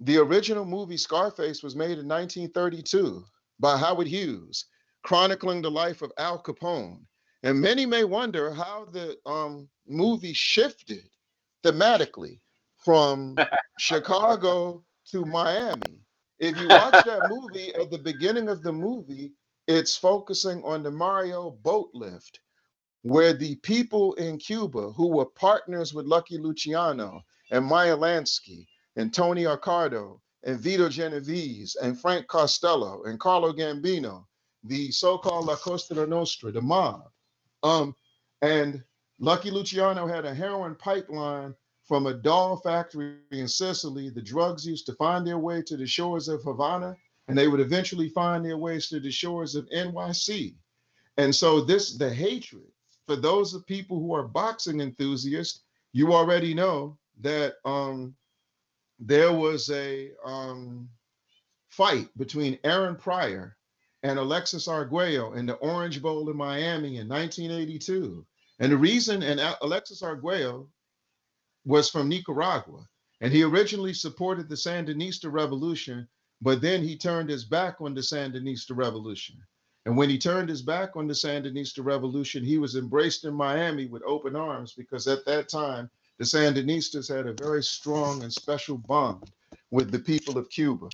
the 0.01 0.19
original 0.19 0.65
movie 0.65 0.97
Scarface 0.97 1.63
was 1.63 1.77
made 1.77 1.99
in 1.99 2.09
1932 2.09 3.25
by 3.61 3.77
Howard 3.77 4.07
Hughes, 4.07 4.67
chronicling 5.05 5.63
the 5.63 5.71
life 5.71 6.03
of 6.03 6.13
Al 6.19 6.43
Capone. 6.43 7.01
And 7.43 7.61
many 7.61 7.87
may 7.87 8.05
wonder 8.05 8.53
how 8.53 8.87
the 8.93 9.17
um, 9.27 9.69
movie 9.87 10.33
shifted 10.33 11.09
thematically 11.65 12.41
from 12.85 13.37
Chicago 13.79 14.85
to 15.11 15.25
Miami. 15.25 16.01
if 16.39 16.59
you 16.61 16.69
watch 16.69 17.05
that 17.05 17.29
movie, 17.29 17.75
at 17.75 17.91
the 17.91 17.99
beginning 17.99 18.49
of 18.49 18.63
the 18.63 18.73
movie, 18.73 19.33
it's 19.73 19.97
focusing 19.97 20.63
on 20.65 20.83
the 20.83 20.91
Mariel 20.91 21.59
boat 21.63 21.91
lift, 21.95 22.41
where 23.03 23.33
the 23.33 23.57
people 23.57 24.15
in 24.15 24.39
Cuba 24.39 24.93
who 24.93 25.09
were 25.09 25.27
partners 25.27 25.95
with 25.95 26.07
Lucky 26.07 26.39
Luciano 26.39 27.23
and 27.51 27.65
Meyer 27.65 27.97
Lansky 27.97 28.67
and 28.97 29.13
Tony 29.13 29.45
Accardo 29.45 30.21
and 30.45 30.59
Vito 30.61 30.89
Genovese 30.89 31.77
and 31.77 32.01
Frank 32.01 32.27
Costello 32.27 33.03
and 33.05 33.19
Carlo 33.19 33.53
Gambino, 33.53 34.27
the 34.65 34.91
so-called 34.91 35.47
La 35.47 35.57
Costa 35.57 35.95
Nostra, 36.07 36.53
the 36.53 36.61
mob. 36.61 37.09
Um, 37.63 37.95
and 38.43 38.83
Lucky 39.19 39.51
Luciano 39.51 40.07
had 40.07 40.25
a 40.25 40.35
heroin 40.35 40.75
pipeline 40.75 41.55
from 41.85 42.07
a 42.07 42.15
doll 42.15 42.57
factory 42.57 43.17
in 43.31 43.49
Sicily. 43.49 44.11
The 44.11 44.23
drugs 44.23 44.67
used 44.67 44.87
to 44.87 44.95
find 44.95 45.27
their 45.27 45.39
way 45.39 45.63
to 45.63 45.77
the 45.77 45.87
shores 45.87 46.29
of 46.29 46.43
Havana, 46.43 46.97
and 47.29 47.37
they 47.37 47.49
would 47.49 47.61
eventually 47.61 48.09
find 48.09 48.45
their 48.45 48.59
ways 48.59 48.89
to 48.89 49.01
the 49.01 49.11
shores 49.11 49.55
of 49.55 49.69
NYC. 49.71 50.55
And 51.17 51.35
so 51.35 51.61
this 51.61 51.97
the 51.97 52.13
hatred 52.13 52.73
for 53.07 53.17
those 53.17 53.55
of 53.55 53.67
people 53.67 53.99
who 53.99 54.15
are 54.15 54.27
boxing 54.27 54.81
enthusiasts, 54.81 55.63
you 55.93 56.13
already 56.13 56.55
know 56.55 56.99
that 57.21 57.55
um, 57.65 58.15
there 58.99 59.33
was 59.33 59.69
a 59.71 60.11
um, 60.25 60.89
fight 61.69 62.09
between 62.17 62.59
Aaron 62.65 62.97
Pryor 62.97 63.57
and 64.03 64.19
Alexis 64.19 64.69
Arguello 64.69 65.35
in 65.35 65.47
the 65.47 65.55
Orange 65.55 66.01
Bowl 66.01 66.31
in 66.31 66.37
Miami 66.37 66.99
in 66.99 67.09
1982. 67.09 68.25
And 68.61 68.73
the 68.73 68.77
reason, 68.77 69.23
and 69.23 69.41
Alexis 69.61 70.03
Arguello 70.03 70.69
was 71.65 71.91
from 71.91 72.09
Nicaragua, 72.09 72.87
and 73.21 73.33
he 73.33 73.43
originally 73.43 73.95
supported 73.95 74.49
the 74.49 74.55
Sandinista 74.55 75.31
revolution, 75.31 76.09
but 76.43 76.61
then 76.61 76.83
he 76.83 76.97
turned 76.97 77.31
his 77.31 77.45
back 77.45 77.81
on 77.81 77.95
the 77.95 78.01
Sandinista 78.01 78.77
revolution. 78.77 79.37
And 79.87 79.97
when 79.97 80.11
he 80.11 80.19
turned 80.19 80.49
his 80.49 80.63
back 80.63 80.97
on 80.97 81.07
the 81.07 81.15
Sandinista 81.15 81.85
revolution, 81.85 82.45
he 82.45 82.59
was 82.59 82.77
embraced 82.77 83.25
in 83.25 83.33
Miami 83.33 83.87
with 83.87 84.03
open 84.05 84.37
arms 84.37 84.75
because 84.75 85.07
at 85.07 85.25
that 85.25 85.49
time, 85.49 85.89
the 86.19 86.25
Sandinistas 86.25 87.09
had 87.09 87.27
a 87.27 87.33
very 87.33 87.63
strong 87.63 88.23
and 88.23 88.33
special 88.33 88.77
bond 88.77 89.31
with 89.71 89.91
the 89.91 89.99
people 89.99 90.37
of 90.37 90.51
Cuba. 90.51 90.89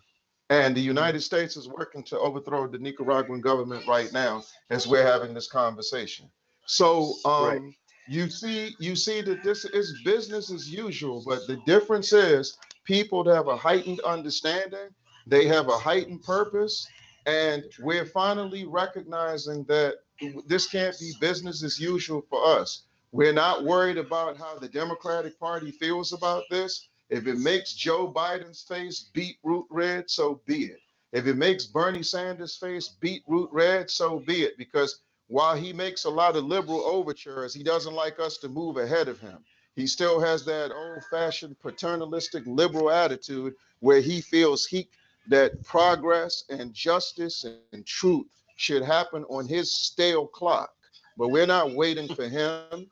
And 0.51 0.75
the 0.75 0.81
United 0.81 1.21
States 1.21 1.57
is 1.57 1.69
working 1.69 2.03
to 2.05 2.19
overthrow 2.19 2.67
the 2.67 2.79
Nicaraguan 2.79 3.41
government 3.41 3.87
right 3.87 4.13
now 4.13 4.43
as 4.71 4.87
we're 4.87 5.05
having 5.05 5.35
this 5.35 5.49
conversation. 5.49 6.31
So 6.67 7.15
um, 7.25 7.45
right. 7.45 7.63
you 8.07 8.31
see, 8.31 8.75
you 8.79 8.97
see 8.97 9.21
that 9.23 9.43
this 9.43 9.65
is 9.67 10.01
business 10.05 10.51
as 10.51 10.71
usual, 10.71 11.23
but 11.27 11.47
the 11.47 11.57
difference 11.67 12.13
is 12.13 12.57
people 12.85 13.25
have 13.31 13.49
a 13.49 13.57
heightened 13.57 14.01
understanding, 14.01 14.89
they 15.29 15.47
have 15.47 15.69
a 15.69 15.79
heightened 15.79 16.23
purpose, 16.23 16.87
and 17.27 17.65
we're 17.81 18.07
finally 18.07 18.65
recognizing 18.65 19.65
that 19.65 19.97
this 20.47 20.67
can't 20.67 20.99
be 20.99 21.13
business 21.21 21.63
as 21.63 21.79
usual 21.79 22.25
for 22.29 22.45
us. 22.45 22.83
We're 23.13 23.33
not 23.33 23.65
worried 23.65 23.99
about 23.99 24.37
how 24.37 24.59
the 24.59 24.69
Democratic 24.69 25.39
Party 25.39 25.71
feels 25.71 26.13
about 26.13 26.45
this. 26.51 26.89
If 27.11 27.27
it 27.27 27.39
makes 27.39 27.75
Joe 27.75 28.13
Biden's 28.13 28.63
face 28.63 29.11
beetroot 29.13 29.67
red, 29.71 30.11
so 30.11 30.41
be 30.47 30.65
it. 30.65 30.81
If 31.13 31.27
it 31.27 31.37
makes 31.37 31.65
Bernie 31.67 32.03
Sanders' 32.03 32.57
face 32.57 32.89
beetroot 33.01 33.49
red, 33.51 33.91
so 33.91 34.21
be 34.21 34.43
it. 34.43 34.59
Because 34.59 35.01
while 35.29 35.57
he 35.57 35.73
makes 35.73 36.05
a 36.05 36.11
lot 36.11 36.37
of 36.37 36.45
liberal 36.45 36.83
overtures, 36.85 37.55
he 37.55 37.63
doesn't 37.63 37.95
like 37.95 38.19
us 38.21 38.37
to 38.39 38.49
move 38.49 38.77
ahead 38.77 39.09
of 39.09 39.21
him. 39.21 39.39
He 39.75 39.87
still 39.87 40.21
has 40.21 40.45
that 40.45 40.73
old 40.73 41.03
fashioned 41.11 41.59
paternalistic 41.61 42.43
liberal 42.47 42.91
attitude 42.91 43.55
where 43.81 44.01
he 44.01 44.21
feels 44.21 44.67
he 44.67 44.89
that 45.29 45.63
progress 45.65 46.45
and 46.49 46.73
justice 46.73 47.45
and 47.73 47.87
truth 47.87 48.27
should 48.57 48.83
happen 48.83 49.25
on 49.25 49.47
his 49.47 49.71
stale 49.71 50.27
clock. 50.27 50.71
But 51.17 51.29
we're 51.29 51.47
not 51.47 51.75
waiting 51.75 52.13
for 52.15 52.29
him. 52.29 52.89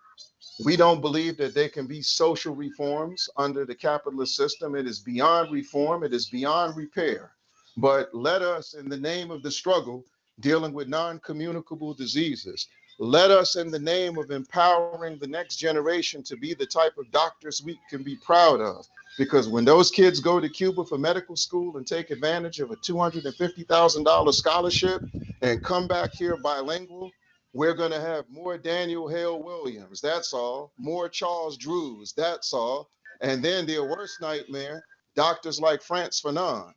We 0.65 0.77
don't 0.77 1.01
believe 1.01 1.37
that 1.39 1.55
there 1.55 1.69
can 1.69 1.87
be 1.87 2.03
social 2.03 2.55
reforms 2.55 3.29
under 3.37 3.65
the 3.65 3.75
capitalist 3.75 4.37
system. 4.37 4.75
It 4.75 4.87
is 4.87 5.01
beyond 5.01 5.53
reform, 5.53 6.03
it 6.03 6.15
is 6.15 6.29
beyond 6.31 6.77
repair. 6.77 7.33
But 7.77 8.15
let 8.15 8.43
us, 8.43 8.75
in 8.75 8.89
the 8.89 8.97
name 8.97 9.31
of 9.31 9.43
the 9.43 9.51
struggle, 9.51 10.05
dealing 10.41 10.73
with 10.73 10.89
non 10.89 11.19
communicable 11.21 11.93
diseases, 11.95 12.69
let 12.99 13.31
us, 13.31 13.57
in 13.57 13.71
the 13.71 13.79
name 13.79 14.17
of 14.17 14.31
empowering 14.31 15.19
the 15.19 15.27
next 15.27 15.57
generation 15.57 16.23
to 16.23 16.37
be 16.37 16.55
the 16.55 16.65
type 16.65 16.97
of 16.97 17.11
doctors 17.11 17.63
we 17.63 17.79
can 17.91 18.03
be 18.03 18.17
proud 18.17 18.61
of, 18.61 18.87
because 19.17 19.49
when 19.49 19.65
those 19.65 19.91
kids 19.91 20.21
go 20.21 20.41
to 20.41 20.49
Cuba 20.49 20.85
for 20.85 20.99
medical 20.99 21.37
school 21.37 21.77
and 21.77 21.87
take 21.87 22.11
advantage 22.11 22.61
of 22.61 22.71
a 22.71 22.77
$250,000 22.77 24.35
scholarship 24.35 25.03
and 25.43 25.65
come 25.65 25.87
back 25.89 26.13
here 26.13 26.37
bilingual, 26.37 27.11
we're 27.53 27.75
going 27.75 27.91
to 27.91 28.01
have 28.01 28.27
more 28.29 28.59
Daniel 28.59 29.09
Hale 29.09 29.43
Williams, 29.43 30.01
that's 30.01 30.35
all, 30.35 30.73
more 30.79 31.09
Charles 31.09 31.57
Drews, 31.57 32.13
that's 32.13 32.53
all. 32.53 32.91
And 33.23 33.43
then 33.43 33.67
their 33.67 33.85
worst 33.85 34.21
nightmare, 34.21 34.85
doctors 35.15 35.59
like 35.59 35.81
Frantz 35.81 36.21
Fanon, 36.21 36.73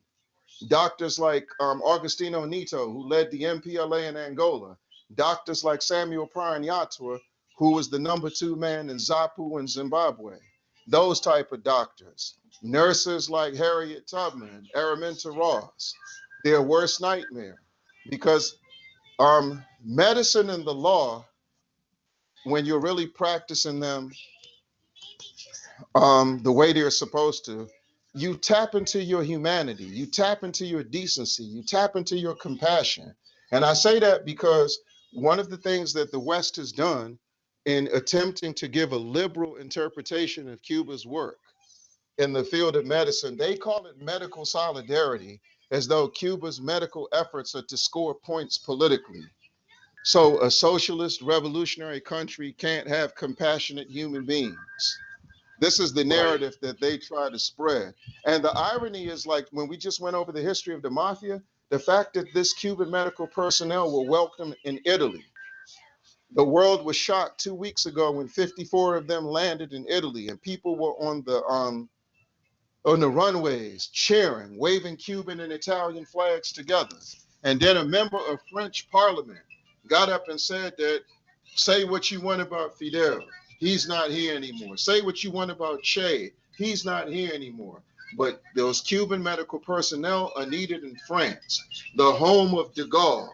doctors 0.70 1.20
like 1.20 1.48
um, 1.60 1.82
Agostinho 1.82 2.48
Neto, 2.48 2.90
who 2.90 3.06
led 3.08 3.30
the 3.32 3.42
MPLA 3.42 4.08
in 4.08 4.16
Angola, 4.16 4.78
doctors 5.16 5.66
like 5.66 5.82
Samuel 5.82 6.30
Pranyatua, 6.34 7.20
who 7.58 7.74
was 7.74 7.90
the 7.90 8.00
number 8.00 8.30
two 8.30 8.56
man 8.56 8.90
in 8.90 8.96
ZAPU 8.96 9.60
in 9.60 9.68
Zimbabwe 9.68 10.38
those 10.90 11.20
type 11.20 11.52
of 11.52 11.64
doctors, 11.64 12.36
nurses 12.62 13.30
like 13.30 13.56
Harriet 13.56 14.08
Tubman, 14.08 14.68
Araminta 14.76 15.36
Ross, 15.36 15.94
their 16.44 16.62
worst 16.62 17.00
nightmare, 17.02 17.62
because 18.10 18.58
um, 19.20 19.64
medicine 19.84 20.50
and 20.50 20.66
the 20.66 20.74
law, 20.74 21.26
when 22.46 22.66
you're 22.66 22.82
really 22.82 23.08
practicing 23.08 23.80
them 23.80 24.12
um, 25.96 26.42
the 26.44 26.52
way 26.52 26.74
they're 26.74 26.90
supposed 26.90 27.46
to, 27.46 27.68
you 28.16 28.36
tap 28.36 28.74
into 28.74 29.04
your 29.04 29.24
humanity, 29.24 29.84
you 29.84 30.06
tap 30.06 30.44
into 30.44 30.66
your 30.66 30.84
decency, 30.84 31.44
you 31.44 31.64
tap 31.64 31.96
into 31.96 32.18
your 32.18 32.36
compassion. 32.36 33.14
And 33.52 33.64
I 33.64 33.74
say 33.74 34.00
that 34.00 34.26
because 34.26 34.80
one 35.14 35.40
of 35.40 35.50
the 35.50 35.58
things 35.58 35.94
that 35.94 36.12
the 36.12 36.20
West 36.20 36.56
has 36.56 36.72
done 36.72 37.20
in 37.66 37.90
attempting 37.94 38.54
to 38.56 38.68
give 38.68 38.92
a 38.92 38.98
liberal 38.98 39.58
interpretation 39.58 40.50
of 40.50 40.62
Cuba's 40.62 41.06
work 41.06 41.40
in 42.18 42.34
the 42.34 42.44
field 42.44 42.76
of 42.76 42.86
medicine. 42.86 43.38
They 43.38 43.56
call 43.56 43.86
it 43.86 44.02
medical 44.02 44.46
solidarity, 44.46 45.40
as 45.72 45.88
though 45.88 46.08
Cuba's 46.08 46.60
medical 46.60 47.08
efforts 47.14 47.56
are 47.56 47.64
to 47.64 47.78
score 47.78 48.16
points 48.16 48.58
politically. 48.58 49.24
So, 50.04 50.42
a 50.42 50.50
socialist 50.50 51.22
revolutionary 51.22 52.00
country 52.00 52.54
can't 52.54 52.88
have 52.88 53.16
compassionate 53.16 53.90
human 53.90 54.26
beings. 54.26 55.00
This 55.60 55.80
is 55.80 55.94
the 55.94 56.06
narrative 56.06 56.58
that 56.62 56.80
they 56.80 56.98
try 56.98 57.30
to 57.30 57.38
spread. 57.38 57.94
And 58.26 58.42
the 58.42 58.52
irony 58.52 59.08
is 59.08 59.28
like 59.28 59.48
when 59.52 59.68
we 59.68 59.76
just 59.76 60.00
went 60.00 60.16
over 60.16 60.32
the 60.32 60.42
history 60.42 60.74
of 60.74 60.82
the 60.82 60.90
mafia, 60.90 61.42
the 61.70 61.80
fact 61.80 62.14
that 62.14 62.34
this 62.34 62.54
Cuban 62.54 62.90
medical 62.90 63.28
personnel 63.28 63.92
were 63.92 64.10
welcomed 64.10 64.56
in 64.64 64.80
Italy 64.86 65.26
the 66.36 66.44
world 66.44 66.86
was 66.86 66.96
shocked 66.96 67.40
two 67.40 67.56
weeks 67.56 67.86
ago 67.86 68.12
when 68.12 68.28
54 68.28 68.96
of 68.96 69.08
them 69.08 69.26
landed 69.26 69.74
in 69.74 69.86
Italy 69.88 70.28
and 70.30 70.42
people 70.42 70.76
were 70.76 70.94
on 71.04 71.24
the 71.26 71.44
um 71.46 71.90
on 72.86 73.00
the 73.00 73.10
runways 73.10 73.88
cheering, 73.88 74.58
waving 74.58 74.96
Cuban 74.96 75.42
and 75.42 75.52
Italian 75.52 76.06
flags 76.06 76.52
together. 76.54 76.96
And 77.44 77.60
then 77.60 77.78
a 77.78 77.84
member 77.84 78.18
of 78.18 78.40
French 78.52 78.90
parliament 78.90 79.40
got 79.88 80.10
up 80.10 80.30
and 80.30 80.40
said 80.40 80.74
that 80.78 81.02
say 81.56 81.84
what 81.84 82.10
you 82.10 82.22
want 82.22 82.42
about 82.42 82.78
Fidel. 82.78 83.20
He's 83.60 83.88
not 83.88 84.12
here 84.12 84.36
anymore. 84.36 84.78
Say 84.78 85.02
what 85.02 85.24
you 85.24 85.32
want 85.32 85.52
about 85.52 85.82
Che. 85.84 86.32
He's 86.58 86.86
not 86.86 87.10
here 87.10 87.32
anymore. 87.34 87.82
But 88.18 88.42
those 88.56 88.82
Cuban 88.82 89.22
medical 89.22 89.60
personnel 89.60 90.32
are 90.36 90.46
needed 90.46 90.84
in 90.84 90.96
France, 91.08 91.62
the 91.96 92.12
home 92.12 92.56
of 92.56 92.74
de 92.74 92.86
Gaulle 92.86 93.30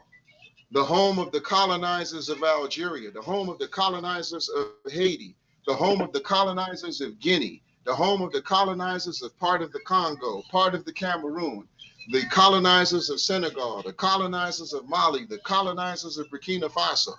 the 0.72 0.84
home 0.84 1.20
of 1.20 1.32
the 1.32 1.41
colonizers 1.41 2.30
of 2.30 2.43
Algeria, 2.43 3.11
the 3.11 3.22
home 3.22 3.49
of 3.49 3.59
the 3.59 3.68
colonizers 3.68 4.49
of 4.49 4.91
Haiti, 4.91 5.36
the 5.68 5.74
home 5.74 6.01
of 6.01 6.11
the 6.11 6.20
colonizers 6.20 7.01
of 7.01 7.20
Guinea, 7.20 7.61
the 7.86 7.95
home 7.95 8.22
of 8.22 8.32
the 8.32 8.41
colonizers 8.41 9.22
of 9.22 9.38
part 9.38 9.61
of 9.61 9.72
the 9.72 9.80
Congo, 9.82 10.41
part 10.51 10.74
of 10.74 10.84
the 10.86 10.93
Cameroon, 10.93 11.68
the 12.11 12.24
colonizers 12.32 13.09
of 13.09 13.20
Senegal, 13.20 13.82
the 13.84 13.93
colonizers 13.93 14.74
of 14.74 14.88
Mali, 14.88 15.26
the 15.26 15.39
colonizers 15.39 16.18
of 16.18 16.28
Burkina 16.30 16.70
Faso. 16.70 17.13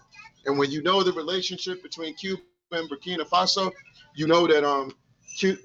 And 0.45 0.59
when 0.59 0.71
you 0.71 0.83
know 0.83 1.03
the 1.03 1.13
relationship 1.13 1.83
between 1.83 2.15
Cuba 2.15 2.43
and 2.73 2.89
Burkina 2.91 3.29
Faso, 3.29 3.71
you 4.15 4.27
know 4.27 4.47
that 4.47 4.65
um 4.65 4.93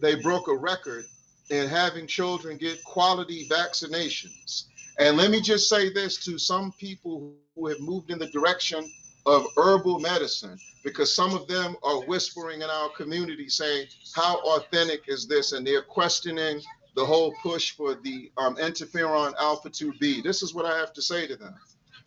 they 0.01 0.15
broke 0.15 0.47
a 0.47 0.55
record 0.55 1.05
in 1.49 1.67
having 1.67 2.07
children 2.07 2.57
get 2.57 2.83
quality 2.83 3.47
vaccinations. 3.47 4.65
And 4.99 5.17
let 5.17 5.31
me 5.31 5.41
just 5.41 5.69
say 5.69 5.91
this 5.91 6.23
to 6.25 6.37
some 6.37 6.71
people 6.73 7.33
who 7.55 7.67
have 7.67 7.79
moved 7.79 8.11
in 8.11 8.19
the 8.19 8.27
direction 8.27 8.89
of 9.25 9.45
herbal 9.57 9.99
medicine 9.99 10.57
because 10.83 11.13
some 11.13 11.33
of 11.33 11.47
them 11.47 11.75
are 11.83 12.01
whispering 12.05 12.61
in 12.61 12.69
our 12.69 12.89
community 12.89 13.47
saying, 13.49 13.87
How 14.15 14.39
authentic 14.41 15.03
is 15.07 15.27
this? 15.27 15.51
And 15.51 15.65
they're 15.65 15.83
questioning 15.83 16.61
the 16.95 17.05
whole 17.05 17.33
push 17.41 17.71
for 17.71 17.95
the 17.95 18.31
um, 18.37 18.55
interferon 18.57 19.33
alpha 19.39 19.69
2b. 19.69 20.23
This 20.23 20.41
is 20.41 20.53
what 20.53 20.65
I 20.65 20.77
have 20.77 20.93
to 20.93 21.01
say 21.01 21.27
to 21.27 21.35
them. 21.35 21.55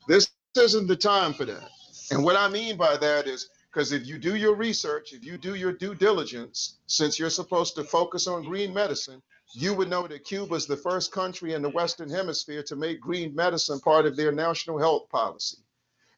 This 0.09 0.30
isn't 0.57 0.87
the 0.87 0.97
time 0.97 1.32
for 1.32 1.45
that. 1.47 1.68
And 2.11 2.22
what 2.22 2.37
I 2.37 2.49
mean 2.49 2.76
by 2.76 2.97
that 2.99 3.26
is 3.26 3.49
because 3.72 3.93
if 3.93 4.07
you 4.07 4.18
do 4.18 4.37
your 4.37 4.55
research, 4.55 5.12
if 5.12 5.24
you 5.24 5.37
do 5.37 5.55
your 5.55 5.72
due 5.72 5.95
diligence, 5.95 6.78
since 6.87 7.18
you're 7.18 7.30
supposed 7.30 7.74
to 7.76 7.85
focus 7.85 8.26
on 8.26 8.45
green 8.45 8.72
medicine, 8.72 9.20
you 9.53 9.74
would 9.74 9.90
know 9.90 10.07
that 10.07 10.24
Cuba 10.24 10.55
is 10.55 10.66
the 10.66 10.76
first 10.76 11.12
country 11.12 11.55
in 11.55 11.62
the 11.62 11.68
Western 11.68 12.09
Hemisphere 12.09 12.62
to 12.64 12.76
make 12.76 13.01
green 13.01 13.34
medicine 13.34 13.80
part 13.80 14.07
of 14.07 14.16
their 14.16 14.32
national 14.32 14.78
health 14.78 15.09
policy. 15.11 15.59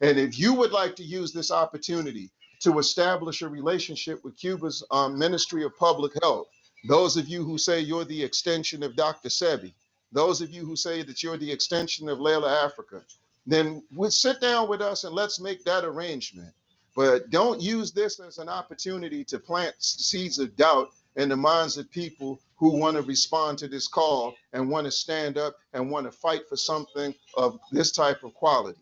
And 0.00 0.18
if 0.18 0.38
you 0.38 0.54
would 0.54 0.72
like 0.72 0.94
to 0.96 1.04
use 1.04 1.32
this 1.32 1.50
opportunity 1.50 2.30
to 2.60 2.78
establish 2.78 3.42
a 3.42 3.48
relationship 3.48 4.24
with 4.24 4.38
Cuba's 4.38 4.84
um, 4.90 5.18
Ministry 5.18 5.64
of 5.64 5.76
Public 5.76 6.12
Health, 6.22 6.48
those 6.88 7.16
of 7.16 7.28
you 7.28 7.44
who 7.44 7.58
say 7.58 7.80
you're 7.80 8.04
the 8.04 8.22
extension 8.22 8.82
of 8.82 8.96
Dr. 8.96 9.28
Sebi, 9.28 9.72
those 10.12 10.40
of 10.40 10.50
you 10.50 10.64
who 10.64 10.76
say 10.76 11.02
that 11.02 11.22
you're 11.22 11.36
the 11.36 11.50
extension 11.50 12.08
of 12.08 12.18
Llaila 12.18 12.70
Afrika, 12.70 13.02
then 13.46 13.82
we 13.94 14.10
sit 14.10 14.40
down 14.40 14.68
with 14.68 14.80
us 14.80 15.04
and 15.04 15.14
let's 15.14 15.40
make 15.40 15.64
that 15.64 15.84
arrangement. 15.84 16.52
But 16.94 17.30
don't 17.30 17.60
use 17.60 17.92
this 17.92 18.20
as 18.20 18.38
an 18.38 18.48
opportunity 18.48 19.22
to 19.24 19.38
plant 19.38 19.74
seeds 19.78 20.38
of 20.38 20.56
doubt 20.56 20.90
in 21.16 21.28
the 21.28 21.36
minds 21.36 21.76
of 21.76 21.90
people 21.90 22.40
who 22.56 22.78
want 22.78 22.96
to 22.96 23.02
respond 23.02 23.58
to 23.58 23.68
this 23.68 23.88
call 23.88 24.34
and 24.52 24.68
want 24.68 24.84
to 24.86 24.90
stand 24.90 25.36
up 25.38 25.56
and 25.72 25.90
want 25.90 26.06
to 26.06 26.12
fight 26.12 26.48
for 26.48 26.56
something 26.56 27.14
of 27.36 27.58
this 27.72 27.92
type 27.92 28.22
of 28.22 28.32
quality. 28.34 28.78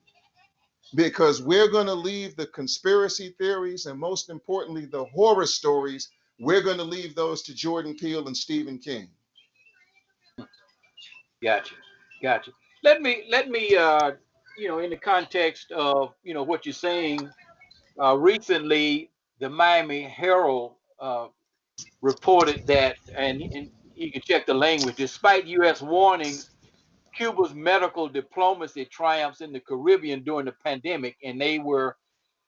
Because 0.94 1.42
we're 1.42 1.70
going 1.70 1.86
to 1.86 1.94
leave 1.94 2.36
the 2.36 2.46
conspiracy 2.46 3.34
theories 3.38 3.86
and, 3.86 3.98
most 3.98 4.30
importantly, 4.30 4.86
the 4.86 5.04
horror 5.06 5.46
stories, 5.46 6.10
we're 6.38 6.62
going 6.62 6.76
to 6.76 6.84
leave 6.84 7.14
those 7.14 7.42
to 7.42 7.54
Jordan 7.54 7.96
Peele 7.96 8.26
and 8.26 8.36
Stephen 8.36 8.78
King. 8.78 9.08
Gotcha. 11.42 11.74
Gotcha. 12.22 12.52
Let 12.82 13.02
me 13.02 13.24
let 13.28 13.48
me 13.50 13.76
uh 13.76 14.12
you 14.56 14.68
know 14.68 14.78
in 14.78 14.90
the 14.90 14.96
context 14.96 15.72
of 15.72 16.14
you 16.22 16.32
know 16.32 16.42
what 16.42 16.64
you're 16.64 16.72
saying 16.72 17.28
uh 18.00 18.16
recently 18.16 19.10
the 19.40 19.48
Miami 19.48 20.02
Herald 20.02 20.74
uh 20.98 21.26
reported 22.02 22.66
that 22.66 22.96
and, 23.16 23.40
and 23.40 23.70
you 23.94 24.10
can 24.12 24.22
check 24.22 24.46
the 24.46 24.54
language 24.54 24.96
despite 24.96 25.46
US 25.46 25.80
warning 25.82 26.36
Cuba's 27.16 27.54
medical 27.54 28.08
diplomacy 28.08 28.84
triumphs 28.84 29.40
in 29.40 29.52
the 29.52 29.60
Caribbean 29.60 30.22
during 30.22 30.46
the 30.46 30.54
pandemic 30.64 31.16
and 31.24 31.40
they 31.40 31.58
were 31.58 31.96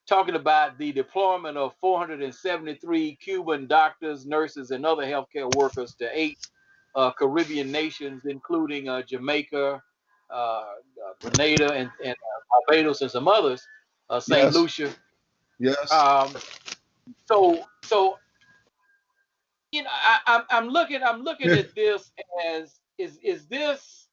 talking 0.07 0.37
about 0.37 0.79
the 0.79 0.93
deployment 0.93 1.57
of 1.57 1.75
473 1.81 3.17
Cuban 3.17 3.67
doctors, 3.67 4.25
nurses, 4.25 4.71
and 4.71 4.87
other 4.87 5.05
healthcare 5.05 5.53
workers 5.57 5.95
to 5.95 6.09
eight 6.13 6.39
uh, 6.95 7.11
Caribbean 7.11 7.71
nations, 7.71 8.23
including 8.25 8.89
uh, 8.89 9.03
Jamaica, 9.03 9.83
uh, 10.31 10.35
uh, 10.35 10.65
Grenada, 11.21 11.73
and, 11.73 11.91
and 12.05 12.15
uh, 12.15 12.61
Barbados, 12.69 13.03
and 13.03 13.11
some 13.11 13.29
others, 13.29 13.67
uh, 14.09 14.21
St. 14.21 14.45
Yes. 14.45 14.55
Lucia. 14.55 14.95
Yes. 15.59 15.93
Um, 15.93 16.33
so, 17.27 17.65
so 17.83 18.19
you 19.73 19.83
know, 19.83 19.91
I, 19.93 20.19
I'm 20.27 20.43
I'm 20.51 20.69
looking 20.69 21.03
I'm 21.03 21.23
looking 21.23 21.51
at 21.51 21.75
this 21.77 22.11
as 22.45 22.81
is 22.99 23.19
is 23.23 23.47
this 23.47 24.09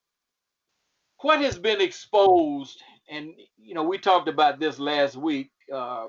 what 1.21 1.39
has 1.41 1.57
been 1.57 1.79
exposed, 1.79 2.81
and 3.09 3.33
you 3.57 3.73
know, 3.73 3.83
we 3.83 3.97
talked 3.97 4.27
about 4.27 4.59
this 4.59 4.77
last 4.79 5.15
week. 5.15 5.49
Uh, 5.73 6.07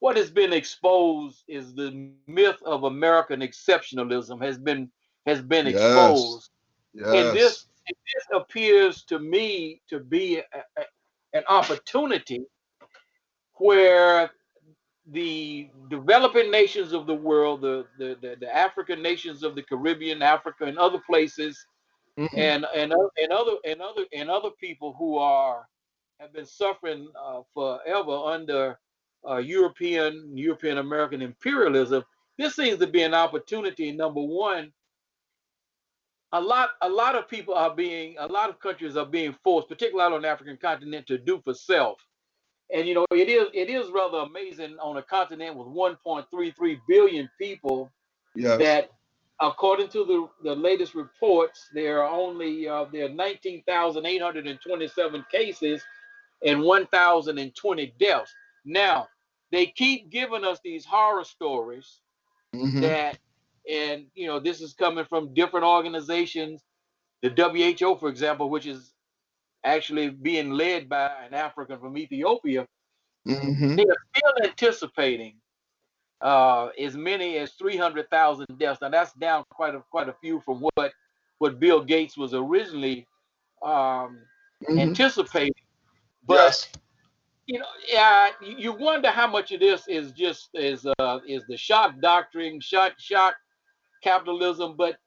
what 0.00 0.16
has 0.16 0.30
been 0.30 0.52
exposed 0.52 1.42
is 1.48 1.74
the 1.74 2.10
myth 2.26 2.56
of 2.64 2.84
American 2.84 3.40
exceptionalism 3.40 4.42
has 4.42 4.58
been 4.58 4.90
has 5.26 5.42
been 5.42 5.66
Yes. 5.66 5.74
exposed, 5.74 6.50
yes. 6.94 7.06
and 7.08 7.36
this 7.36 7.66
and 7.88 7.96
this 8.14 8.24
appears 8.40 9.04
to 9.04 9.18
me 9.18 9.82
to 9.88 10.00
be 10.00 10.38
a, 10.38 10.42
a- 10.78 10.84
an 11.34 11.44
opportunity 11.48 12.40
where 13.54 14.30
the 15.12 15.68
developing 15.88 16.50
nations 16.50 16.92
of 16.92 17.06
the 17.06 17.14
world, 17.14 17.60
the, 17.60 17.86
the, 17.98 18.16
the, 18.20 18.36
the 18.40 18.56
African 18.56 19.02
nations 19.02 19.42
of 19.42 19.54
the 19.54 19.62
Caribbean, 19.62 20.22
Africa, 20.22 20.64
and 20.64 20.78
other 20.78 21.00
places, 21.06 21.64
Mhm. 22.18 22.30
and 22.38 22.66
and 22.74 22.94
and 23.20 23.30
other 23.32 23.56
and 23.66 23.82
other 23.82 24.04
and 24.14 24.30
other 24.30 24.50
people 24.58 24.94
who 24.94 25.18
are 25.18 25.68
have 26.18 26.32
been 26.32 26.46
suffering 26.46 27.08
uh, 27.20 27.42
forever 27.52 28.12
under 28.12 28.78
uh, 29.28 29.36
European 29.36 30.32
European 30.34 30.78
American 30.78 31.20
imperialism. 31.20 32.02
This 32.38 32.56
seems 32.56 32.78
to 32.78 32.86
be 32.86 33.02
an 33.02 33.12
opportunity. 33.12 33.92
Number 33.92 34.22
one, 34.22 34.72
a 36.32 36.40
lot 36.40 36.70
a 36.80 36.88
lot 36.88 37.16
of 37.16 37.28
people 37.28 37.54
are 37.54 37.74
being 37.74 38.16
a 38.18 38.26
lot 38.26 38.48
of 38.48 38.60
countries 38.60 38.96
are 38.96 39.04
being 39.06 39.34
forced, 39.44 39.68
particularly 39.68 40.06
out 40.06 40.16
on 40.16 40.22
the 40.22 40.28
African 40.28 40.56
continent, 40.56 41.06
to 41.08 41.18
do 41.18 41.40
for 41.44 41.52
self. 41.52 41.98
And 42.74 42.88
you 42.88 42.94
know 42.94 43.06
it 43.12 43.28
is 43.28 43.46
it 43.54 43.70
is 43.70 43.90
rather 43.90 44.18
amazing 44.18 44.76
on 44.82 44.96
a 44.96 45.02
continent 45.02 45.54
with 45.56 45.68
1.33 45.68 46.78
billion 46.88 47.30
people 47.40 47.92
yes. 48.34 48.58
that 48.58 48.90
according 49.40 49.88
to 49.88 50.04
the, 50.04 50.28
the 50.42 50.54
latest 50.54 50.94
reports, 50.94 51.68
there 51.74 52.02
are 52.02 52.10
only 52.10 52.68
uh, 52.68 52.84
there 52.92 53.06
are 53.06 53.10
19,827 53.10 55.24
cases 55.30 55.82
and 56.44 56.60
1,020 56.62 57.94
deaths. 58.00 58.32
Now, 58.64 59.06
they 59.52 59.66
keep 59.66 60.10
giving 60.10 60.44
us 60.44 60.58
these 60.64 60.84
horror 60.84 61.22
stories 61.24 62.00
Mhm. 62.54 62.80
that, 62.82 63.18
and 63.70 64.06
you 64.14 64.26
know, 64.26 64.40
this 64.40 64.60
is 64.62 64.72
coming 64.74 65.04
from 65.04 65.34
different 65.34 65.66
organizations. 65.66 66.64
The 67.22 67.30
WHO, 67.30 67.96
for 67.96 68.08
example, 68.08 68.48
which 68.50 68.66
is 68.66 68.94
actually 69.64 70.10
being 70.10 70.50
led 70.50 70.88
by 70.88 71.10
an 71.26 71.34
African 71.34 71.78
from 71.78 71.96
Ethiopia, 71.98 72.66
Mhm. 73.26 73.76
they 73.76 73.82
are 73.84 73.96
still 74.14 74.32
anticipating 74.44 75.40
uh, 76.22 76.68
as 76.78 76.96
many 76.96 77.36
as 77.36 77.52
300,000 77.54 78.46
deaths. 78.58 78.80
Now 78.80 78.88
that's 78.88 79.12
down 79.14 79.44
quite 79.50 79.74
a 79.74 79.80
quite 79.90 80.08
a 80.08 80.14
few 80.14 80.40
from 80.40 80.60
what 80.60 80.92
what 81.38 81.60
Bill 81.60 81.82
Gates 81.82 82.16
was 82.16 82.32
originally 82.32 83.06
um, 83.62 84.22
Mhm. 84.62 84.80
anticipating. 84.80 85.52
But 86.24 86.34
yes. 86.36 86.72
you 87.46 87.58
know, 87.58 87.66
yeah, 87.86 88.30
you 88.40 88.56
you 88.56 88.72
wonder 88.72 89.10
how 89.10 89.26
much 89.26 89.52
of 89.52 89.60
this 89.60 89.86
is 89.88 90.12
just 90.12 90.48
is 90.54 90.86
uh, 90.98 91.20
is 91.26 91.44
the 91.48 91.56
shock 91.56 91.98
doctrine, 92.00 92.60
shock 92.60 92.94
shock 92.98 93.36
capitalism. 94.02 94.74
But 94.76 94.98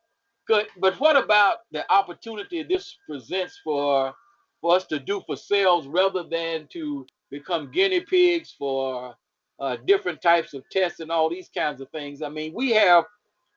good, 0.46 0.68
but 0.78 1.00
what 1.00 1.16
about 1.18 1.60
the 1.72 1.92
opportunity 1.92 2.62
this 2.64 2.96
presents 3.08 3.60
for 3.64 4.14
for 4.62 4.76
us 4.76 4.86
to 4.88 5.00
do 5.00 5.22
for 5.26 5.36
sales 5.36 5.88
rather 5.88 6.24
than 6.24 6.68
to 6.74 7.06
become 7.32 7.72
guinea 7.72 8.02
pigs 8.02 8.56
for 8.58 9.16
uh, 9.60 9.78
different 9.86 10.22
types 10.22 10.54
of 10.54 10.64
tests 10.72 11.00
and 11.00 11.12
all 11.12 11.30
these 11.30 11.50
kinds 11.56 11.82
of 11.82 11.90
things? 11.92 12.22
I 12.22 12.30
mean, 12.30 12.54
we 12.54 12.72
have 12.72 13.06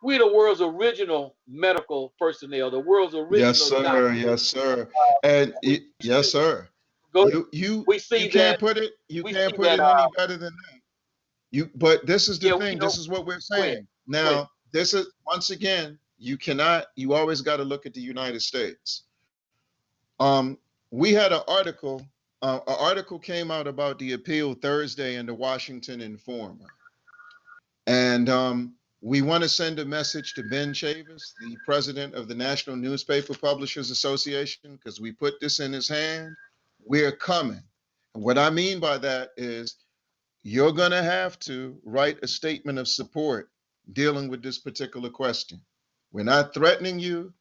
we're 0.03 0.18
the 0.18 0.32
world's 0.32 0.61
original 0.61 1.36
medical 1.46 2.12
personnel, 2.18 2.70
the 2.70 2.80
world's 2.80 3.14
original 3.14 3.38
Yes, 3.38 3.59
sir. 3.61 3.82
doctors. 3.82 4.18
Yes, 4.18 4.42
sir. 4.42 4.88
And 5.22 5.55
y- 5.62 5.80
yes, 6.00 6.32
sir. 6.32 6.68
Go, 7.14 7.28
You 7.28 7.48
you 7.53 7.84
we 7.86 7.98
see 7.98 8.24
you 8.24 8.30
can't 8.30 8.55
that. 8.55 8.61
put 8.61 8.78
it 8.78 8.92
you 9.09 9.22
we 9.22 9.32
can't 9.32 9.53
see 9.53 9.57
put 9.59 9.66
that, 9.66 9.74
it 9.78 9.80
any 9.80 10.03
uh, 10.03 10.09
better 10.16 10.36
than 10.36 10.53
that. 10.53 10.80
You 11.50 11.70
but 11.76 12.05
this 12.07 12.28
is 12.28 12.38
the 12.38 12.48
Yeah, 12.48 12.55
we 12.57 12.61
thing. 12.64 12.78
This 12.78 12.98
is 12.98 13.09
what 13.09 13.26
we're 13.26 13.34
ahead. 13.34 13.40
saying. 13.40 13.72
ahead. 13.72 13.86
Now, 14.09 14.50
this 14.72 14.94
is 14.94 15.12
once 15.26 15.50
again, 15.50 15.98
you 16.18 16.36
cannot 16.36 16.86
you 16.96 17.12
always 17.14 17.42
got 17.42 17.59
to 17.59 17.64
look 17.64 17.86
at 17.86 17.94
the 17.94 18.00
United 18.00 18.40
States. 18.42 19.05
Um 20.18 20.59
we 20.93 21.12
had 21.12 21.32
an 21.32 21.40
article 21.49 22.07
uh, 22.43 22.59
an 22.66 22.76
article 22.78 23.20
came 23.20 23.53
out 23.53 23.68
about 23.68 23.99
the 24.01 24.12
appeal 24.14 24.53
Thursday 24.55 25.14
in 25.14 25.26
the 25.26 25.34
Washington 25.34 26.01
Informer. 26.01 26.66
And 27.86 28.28
um 28.28 28.74
we 29.01 29.20
want 29.20 29.43
to 29.43 29.49
send 29.49 29.80
a 29.80 29.84
message 29.84 30.32
to 30.34 30.45
Ben 30.45 30.72
Chavis, 30.72 31.32
the 31.40 31.57
president 31.66 32.14
of 32.14 32.28
the 32.28 32.36
National 32.36 32.76
Newspaper 32.76 33.34
Publishers 33.34 33.90
Association, 33.90 34.76
because 34.76 35.01
we 35.01 35.11
put 35.11 35.40
this 35.40 35.59
in 35.59 35.72
his 35.72 35.88
hand. 35.88 36.36
We're 36.84 37.11
coming. 37.11 37.62
And 38.14 38.22
what 38.22 38.38
I 38.38 38.49
mean 38.49 38.78
by 38.78 38.99
that 38.99 39.30
is 39.36 39.74
you're 40.45 40.72
going 40.72 40.93
to 40.93 41.03
have 41.03 41.36
to 41.40 41.76
write 41.84 42.18
a 42.22 42.28
statement 42.28 42.78
of 42.78 42.86
support 42.86 43.51
dealing 43.93 44.28
with 44.28 44.40
this 44.40 44.59
particular 44.59 45.11
question. 45.11 45.61
We're 46.12 46.24
not 46.24 46.55
threatening 46.55 47.01
you. 47.01 47.32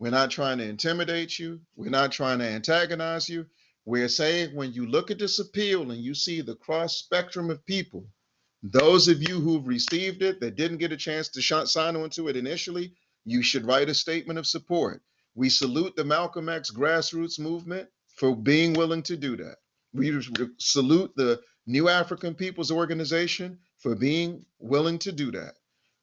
We're 0.00 0.10
not 0.10 0.30
trying 0.30 0.56
to 0.58 0.64
intimidate 0.64 1.38
you. 1.38 1.60
We're 1.76 1.90
not 1.90 2.10
trying 2.10 2.38
to 2.38 2.46
antagonize 2.46 3.28
you. 3.28 3.44
We're 3.84 4.08
saying 4.08 4.56
when 4.56 4.72
you 4.72 4.86
look 4.86 5.10
at 5.10 5.18
this 5.18 5.38
appeal 5.38 5.90
and 5.90 6.00
you 6.00 6.14
see 6.14 6.40
the 6.40 6.56
cross 6.56 6.96
spectrum 6.96 7.50
of 7.50 7.64
people, 7.66 8.06
those 8.62 9.08
of 9.08 9.22
you 9.22 9.40
who've 9.40 9.66
received 9.66 10.22
it 10.22 10.40
that 10.40 10.56
didn't 10.56 10.78
get 10.78 10.92
a 10.92 10.96
chance 10.96 11.28
to 11.28 11.42
sh- 11.42 11.52
sign 11.66 11.96
on 11.96 12.08
to 12.10 12.28
it 12.28 12.36
initially, 12.36 12.94
you 13.26 13.42
should 13.42 13.66
write 13.66 13.90
a 13.90 13.94
statement 13.94 14.38
of 14.38 14.46
support. 14.46 15.02
We 15.34 15.50
salute 15.50 15.96
the 15.96 16.04
Malcolm 16.04 16.48
X 16.48 16.70
grassroots 16.70 17.38
movement 17.38 17.86
for 18.16 18.34
being 18.34 18.72
willing 18.72 19.02
to 19.02 19.18
do 19.18 19.36
that. 19.36 19.56
We 19.92 20.18
salute 20.56 21.12
the 21.14 21.40
New 21.66 21.90
African 21.90 22.34
Peoples 22.34 22.70
Organization 22.70 23.58
for 23.78 23.94
being 23.94 24.46
willing 24.58 24.98
to 25.00 25.12
do 25.12 25.30
that. 25.32 25.56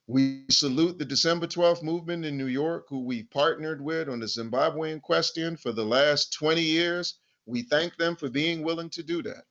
We 0.10 0.46
salute 0.50 0.98
the 0.98 1.04
December 1.04 1.48
12th 1.48 1.84
movement 1.84 2.24
in 2.24 2.38
New 2.38 2.48
York, 2.48 2.86
who 2.88 3.04
we 3.04 3.24
partnered 3.24 3.82
with 3.82 4.08
on 4.08 4.22
the 4.22 4.26
Zimbabwean 4.26 5.02
question 5.02 5.58
for 5.58 5.74
the 5.74 5.84
last 5.84 6.32
20 6.32 6.62
years. 6.62 7.16
We 7.46 7.64
thank 7.64 7.98
them 7.98 8.16
for 8.16 8.30
being 8.30 8.64
willing 8.64 8.90
to 8.92 9.04
do 9.04 9.22
that. 9.24 9.44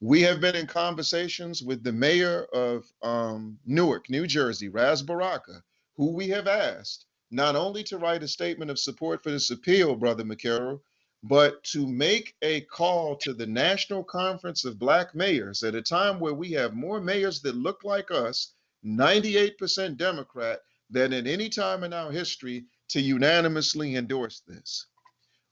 We 0.00 0.22
have 0.22 0.40
been 0.40 0.56
in 0.56 0.66
conversations 0.66 1.62
with 1.62 1.84
the 1.84 1.92
mayor 1.92 2.44
of 2.54 2.90
um, 3.02 3.58
Newark, 3.66 4.08
New 4.08 4.26
Jersey, 4.26 4.70
Ras 4.70 5.02
Baraka, 5.02 5.62
who 5.98 6.14
we 6.14 6.28
have 6.28 6.48
asked 6.48 7.04
not 7.30 7.54
only 7.54 7.82
to 7.84 7.98
write 7.98 8.22
a 8.22 8.28
statement 8.28 8.70
of 8.70 8.78
support 8.78 9.22
for 9.22 9.30
this 9.30 9.50
appeal, 9.50 9.96
Brother 9.96 10.24
McCarroll, 10.24 10.80
but 11.22 11.62
to 11.64 11.86
make 11.86 12.34
a 12.40 12.62
call 12.62 13.16
to 13.16 13.34
the 13.34 13.46
National 13.46 14.02
Conference 14.02 14.64
of 14.64 14.78
Black 14.78 15.14
Mayors 15.14 15.62
at 15.62 15.74
a 15.74 15.82
time 15.82 16.20
where 16.20 16.32
we 16.32 16.52
have 16.52 16.72
more 16.72 17.02
mayors 17.02 17.42
that 17.42 17.54
look 17.54 17.84
like 17.84 18.10
us 18.10 18.53
98% 18.84 19.96
Democrat 19.96 20.60
than 20.90 21.12
at 21.12 21.26
any 21.26 21.48
time 21.48 21.84
in 21.84 21.92
our 21.92 22.12
history 22.12 22.66
to 22.88 23.00
unanimously 23.00 23.96
endorse 23.96 24.42
this. 24.46 24.86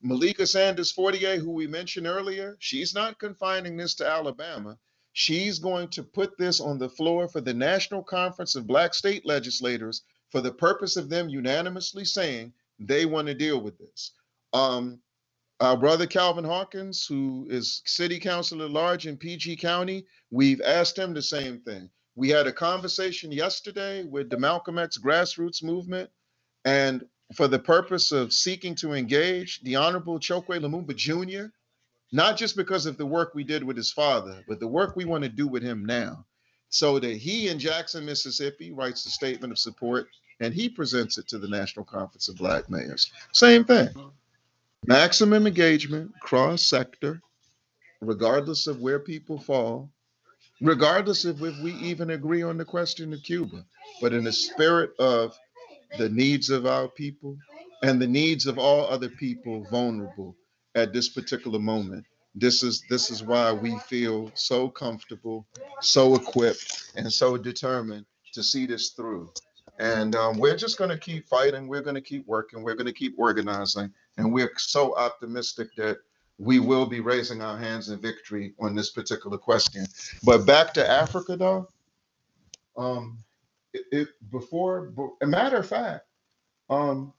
Malika 0.03 0.47
Sanders 0.47 0.93
Fortier, 0.93 1.39
who 1.39 1.53
we 1.53 1.66
mentioned 1.66 2.07
earlier, 2.07 2.57
she's 2.59 2.95
not 2.95 3.18
confining 3.18 3.76
this 3.76 3.95
to 3.95 4.07
Alabama. 4.07 4.76
She's 5.12 5.59
going 5.59 5.89
to 5.91 6.03
put 6.03 6.37
this 6.39 6.61
on 6.61 6.78
the 6.78 6.89
floor 6.89 7.28
for 7.28 7.41
the 7.41 7.55
National 7.55 8.03
Conference 8.03 8.57
of 8.57 8.66
Black 8.66 8.95
State 8.95 9.24
Legislators 9.24 10.03
for 10.30 10.41
the 10.41 10.53
purpose 10.53 10.97
of 10.97 11.09
them 11.09 11.28
unanimously 11.28 12.05
saying 12.05 12.53
they 12.78 13.05
want 13.05 13.28
to 13.28 13.35
deal 13.35 13.61
with 13.61 13.78
this. 13.78 14.12
Um, 14.53 15.01
our 15.61 15.76
brother 15.76 16.07
Calvin 16.07 16.45
Hawkins, 16.45 17.07
who 17.07 17.47
is 17.49 17.83
city 17.85 18.18
council 18.18 18.62
at 18.62 18.70
large 18.70 19.07
in 19.07 19.16
PG 19.16 19.57
County, 19.57 20.07
we've 20.30 20.61
asked 20.62 20.99
him 20.99 21.14
the 21.14 21.22
same 21.22 21.61
thing. 21.61 21.89
We 22.14 22.28
had 22.28 22.46
a 22.46 22.52
conversation 22.52 23.32
yesterday 23.32 24.04
with 24.04 24.28
the 24.28 24.38
Malcolm 24.38 24.78
X 24.78 24.98
grassroots 24.98 25.62
movement, 25.62 26.10
and 26.64 27.04
for 27.34 27.48
the 27.48 27.58
purpose 27.58 28.12
of 28.12 28.32
seeking 28.32 28.74
to 28.76 28.92
engage 28.92 29.62
the 29.62 29.76
Honorable 29.76 30.18
Chokwe 30.18 30.60
Lumumba 30.60 30.94
Jr., 30.94 31.46
not 32.12 32.36
just 32.36 32.56
because 32.56 32.84
of 32.84 32.98
the 32.98 33.06
work 33.06 33.34
we 33.34 33.44
did 33.44 33.64
with 33.64 33.76
his 33.76 33.90
father, 33.90 34.44
but 34.46 34.60
the 34.60 34.68
work 34.68 34.94
we 34.94 35.06
want 35.06 35.24
to 35.24 35.30
do 35.30 35.48
with 35.48 35.62
him 35.62 35.86
now. 35.86 36.26
So 36.68 36.98
that 36.98 37.16
he 37.16 37.48
in 37.48 37.58
Jackson, 37.58 38.04
Mississippi 38.04 38.72
writes 38.72 39.06
a 39.06 39.10
statement 39.10 39.50
of 39.50 39.58
support 39.58 40.08
and 40.40 40.52
he 40.52 40.68
presents 40.68 41.18
it 41.18 41.28
to 41.28 41.38
the 41.38 41.48
National 41.48 41.84
Conference 41.84 42.28
of 42.28 42.36
Black 42.36 42.68
Mayors. 42.68 43.10
Same 43.32 43.64
thing. 43.64 43.88
Maximum 44.86 45.46
engagement, 45.46 46.12
cross 46.20 46.62
sector, 46.62 47.22
regardless 48.00 48.66
of 48.66 48.80
where 48.80 48.98
people 48.98 49.38
fall, 49.38 49.90
regardless 50.62 51.24
of 51.24 51.42
if 51.42 51.58
we 51.60 51.72
even 51.74 52.10
agree 52.10 52.42
on 52.42 52.56
the 52.56 52.64
question 52.64 53.12
of 53.12 53.22
Cuba, 53.22 53.64
but 54.00 54.12
in 54.12 54.24
the 54.24 54.32
spirit 54.32 54.92
of 54.98 55.36
the 55.98 56.08
needs 56.08 56.48
of 56.50 56.66
our 56.66 56.88
people 56.88 57.36
and 57.82 58.00
the 58.00 58.06
needs 58.06 58.46
of 58.46 58.58
all 58.58 58.86
other 58.86 59.08
people 59.08 59.66
vulnerable 59.70 60.36
at 60.74 60.92
this 60.92 61.08
particular 61.08 61.58
moment. 61.58 62.06
This 62.34 62.62
is 62.62 62.82
this 62.88 63.10
is 63.10 63.22
why 63.22 63.52
we 63.52 63.78
feel 63.80 64.30
so 64.34 64.68
comfortable, 64.70 65.46
so 65.82 66.14
equipped, 66.14 66.92
and 66.96 67.12
so 67.12 67.36
determined 67.36 68.06
to 68.32 68.42
see 68.42 68.64
this 68.64 68.90
through. 68.90 69.30
And 69.78 70.14
um, 70.14 70.38
we're 70.38 70.56
just 70.56 70.78
going 70.78 70.90
to 70.90 70.98
keep 70.98 71.28
fighting. 71.28 71.66
We're 71.66 71.82
going 71.82 71.96
to 71.96 72.00
keep 72.00 72.26
working. 72.26 72.62
We're 72.62 72.74
going 72.74 72.86
to 72.86 72.92
keep 72.92 73.14
organizing. 73.18 73.92
And 74.16 74.32
we're 74.32 74.52
so 74.56 74.96
optimistic 74.96 75.68
that 75.76 75.98
we 76.39 76.59
will 76.59 76.87
be 76.87 77.01
raising 77.01 77.43
our 77.43 77.57
hands 77.57 77.89
in 77.89 78.01
victory 78.01 78.55
on 78.61 78.74
this 78.74 78.91
particular 78.91 79.39
question. 79.39 79.87
But 80.22 80.47
back 80.47 80.74
to 80.74 80.89
Africa, 80.89 81.37
though. 81.37 81.68
Um, 82.76 83.18
it, 83.72 83.85
it 83.93 84.09
before, 84.30 84.93
a 85.20 85.26
matter 85.26 85.59
of 85.59 85.68
fact, 85.68 86.07
um, 86.70 87.12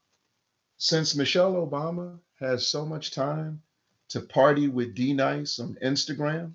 since 0.76 1.14
Michelle 1.14 1.54
Obama 1.54 2.18
has 2.40 2.66
so 2.66 2.84
much 2.84 3.12
time 3.12 3.62
to 4.08 4.20
party 4.20 4.68
with 4.68 4.94
D 4.94 5.12
Nice 5.12 5.58
on 5.58 5.76
Instagram, 5.82 6.54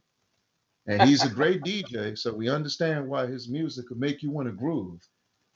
and 0.85 1.01
he's 1.03 1.23
a 1.23 1.29
great 1.29 1.61
DJ, 1.65 2.17
so 2.17 2.33
we 2.33 2.49
understand 2.49 3.07
why 3.07 3.25
his 3.25 3.49
music 3.49 3.87
could 3.87 3.99
make 3.99 4.21
you 4.21 4.31
want 4.31 4.47
to 4.47 4.53
groove. 4.53 5.01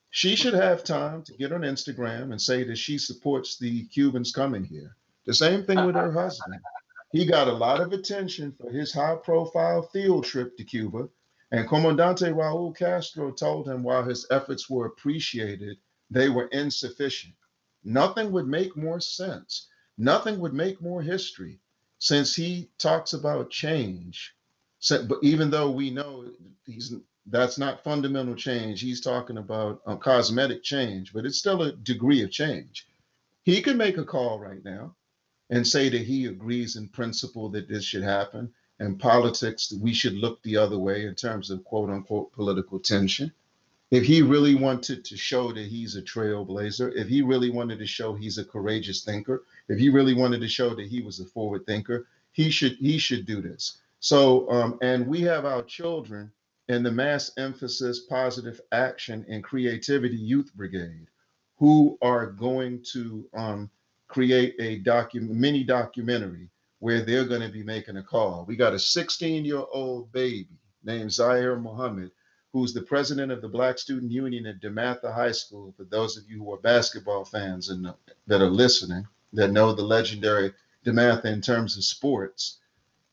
She 0.10 0.36
should 0.36 0.54
have 0.54 0.84
time 0.84 1.24
to 1.24 1.34
get 1.34 1.51
on 1.51 1.62
Instagram 1.62 2.32
and 2.32 2.41
say 2.41 2.64
that 2.64 2.78
she 2.78 2.97
supports 2.97 3.58
the 3.58 3.86
Cubans 3.86 4.32
coming 4.32 4.64
here. 4.64 4.95
The 5.26 5.34
same 5.34 5.66
thing 5.66 5.84
with 5.86 5.95
her 5.95 6.12
husband. 6.12 6.62
He 7.14 7.28
got 7.28 7.47
a 7.47 7.53
lot 7.53 7.80
of 7.80 7.93
attention 7.93 8.53
for 8.53 8.72
his 8.72 8.91
high 8.91 9.16
profile 9.16 9.84
field 9.84 10.26
trip 10.26 10.57
to 10.57 10.64
Cuba. 10.64 11.07
And 11.51 11.70
Comandante 11.70 12.34
Raul 12.34 12.76
Castro 12.76 13.32
told 13.32 13.68
him 13.68 13.84
while 13.84 14.03
his 14.03 14.26
efforts 14.32 14.68
were 14.68 14.88
appreciated, 14.88 15.78
they 16.09 16.30
were 16.30 16.47
insufficient. 16.47 17.36
Nothing 17.84 18.32
would 18.32 18.47
make 18.47 18.76
more 18.76 18.99
sense. 18.99 19.68
Nothing 19.95 20.39
would 20.39 20.55
make 20.55 20.82
more 20.82 21.03
history 21.03 21.59
since 21.99 22.36
he 22.36 22.72
talks 22.80 23.14
about 23.14 23.51
change. 23.51 24.36
So, 24.80 25.05
but 25.05 25.20
even 25.22 25.51
though 25.51 25.70
we 25.70 25.91
know 25.91 26.32
he's 26.66 26.95
that's 27.28 27.59
not 27.59 27.84
fundamental 27.84 28.36
change. 28.36 28.82
He's 28.82 28.99
talking 28.99 29.38
about 29.38 29.82
a 29.86 29.95
cosmetic 29.95 30.64
change, 30.64 31.14
but 31.14 31.26
it's 31.26 31.38
still 31.38 31.61
a 31.61 31.72
degree 31.72 32.24
of 32.24 32.32
change. 32.32 32.88
He 33.43 33.61
could 33.61 33.78
make 33.78 33.97
a 33.97 34.03
call 34.03 34.39
right 34.39 34.64
now 34.66 34.95
and 35.49 35.67
say 35.67 35.89
that 35.89 36.01
he 36.01 36.25
agrees 36.25 36.75
in 36.75 36.87
principle 36.87 37.49
that 37.49 37.67
this 37.67 37.83
should 37.83 38.03
happen. 38.03 38.53
And 38.79 38.99
politics, 38.99 39.71
we 39.71 39.93
should 39.93 40.13
look 40.15 40.41
the 40.41 40.57
other 40.57 40.77
way 40.77 41.05
in 41.05 41.15
terms 41.15 41.49
of 41.49 41.63
quote 41.63 41.89
unquote 41.89 42.31
political 42.33 42.79
tension. 42.79 43.31
If 43.91 44.05
he 44.05 44.23
really 44.23 44.55
wanted 44.55 45.05
to 45.05 45.15
show 45.15 45.51
that 45.53 45.67
he's 45.67 45.95
a 45.95 46.01
trailblazer, 46.01 46.95
if 46.95 47.07
he 47.07 47.21
really 47.21 47.51
wanted 47.51 47.77
to 47.79 47.85
show 47.85 48.15
he's 48.15 48.39
a 48.39 48.45
courageous 48.45 49.03
thinker, 49.03 49.43
if 49.67 49.77
he 49.77 49.89
really 49.89 50.15
wanted 50.15 50.41
to 50.41 50.47
show 50.47 50.73
that 50.73 50.87
he 50.87 51.01
was 51.01 51.19
a 51.19 51.25
forward 51.25 51.67
thinker, 51.67 52.07
he 52.31 52.49
should 52.49 52.77
he 52.77 52.97
should 52.97 53.25
do 53.25 53.41
this. 53.41 53.77
So, 53.99 54.49
um, 54.49 54.79
and 54.81 55.07
we 55.07 55.21
have 55.21 55.45
our 55.45 55.61
children 55.61 56.31
and 56.67 56.85
the 56.85 56.91
Mass 56.91 57.31
Emphasis 57.37 57.99
Positive 57.99 58.59
Action 58.71 59.25
and 59.29 59.43
Creativity 59.43 60.15
Youth 60.15 60.51
Brigade, 60.55 61.07
who 61.57 61.97
are 62.01 62.25
going 62.25 62.83
to 62.93 63.29
um, 63.33 63.69
create 64.14 64.55
a 64.59 64.80
docu- 64.82 65.28
mini 65.28 65.64
documentary 65.64 66.49
where 66.80 67.01
they're 67.01 67.26
going 67.26 67.41
to 67.41 67.49
be 67.49 67.64
making 67.64 67.97
a 67.97 68.03
call. 68.03 68.45
We 68.47 68.55
got 68.55 68.74
a 68.74 68.80
16 68.80 69.43
year 69.43 69.64
old 69.72 70.11
baby 70.11 70.59
named 70.84 71.11
Zaire 71.11 71.57
Muhammad, 71.57 72.11
who's 72.51 72.74
the 72.74 72.82
president 72.82 73.32
of 73.32 73.41
the 73.41 73.47
Black 73.47 73.80
Student 73.80 74.11
Union 74.11 74.45
at 74.45 74.61
DeMatha 74.61 75.14
High 75.14 75.32
School. 75.32 75.74
For 75.76 75.86
those 75.86 76.18
of 76.18 76.30
you 76.30 76.39
who 76.39 76.53
are 76.53 76.57
basketball 76.57 77.26
fans 77.26 77.70
and 77.70 77.91
that 78.28 78.41
are 78.41 78.49
listening, 78.49 79.07
that 79.34 79.51
know 79.51 79.74
the 79.74 79.82
legendary 79.82 80.53
DeMatha 80.86 81.26
in 81.26 81.41
terms 81.41 81.76
of 81.78 81.84
sports 81.84 82.59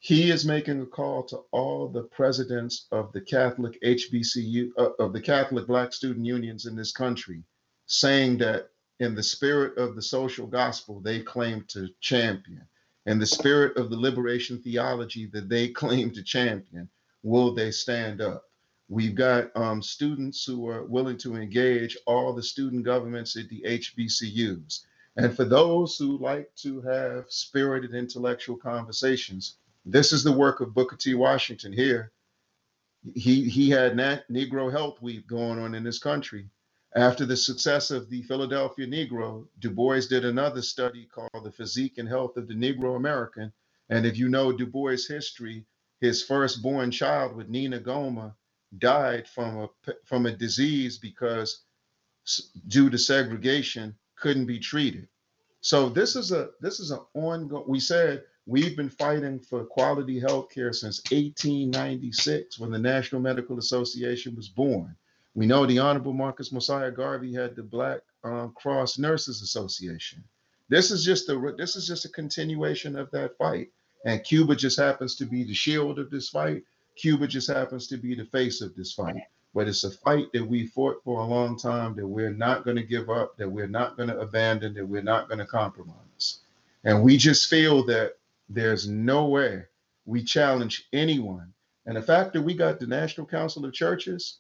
he 0.00 0.30
is 0.30 0.46
making 0.46 0.80
a 0.80 0.86
call 0.86 1.22
to 1.24 1.42
all 1.50 1.86
the 1.86 2.04
presidents 2.04 2.86
of 2.90 3.12
the 3.12 3.20
Catholic 3.20 3.80
HBCU, 3.82 4.70
uh, 4.78 4.92
of 4.98 5.12
the 5.12 5.20
Catholic 5.20 5.66
Black 5.66 5.92
student 5.92 6.24
unions 6.24 6.64
in 6.64 6.74
this 6.74 6.90
country, 6.90 7.42
saying 7.84 8.38
that 8.38 8.70
in 9.00 9.14
the 9.14 9.22
spirit 9.22 9.76
of 9.78 9.96
the 9.96 10.02
social 10.02 10.46
gospel 10.46 11.00
they 11.00 11.20
claim 11.20 11.64
to 11.68 11.88
champion, 12.00 12.62
in 13.06 13.18
the 13.18 13.26
spirit 13.26 13.76
of 13.76 13.90
the 13.90 13.96
liberation 13.96 14.62
theology 14.62 15.26
that 15.26 15.48
they 15.48 15.68
claim 15.82 16.12
to 16.12 16.22
champion, 16.22 16.88
will 17.22 17.54
they 17.54 17.70
stand 17.70 18.20
up? 18.20 18.44
We've 18.88 19.14
got 19.14 19.56
um, 19.56 19.82
students 19.82 20.44
who 20.44 20.68
are 20.68 20.84
willing 20.84 21.16
to 21.18 21.36
engage 21.36 21.96
all 22.06 22.32
the 22.32 22.42
student 22.42 22.84
governments 22.84 23.36
at 23.36 23.48
the 23.48 23.62
HBCUs. 23.62 24.80
And 25.16 25.34
for 25.34 25.44
those 25.44 25.96
who 25.96 26.18
like 26.18 26.54
to 26.56 26.80
have 26.82 27.26
spirited 27.28 27.94
intellectual 27.94 28.56
conversations, 28.56 29.56
this 29.84 30.12
is 30.12 30.22
the 30.24 30.32
work 30.32 30.60
of 30.60 30.74
Booker 30.74 30.96
T. 30.96 31.14
Washington 31.14 31.72
here. 31.72 32.12
He 33.14 33.48
he 33.48 33.70
had 33.70 33.96
Negro 33.96 34.70
Health 34.70 35.00
Week 35.00 35.26
going 35.26 35.58
on 35.58 35.74
in 35.74 35.84
this 35.84 35.98
country. 35.98 36.48
After 36.94 37.24
the 37.24 37.36
success 37.36 37.90
of 37.90 38.10
the 38.10 38.22
Philadelphia 38.22 38.86
Negro, 38.86 39.46
Du 39.60 39.70
Bois 39.70 40.00
did 40.08 40.24
another 40.24 40.62
study 40.62 41.06
called 41.06 41.44
The 41.44 41.52
Physique 41.52 41.98
and 41.98 42.08
Health 42.08 42.36
of 42.36 42.48
the 42.48 42.54
Negro 42.54 42.96
American. 42.96 43.52
And 43.88 44.04
if 44.04 44.16
you 44.16 44.28
know 44.28 44.52
Du 44.52 44.66
Bois' 44.66 45.06
history, 45.06 45.66
his 46.00 46.22
firstborn 46.22 46.90
child 46.90 47.36
with 47.36 47.48
Nina 47.48 47.78
Gomer 47.78 48.34
died 48.78 49.28
from 49.28 49.58
a 49.58 49.68
from 50.04 50.26
a 50.26 50.36
disease 50.36 50.98
because 50.98 51.64
due 52.68 52.90
to 52.90 52.98
segregation 52.98 53.96
couldn't 54.16 54.46
be 54.46 54.58
treated. 54.58 55.08
So 55.60 55.88
this 55.88 56.16
is 56.16 56.32
a 56.32 56.50
this 56.60 56.80
is 56.80 56.90
an 56.90 57.00
ongoing. 57.14 57.64
We 57.68 57.80
said 57.80 58.24
We've 58.46 58.76
been 58.76 58.90
fighting 58.90 59.38
for 59.38 59.64
quality 59.64 60.18
health 60.18 60.50
care 60.50 60.72
since 60.72 61.00
1896 61.12 62.58
when 62.58 62.72
the 62.72 62.78
National 62.80 63.20
Medical 63.20 63.58
Association 63.58 64.34
was 64.34 64.48
born. 64.48 64.96
We 65.34 65.46
know 65.46 65.66
the 65.66 65.78
Honorable 65.78 66.12
Marcus 66.12 66.52
Mosiah 66.52 66.90
Garvey 66.90 67.32
had 67.32 67.56
the 67.56 67.62
Black 67.62 68.00
um, 68.24 68.52
Cross 68.56 68.98
Nurses 68.98 69.42
Association. 69.42 70.24
This 70.68 70.90
is 70.90 71.04
just 71.04 71.28
a 71.28 71.54
this 71.56 71.76
is 71.76 71.86
just 71.86 72.04
a 72.04 72.08
continuation 72.10 72.96
of 72.96 73.10
that 73.12 73.36
fight, 73.38 73.70
and 74.04 74.22
Cuba 74.24 74.56
just 74.56 74.78
happens 74.78 75.16
to 75.16 75.24
be 75.26 75.44
the 75.44 75.54
shield 75.54 75.98
of 75.98 76.10
this 76.10 76.28
fight. 76.28 76.64
Cuba 76.96 77.26
just 77.26 77.48
happens 77.50 77.86
to 77.88 77.96
be 77.96 78.14
the 78.14 78.26
face 78.26 78.60
of 78.60 78.74
this 78.76 78.92
fight. 78.92 79.22
but 79.54 79.68
it's 79.68 79.84
a 79.84 79.90
fight 79.90 80.26
that 80.32 80.46
we 80.46 80.66
fought 80.66 81.02
for 81.04 81.20
a 81.20 81.26
long 81.26 81.58
time 81.58 81.94
that 81.96 82.06
we're 82.06 82.32
not 82.32 82.64
going 82.64 82.76
to 82.76 82.82
give 82.82 83.10
up, 83.10 83.36
that 83.36 83.50
we're 83.50 83.66
not 83.66 83.96
going 83.96 84.08
to 84.08 84.18
abandon, 84.18 84.74
that 84.74 84.86
we're 84.86 85.02
not 85.02 85.28
going 85.28 85.38
to 85.38 85.46
compromise. 85.46 86.40
And 86.84 87.02
we 87.02 87.16
just 87.16 87.50
feel 87.50 87.84
that 87.86 88.14
there's 88.48 88.88
no 88.88 89.26
way 89.26 89.64
we 90.06 90.22
challenge 90.22 90.88
anyone. 90.92 91.52
And 91.86 91.96
the 91.96 92.02
fact 92.02 92.32
that 92.34 92.42
we 92.42 92.54
got 92.54 92.80
the 92.80 92.86
National 92.86 93.26
Council 93.26 93.64
of 93.64 93.72
Churches, 93.72 94.39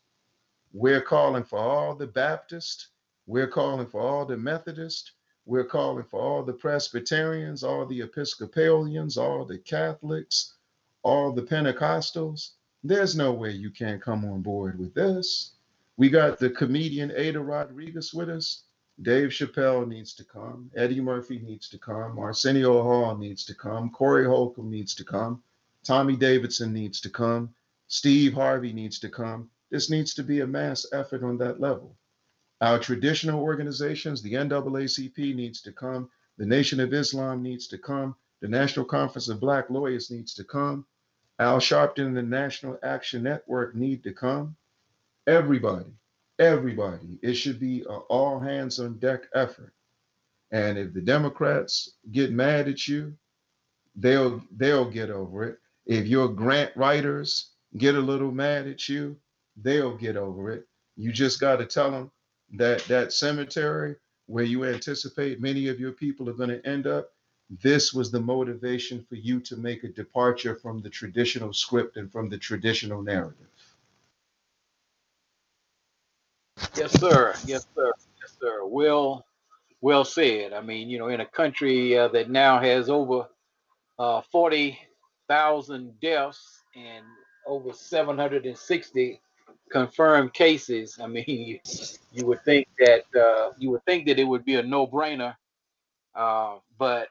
we're 0.72 1.00
calling 1.00 1.44
for 1.44 1.58
all 1.58 1.94
the 1.94 2.06
Baptists, 2.06 2.88
we're 3.26 3.48
calling 3.48 3.86
for 3.86 4.00
all 4.00 4.24
the 4.24 4.36
Methodists, 4.36 5.12
we're 5.46 5.64
calling 5.64 6.04
for 6.04 6.20
all 6.20 6.42
the 6.42 6.52
Presbyterians, 6.52 7.64
all 7.64 7.86
the 7.86 8.02
Episcopalians, 8.02 9.16
all 9.16 9.44
the 9.44 9.58
Catholics, 9.58 10.54
all 11.02 11.32
the 11.32 11.42
Pentecostals. 11.42 12.50
There's 12.84 13.16
no 13.16 13.32
way 13.32 13.50
you 13.50 13.70
can't 13.70 14.00
come 14.00 14.24
on 14.24 14.42
board 14.42 14.78
with 14.78 14.94
this. 14.94 15.54
We 15.96 16.08
got 16.08 16.38
the 16.38 16.50
comedian 16.50 17.12
Ada 17.14 17.40
Rodriguez 17.40 18.14
with 18.14 18.30
us. 18.30 18.62
Dave 19.02 19.30
Chappelle 19.30 19.88
needs 19.88 20.14
to 20.14 20.24
come. 20.24 20.70
Eddie 20.76 21.00
Murphy 21.00 21.38
needs 21.38 21.68
to 21.70 21.78
come. 21.78 22.18
Arsenio 22.18 22.82
Hall 22.82 23.16
needs 23.16 23.44
to 23.46 23.54
come. 23.54 23.90
Corey 23.90 24.24
Holcomb 24.24 24.70
needs 24.70 24.94
to 24.94 25.04
come. 25.04 25.42
Tommy 25.84 26.16
Davidson 26.16 26.72
needs 26.72 27.00
to 27.00 27.10
come. 27.10 27.54
Steve 27.88 28.34
Harvey 28.34 28.72
needs 28.72 28.98
to 29.00 29.08
come. 29.08 29.50
This 29.70 29.90
needs 29.90 30.14
to 30.14 30.22
be 30.22 30.40
a 30.40 30.46
mass 30.46 30.86
effort 30.92 31.22
on 31.22 31.38
that 31.38 31.60
level. 31.60 31.96
Our 32.60 32.78
traditional 32.78 33.40
organizations, 33.40 34.20
the 34.20 34.34
NAACP 34.34 35.34
needs 35.34 35.62
to 35.62 35.72
come. 35.72 36.10
The 36.36 36.46
Nation 36.46 36.80
of 36.80 36.92
Islam 36.92 37.42
needs 37.42 37.66
to 37.68 37.78
come. 37.78 38.16
The 38.40 38.48
National 38.48 38.84
Conference 38.84 39.28
of 39.28 39.40
Black 39.40 39.70
Lawyers 39.70 40.10
needs 40.10 40.34
to 40.34 40.44
come. 40.44 40.86
Al 41.38 41.58
Sharpton 41.58 42.06
and 42.06 42.16
the 42.16 42.22
National 42.22 42.78
Action 42.82 43.22
Network 43.22 43.74
need 43.74 44.02
to 44.04 44.12
come. 44.12 44.56
Everybody, 45.26 45.86
everybody. 46.38 47.18
It 47.22 47.34
should 47.34 47.58
be 47.58 47.80
an 47.80 48.02
all 48.08 48.40
hands 48.40 48.78
on 48.78 48.98
deck 48.98 49.28
effort. 49.34 49.72
And 50.50 50.76
if 50.76 50.92
the 50.92 51.00
Democrats 51.00 51.94
get 52.10 52.32
mad 52.32 52.68
at 52.68 52.88
you, 52.88 53.16
they'll 53.96 54.42
they'll 54.56 54.90
get 54.90 55.10
over 55.10 55.44
it. 55.44 55.58
If 55.86 56.06
your 56.06 56.28
grant 56.28 56.76
writers 56.76 57.50
get 57.76 57.94
a 57.94 58.00
little 58.00 58.32
mad 58.32 58.66
at 58.66 58.88
you, 58.88 59.16
they'll 59.62 59.96
get 59.96 60.16
over 60.16 60.50
it. 60.50 60.66
You 60.96 61.12
just 61.12 61.40
got 61.40 61.56
to 61.56 61.66
tell 61.66 61.90
them 61.90 62.10
that 62.52 62.84
that 62.84 63.12
cemetery 63.12 63.96
where 64.26 64.44
you 64.44 64.64
anticipate 64.64 65.40
many 65.40 65.68
of 65.68 65.80
your 65.80 65.92
people 65.92 66.28
are 66.28 66.34
going 66.34 66.50
to 66.50 66.66
end 66.66 66.86
up 66.86 67.10
this 67.62 67.92
was 67.92 68.12
the 68.12 68.20
motivation 68.20 69.04
for 69.08 69.16
you 69.16 69.40
to 69.40 69.56
make 69.56 69.82
a 69.82 69.88
departure 69.88 70.54
from 70.54 70.80
the 70.80 70.90
traditional 70.90 71.52
script 71.52 71.96
and 71.96 72.10
from 72.12 72.28
the 72.28 72.38
traditional 72.38 73.02
narrative. 73.02 73.48
Yes, 76.76 76.92
sir. 77.00 77.34
Yes, 77.44 77.66
sir. 77.74 77.92
Yes, 78.20 78.36
sir. 78.40 78.64
Well, 78.64 79.26
well 79.80 80.04
said. 80.04 80.52
I 80.52 80.60
mean, 80.60 80.88
you 80.88 80.98
know, 80.98 81.08
in 81.08 81.20
a 81.20 81.26
country 81.26 81.98
uh, 81.98 82.08
that 82.08 82.30
now 82.30 82.60
has 82.60 82.88
over 82.88 83.26
uh, 83.98 84.20
40,000 84.30 86.00
deaths 86.00 86.62
and 86.76 87.04
over 87.48 87.72
760 87.72 89.20
confirmed 89.70 90.32
cases, 90.34 90.98
I 91.02 91.06
mean, 91.06 91.24
you, 91.28 91.58
you 92.12 92.26
would 92.26 92.42
think 92.44 92.66
that 92.78 93.04
uh, 93.20 93.52
you 93.58 93.70
would 93.70 93.84
think 93.84 94.06
that 94.06 94.18
it 94.18 94.24
would 94.24 94.44
be 94.44 94.56
a 94.56 94.62
no-brainer, 94.62 95.36
uh, 96.14 96.56
but 96.78 97.08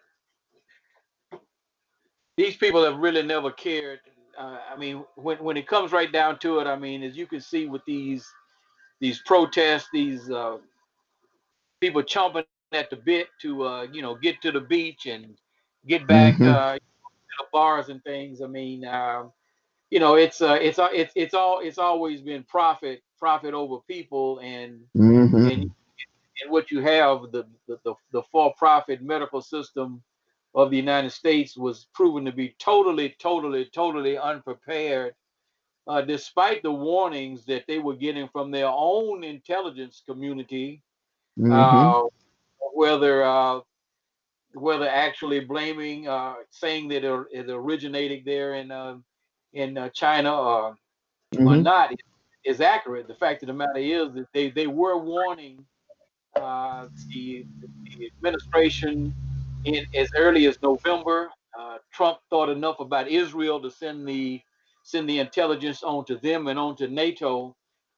these 2.38 2.56
people 2.56 2.84
have 2.84 2.98
really 2.98 3.22
never 3.24 3.52
cared. 3.52 4.00
Uh, 4.38 4.60
I 4.72 4.78
mean, 4.78 5.04
when 5.16 5.38
when 5.38 5.58
it 5.58 5.68
comes 5.68 5.92
right 5.92 6.12
down 6.12 6.40
to 6.40 6.60
it, 6.60 6.68
I 6.68 6.76
mean, 6.76 7.04
as 7.04 7.18
you 7.18 7.28
can 7.28 7.42
see 7.42 7.68
with 7.68 7.84
these 7.86 8.26
these 9.00 9.22
protests, 9.26 9.90
these 9.94 10.30
uh, 10.32 10.58
people 11.82 12.02
chomping 12.04 12.46
at 12.72 12.90
the 12.90 12.96
bit 12.98 13.28
to 13.42 13.64
uh, 13.66 13.84
you 13.92 14.02
know 14.02 14.16
get 14.16 14.42
to 14.42 14.52
the 14.52 14.62
beach 14.62 15.06
and 15.06 15.38
get 15.88 16.08
back 16.08 16.36
Mhm. 16.40 16.46
uh, 16.46 16.74
to 16.76 16.80
the 17.40 17.46
bars 17.52 17.90
and 17.90 18.04
things. 18.04 18.42
I 18.42 18.48
mean, 18.48 18.86
um, 18.86 19.32
you 19.92 20.00
know, 20.00 20.16
it's 20.16 20.42
uh, 20.42 20.58
it's 20.62 20.80
uh, 20.80 20.90
it's 20.94 21.14
it's 21.16 21.34
all 21.34 21.60
it's 21.62 21.80
always 21.80 22.22
been 22.22 22.44
profit 22.44 23.04
profit 23.20 23.54
over 23.56 23.80
people 23.88 24.40
and 24.40 24.82
Mhm. 24.98 25.52
and 25.52 25.64
and 26.42 26.52
what 26.52 26.72
you 26.72 26.82
have 26.82 27.32
the 27.32 27.46
the, 27.68 27.80
the, 27.86 27.96
the 28.12 28.24
for-profit 28.32 29.02
medical 29.04 29.42
system 29.42 30.04
of 30.56 30.72
the 30.72 30.78
United 30.78 31.12
States 31.12 31.58
was 31.58 31.88
proven 31.94 32.26
to 32.26 32.32
be 32.32 32.56
totally, 32.60 33.16
totally, 33.20 33.66
totally 33.66 34.18
unprepared, 34.18 35.14
uh, 35.88 36.02
despite 36.02 36.64
the 36.64 36.72
warnings 36.72 37.46
that 37.46 37.66
they 37.68 37.80
were 37.80 37.96
getting 37.96 38.28
from 38.30 38.52
their 38.52 38.68
own 38.70 39.24
intelligence 39.24 40.04
community, 40.08 40.82
Mhm. 41.38 41.52
uh, 41.54 42.04
whether 42.74 43.24
uh, 43.24 43.60
whether 44.54 44.88
actually 44.90 45.42
blaming, 45.42 46.08
uh, 46.08 46.36
saying 46.52 46.90
that 46.90 47.04
it, 47.06 47.28
it 47.32 47.50
originated 47.50 48.24
there 48.26 48.56
in 48.56 48.72
uh, 48.72 48.98
in 49.54 49.78
uh, 49.78 49.90
China 49.90 50.36
or 50.36 50.76
or 51.46 51.58
Mhm. 51.58 51.64
not 51.64 51.92
is 52.46 52.62
accurate. 52.62 53.08
The 53.08 53.16
fact 53.16 53.44
of 53.44 53.48
the 53.48 53.54
matter 53.54 53.78
is 53.80 54.14
that 54.16 54.28
they, 54.34 54.52
they 54.52 54.68
were 54.68 54.98
warning 54.98 55.66
uh, 56.36 56.88
the, 57.14 57.46
the 58.00 58.12
administration 58.18 59.16
in 59.66 59.86
as 60.00 60.10
early 60.18 60.48
as 60.48 60.58
November. 60.64 61.30
Uh, 61.60 61.78
Trump 61.94 62.20
thought 62.30 62.50
enough 62.50 62.80
about 62.80 63.10
Israel 63.10 63.62
to 63.62 63.72
send 63.72 64.08
the 64.08 64.42
send 64.84 65.10
the 65.10 65.20
intelligence 65.20 65.84
onto 65.84 66.20
them 66.20 66.48
and 66.48 66.60
onto 66.60 66.88
NATO. 66.88 67.56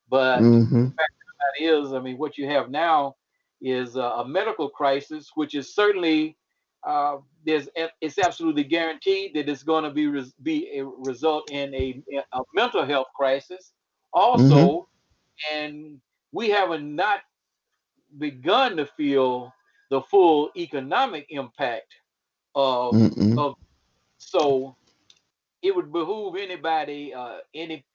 But 0.09 0.41
Mhm. 0.41 0.93
that 0.99 1.63
is, 1.63 1.93
I 1.93 1.99
mean, 2.01 2.17
what 2.17 2.37
you 2.37 2.47
have 2.47 2.69
now 2.71 3.15
is 3.61 3.95
a 3.97 4.25
medical 4.27 4.69
crisis, 4.69 5.31
which 5.35 5.55
is 5.55 5.75
certainly 5.75 6.37
uh, 6.83 7.17
there's 7.45 7.69
it's 8.01 8.17
absolutely 8.19 8.63
guaranteed 8.63 9.35
that 9.35 9.49
it's 9.49 9.63
going 9.63 9.83
to 9.83 9.91
be 9.91 10.07
res, 10.07 10.33
be 10.43 10.77
a 10.77 10.85
result 10.85 11.45
in 11.51 11.73
a, 11.75 12.03
a 12.33 12.41
mental 12.55 12.85
health 12.85 13.07
crisis 13.15 13.73
also, 14.13 14.89
and 15.51 16.01
we 16.31 16.49
haven't 16.49 16.95
not 16.95 17.21
begun 18.17 18.77
to 18.77 18.85
feel 18.85 19.53
the 19.89 20.01
full 20.03 20.51
economic 20.57 21.27
impact 21.29 21.93
of 22.55 22.97
Mm-mm. 22.97 23.37
of 23.37 23.55
so 24.17 24.77
it 25.63 25.75
would 25.75 25.91
behoove 25.91 26.35
anybody 26.37 27.13
uh 27.13 27.39
any 27.55 27.85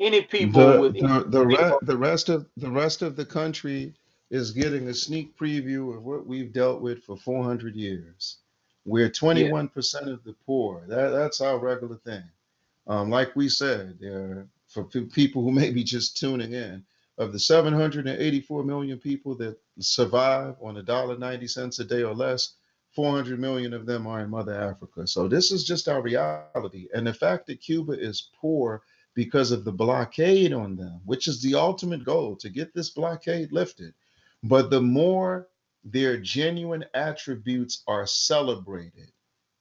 any 0.00 0.22
people 0.22 0.78
The 0.78 0.78
with 0.78 0.98
the 0.98 1.24
the, 1.28 1.46
re- 1.46 1.76
the 1.82 1.96
rest 1.96 2.28
of 2.28 2.48
the 2.56 2.70
rest 2.70 3.02
of 3.02 3.16
the 3.16 3.26
country 3.26 3.94
is 4.30 4.52
getting 4.52 4.88
a 4.88 4.94
sneak 4.94 5.36
preview 5.36 5.96
of 5.96 6.04
what 6.04 6.26
we've 6.26 6.52
dealt 6.52 6.80
with 6.80 7.02
for 7.04 7.16
400 7.16 7.74
years. 7.74 8.38
We're 8.84 9.10
21% 9.10 10.12
of 10.12 10.24
the 10.24 10.34
poor. 10.46 10.84
That 10.86 11.10
that's 11.10 11.40
our 11.40 11.58
regular 11.58 11.96
thing. 11.96 12.24
Um, 12.86 13.10
like 13.10 13.36
we 13.36 13.48
said, 13.48 13.98
there 14.00 14.46
for 14.68 14.84
pe- 14.84 15.02
people 15.02 15.42
who 15.42 15.50
may 15.52 15.70
be 15.70 15.82
just 15.82 16.16
tuning 16.16 16.52
in, 16.52 16.84
of 17.18 17.32
the 17.32 17.38
784 17.38 18.64
million 18.64 18.98
people 18.98 19.34
that 19.36 19.58
survive 19.78 20.56
on 20.62 20.78
a 20.78 20.82
dollar 20.82 21.18
90 21.18 21.46
cents 21.48 21.78
a 21.80 21.84
day 21.84 22.02
or 22.02 22.14
less, 22.14 22.54
400 22.94 23.38
million 23.38 23.74
of 23.74 23.84
them 23.84 24.06
are 24.06 24.20
in 24.20 24.30
Mother 24.30 24.54
Africa. 24.54 25.06
So 25.06 25.28
this 25.28 25.52
is 25.52 25.64
just 25.64 25.88
our 25.88 26.00
reality. 26.00 26.88
And 26.94 27.06
the 27.06 27.14
fact 27.14 27.46
that 27.46 27.60
Cuba 27.60 27.92
is 27.92 28.30
poor 28.40 28.82
because 29.14 29.50
of 29.50 29.64
the 29.64 29.72
blockade 29.72 30.52
on 30.52 30.76
them, 30.76 31.00
which 31.04 31.28
is 31.28 31.42
the 31.42 31.54
ultimate 31.54 32.04
goal 32.04 32.36
to 32.36 32.48
get 32.48 32.72
this 32.74 32.90
blockade 32.90 33.52
lifted. 33.52 33.92
But 34.42 34.70
the 34.70 34.80
more 34.80 35.48
their 35.84 36.16
genuine 36.16 36.84
attributes 36.94 37.82
are 37.86 38.06
celebrated, 38.06 39.12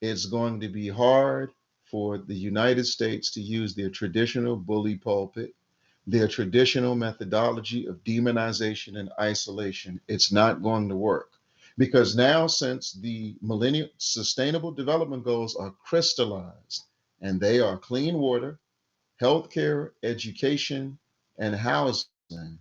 it's 0.02 0.26
going 0.26 0.62
to 0.62 0.70
be 0.70 0.88
hard 0.88 1.52
for 1.84 2.18
the 2.18 2.36
United 2.36 2.86
States 2.86 3.32
to 3.32 3.42
use 3.42 3.76
their 3.76 3.90
traditional 3.90 4.56
bully 4.56 4.96
pulpit, 4.96 5.54
their 6.08 6.28
traditional 6.28 6.96
methodology 6.96 7.88
of 7.88 8.04
demonization 8.04 8.98
and 9.00 9.12
isolation. 9.20 10.00
It's 10.08 10.32
not 10.32 10.64
going 10.64 10.88
to 10.90 10.96
work. 10.96 11.32
Because 11.78 12.16
now, 12.16 12.48
since 12.48 12.94
the 12.94 13.36
Millennium 13.42 13.90
Sustainable 13.98 14.72
Development 14.72 15.24
Goals 15.24 15.56
are 15.56 15.72
crystallized 15.84 16.86
and 17.22 17.40
they 17.40 17.60
are 17.60 17.78
clean 17.78 18.18
water, 18.18 18.60
healthcare, 19.22 19.92
education, 20.04 20.98
and 21.38 21.56
housing, 21.56 22.60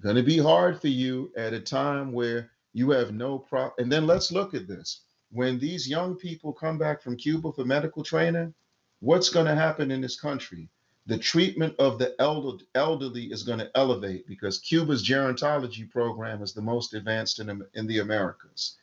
going 0.00 0.16
to 0.16 0.22
be 0.22 0.38
hard 0.38 0.80
for 0.80 0.88
you 0.88 1.32
at 1.36 1.52
a 1.52 1.60
time 1.60 2.12
where 2.12 2.50
you 2.72 2.90
have 2.90 3.12
no 3.12 3.38
pro. 3.38 3.70
And 3.78 3.90
then 3.90 4.06
let's 4.06 4.30
look 4.30 4.54
at 4.54 4.68
this. 4.68 5.02
When 5.30 5.58
these 5.58 5.88
young 5.88 6.14
people 6.14 6.52
come 6.52 6.78
back 6.78 7.02
from 7.02 7.16
Cuba 7.16 7.52
for 7.52 7.64
medical 7.64 8.02
training, 8.02 8.54
what's 9.00 9.28
going 9.28 9.46
to 9.46 9.54
happen 9.54 9.90
in 9.90 10.00
this 10.00 10.18
country? 10.18 10.68
The 11.06 11.18
treatment 11.18 11.74
of 11.78 11.98
the 11.98 12.14
elder, 12.20 12.62
elderly 12.74 13.24
is 13.32 13.42
going 13.42 13.58
to 13.58 13.70
elevate 13.74 14.26
because 14.26 14.58
Cuba's 14.58 15.06
gerontology 15.06 15.90
program 15.90 16.42
is 16.42 16.52
the 16.52 16.62
most 16.62 16.94
advanced 16.94 17.40
in, 17.40 17.62
in 17.74 17.86
the 17.86 17.98
Americas. 17.98 18.76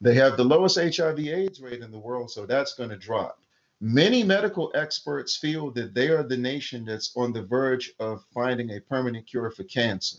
They 0.00 0.14
have 0.14 0.36
the 0.36 0.44
lowest 0.44 0.76
HIV 0.76 1.18
AIDS 1.20 1.60
rate 1.60 1.80
in 1.80 1.90
the 1.90 1.98
world, 1.98 2.30
so 2.30 2.44
that's 2.44 2.74
going 2.74 2.90
to 2.90 2.96
drop. 2.96 3.38
Many 3.80 4.22
medical 4.22 4.70
experts 4.74 5.36
feel 5.36 5.70
that 5.72 5.94
they 5.94 6.08
are 6.08 6.22
the 6.22 6.36
nation 6.36 6.84
that's 6.84 7.12
on 7.16 7.32
the 7.32 7.42
verge 7.42 7.92
of 7.98 8.24
finding 8.32 8.70
a 8.70 8.80
permanent 8.80 9.26
cure 9.26 9.50
for 9.50 9.64
cancer. 9.64 10.18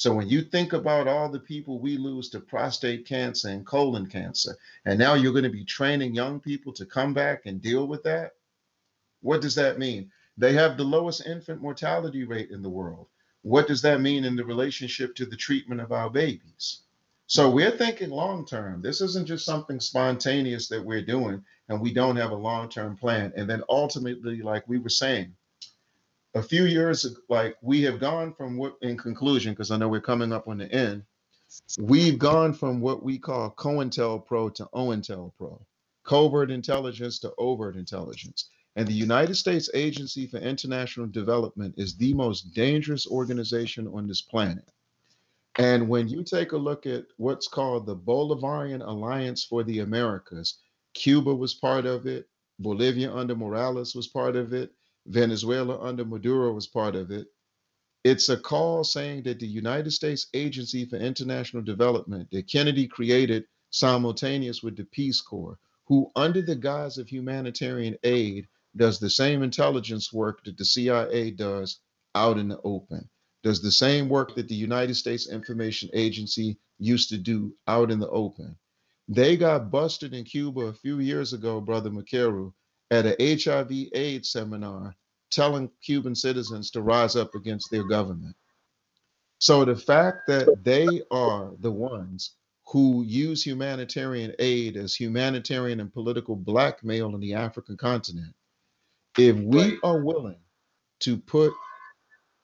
So 0.00 0.14
when 0.14 0.30
you 0.30 0.40
think 0.40 0.72
about 0.72 1.08
all 1.08 1.28
the 1.28 1.38
people 1.38 1.78
we 1.78 1.98
lose 1.98 2.30
to 2.30 2.40
prostate 2.40 3.04
cancer 3.04 3.50
and 3.50 3.66
colon 3.66 4.06
cancer, 4.06 4.56
and 4.86 4.98
now 4.98 5.12
you're 5.12 5.34
going 5.34 5.44
to 5.44 5.50
be 5.50 5.62
training 5.62 6.14
young 6.14 6.40
people 6.40 6.72
to 6.72 6.86
come 6.86 7.12
back 7.12 7.44
and 7.44 7.60
deal 7.60 7.86
with 7.86 8.02
that, 8.04 8.32
what 9.20 9.42
does 9.42 9.54
that 9.56 9.78
mean? 9.78 10.10
They 10.38 10.54
have 10.54 10.78
the 10.78 10.84
lowest 10.84 11.26
infant 11.26 11.60
mortality 11.60 12.24
rate 12.24 12.50
in 12.50 12.62
the 12.62 12.70
world. 12.70 13.08
What 13.42 13.68
does 13.68 13.82
that 13.82 14.00
mean 14.00 14.24
in 14.24 14.36
the 14.36 14.44
relationship 14.46 15.14
to 15.16 15.26
the 15.26 15.36
treatment 15.36 15.82
of 15.82 15.92
our 15.92 16.08
babies? 16.08 16.80
So 17.26 17.50
we're 17.50 17.76
thinking 17.76 18.08
long 18.08 18.46
term. 18.46 18.80
This 18.80 19.02
isn't 19.02 19.26
just 19.26 19.44
something 19.44 19.80
spontaneous 19.80 20.66
that 20.68 20.82
we're 20.82 21.04
doing 21.04 21.44
and 21.68 21.78
we 21.78 21.92
don't 21.92 22.16
have 22.16 22.30
a 22.30 22.34
long 22.36 22.70
term 22.70 22.96
plan. 22.96 23.34
And 23.36 23.46
then 23.46 23.62
ultimately, 23.68 24.40
like 24.40 24.66
we 24.66 24.78
were 24.78 24.88
saying, 24.88 25.36
a 26.34 26.42
few 26.42 26.64
years 26.64 27.16
like 27.28 27.56
we 27.62 27.82
have 27.82 27.98
gone 27.98 28.32
from 28.32 28.56
what 28.56 28.76
in 28.82 28.96
conclusion 28.96 29.52
because 29.52 29.70
i 29.70 29.76
know 29.76 29.88
we're 29.88 30.00
coming 30.00 30.32
up 30.32 30.48
on 30.48 30.58
the 30.58 30.70
end 30.72 31.02
we've 31.78 32.18
gone 32.18 32.52
from 32.52 32.80
what 32.80 33.02
we 33.02 33.18
call 33.18 33.50
cointelpro 33.52 34.54
to 34.54 34.64
ointelpro 34.74 35.60
covert 36.04 36.50
intelligence 36.50 37.18
to 37.20 37.32
overt 37.38 37.76
intelligence. 37.76 38.48
And 38.76 38.86
the 38.86 38.92
united 38.92 39.34
states 39.34 39.70
agency 39.74 40.26
for 40.26 40.38
international 40.38 41.06
development 41.06 41.74
is 41.76 41.96
the 41.96 42.14
most 42.14 42.52
dangerous 42.54 43.06
organization 43.06 43.86
on 43.88 44.06
this 44.06 44.22
planet. 44.22 44.68
And 45.58 45.88
when 45.88 46.08
you 46.08 46.22
take 46.22 46.52
a 46.52 46.56
look 46.56 46.86
at 46.86 47.04
what's 47.16 47.48
called 47.48 47.86
the 47.86 47.96
bolivarian 47.96 48.86
alliance 48.86 49.44
for 49.44 49.62
the 49.62 49.80
americas 49.80 50.58
cuba 50.94 51.34
was 51.34 51.54
part 51.54 51.86
of 51.86 52.06
it 52.06 52.28
bolivia 52.58 53.12
under 53.12 53.36
morales 53.36 53.94
was 53.94 54.08
part 54.08 54.36
of 54.36 54.52
it 54.52 54.72
Venezuela 55.06 55.80
under 55.80 56.04
Maduro 56.04 56.52
was 56.52 56.66
part 56.66 56.94
of 56.94 57.10
it. 57.10 57.28
It's 58.04 58.28
a 58.28 58.36
call 58.36 58.84
saying 58.84 59.24
that 59.24 59.40
the 59.40 59.46
United 59.46 59.90
States 59.90 60.28
Agency 60.34 60.84
for 60.84 60.96
International 60.96 61.62
Development 61.62 62.30
that 62.30 62.48
Kennedy 62.48 62.86
created 62.86 63.44
simultaneous 63.70 64.62
with 64.62 64.76
the 64.76 64.84
Peace 64.84 65.20
Corps, 65.20 65.58
who, 65.86 66.10
under 66.16 66.42
the 66.42 66.56
guise 66.56 66.98
of 66.98 67.08
humanitarian 67.08 67.96
aid, 68.04 68.46
does 68.76 68.98
the 68.98 69.10
same 69.10 69.42
intelligence 69.42 70.12
work 70.12 70.44
that 70.44 70.56
the 70.56 70.64
CIA 70.64 71.30
does 71.30 71.80
out 72.14 72.38
in 72.38 72.48
the 72.48 72.60
open, 72.62 73.08
does 73.42 73.60
the 73.60 73.72
same 73.72 74.08
work 74.08 74.34
that 74.34 74.48
the 74.48 74.54
United 74.54 74.94
States 74.94 75.28
Information 75.28 75.90
Agency 75.92 76.58
used 76.78 77.08
to 77.10 77.18
do 77.18 77.54
out 77.66 77.90
in 77.90 77.98
the 77.98 78.08
open. 78.08 78.56
They 79.08 79.36
got 79.36 79.70
busted 79.70 80.14
in 80.14 80.24
Cuba 80.24 80.62
a 80.62 80.72
few 80.72 81.00
years 81.00 81.32
ago, 81.32 81.60
Brother 81.60 81.90
Makeru, 81.90 82.52
at 82.90 83.06
a 83.06 83.36
HIV 83.36 83.70
AIDS 83.92 84.32
seminar 84.32 84.94
telling 85.30 85.70
Cuban 85.82 86.14
citizens 86.14 86.70
to 86.72 86.82
rise 86.82 87.16
up 87.16 87.34
against 87.34 87.70
their 87.70 87.84
government. 87.84 88.34
So 89.38 89.64
the 89.64 89.76
fact 89.76 90.26
that 90.26 90.64
they 90.64 91.02
are 91.10 91.52
the 91.60 91.70
ones 91.70 92.34
who 92.66 93.02
use 93.04 93.44
humanitarian 93.44 94.34
aid 94.38 94.76
as 94.76 94.94
humanitarian 94.94 95.80
and 95.80 95.92
political 95.92 96.36
blackmail 96.36 97.14
in 97.14 97.20
the 97.20 97.34
African 97.34 97.76
continent, 97.76 98.34
if 99.18 99.36
we 99.36 99.78
are 99.82 100.00
willing 100.00 100.38
to 101.00 101.16
put 101.16 101.52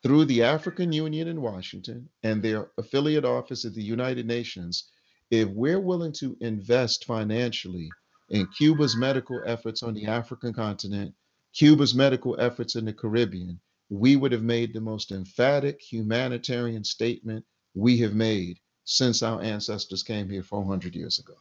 through 0.03 0.25
the 0.25 0.43
African 0.43 0.93
Union 0.93 1.29
in 1.29 1.41
Washington 1.41 2.09
and 2.23 2.43
their 2.43 2.71
affiliate 2.79 3.25
office 3.25 3.65
at 3.65 3.75
the 3.75 3.83
United 3.83 4.27
Nations, 4.27 4.91
if 5.31 5.49
we're 5.49 5.81
willing 5.81 6.13
to 6.13 6.37
invest 6.41 7.05
financially 7.05 7.91
in 8.29 8.47
Cuba's 8.49 8.97
medical 8.97 9.41
efforts 9.47 9.83
on 9.83 9.95
the 9.95 10.07
African 10.07 10.53
continent, 10.53 11.15
Cuba's 11.53 11.95
medical 11.95 12.39
efforts 12.41 12.75
in 12.75 12.85
the 12.85 12.93
Caribbean, 12.93 13.61
we 13.89 14.17
would 14.17 14.33
have 14.33 14.43
made 14.43 14.73
the 14.73 14.81
most 14.81 15.13
emphatic 15.13 15.81
humanitarian 15.81 16.83
statement 16.83 17.45
we 17.75 17.99
have 17.99 18.15
made 18.15 18.59
since 18.85 19.23
our 19.23 19.41
ancestors 19.41 20.03
came 20.03 20.29
here 20.29 20.43
400 20.43 20.95
years 20.95 21.19
ago. 21.19 21.35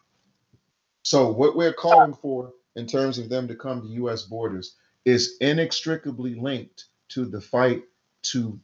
So, 1.04 1.32
what 1.32 1.56
we're 1.56 1.74
calling 1.74 2.14
for 2.14 2.54
in 2.76 2.86
terms 2.86 3.18
of 3.18 3.30
them 3.30 3.48
to 3.48 3.56
come 3.56 3.82
to 3.82 3.88
US 4.06 4.24
borders 4.24 4.76
is 5.06 5.38
inextricably 5.42 6.36
linked 6.36 6.86
to 7.10 7.26
the 7.26 7.42
fight 7.42 7.84
to 8.24 8.60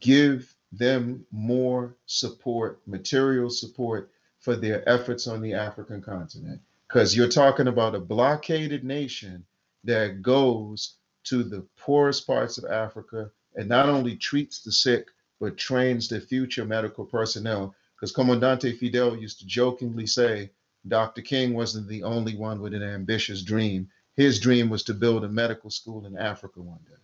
give 0.00 0.54
them 0.72 1.24
more 1.30 1.96
support, 2.06 2.80
material 2.86 3.50
support 3.50 4.10
for 4.40 4.54
their 4.54 4.88
efforts 4.88 5.26
on 5.26 5.40
the 5.40 5.54
African 5.54 6.00
continent 6.00 6.60
because 6.88 7.16
you're 7.16 7.28
talking 7.28 7.68
about 7.68 7.94
a 7.94 8.00
blockaded 8.00 8.82
nation 8.82 9.44
that 9.84 10.22
goes 10.22 10.94
to 11.24 11.42
the 11.42 11.66
poorest 11.76 12.26
parts 12.26 12.58
of 12.58 12.64
Africa 12.64 13.30
and 13.56 13.68
not 13.68 13.88
only 13.88 14.16
treats 14.16 14.62
the 14.62 14.72
sick, 14.72 15.08
but 15.40 15.56
trains 15.56 16.08
the 16.08 16.20
future 16.20 16.64
medical 16.64 17.04
personnel. 17.04 17.74
Because 17.94 18.12
Comandante 18.12 18.78
Fidel 18.78 19.16
used 19.16 19.40
to 19.40 19.46
jokingly 19.46 20.06
say, 20.06 20.50
Dr. 20.86 21.20
King 21.20 21.54
wasn't 21.54 21.88
the 21.88 22.02
only 22.02 22.36
one 22.36 22.60
with 22.60 22.72
an 22.72 22.82
ambitious 22.82 23.42
dream. 23.42 23.88
His 24.16 24.40
dream 24.40 24.68
was 24.68 24.82
to 24.84 24.94
build 24.94 25.24
a 25.24 25.28
medical 25.28 25.70
school 25.70 26.06
in 26.06 26.16
Africa 26.16 26.60
one 26.60 26.78
day. 26.88 26.94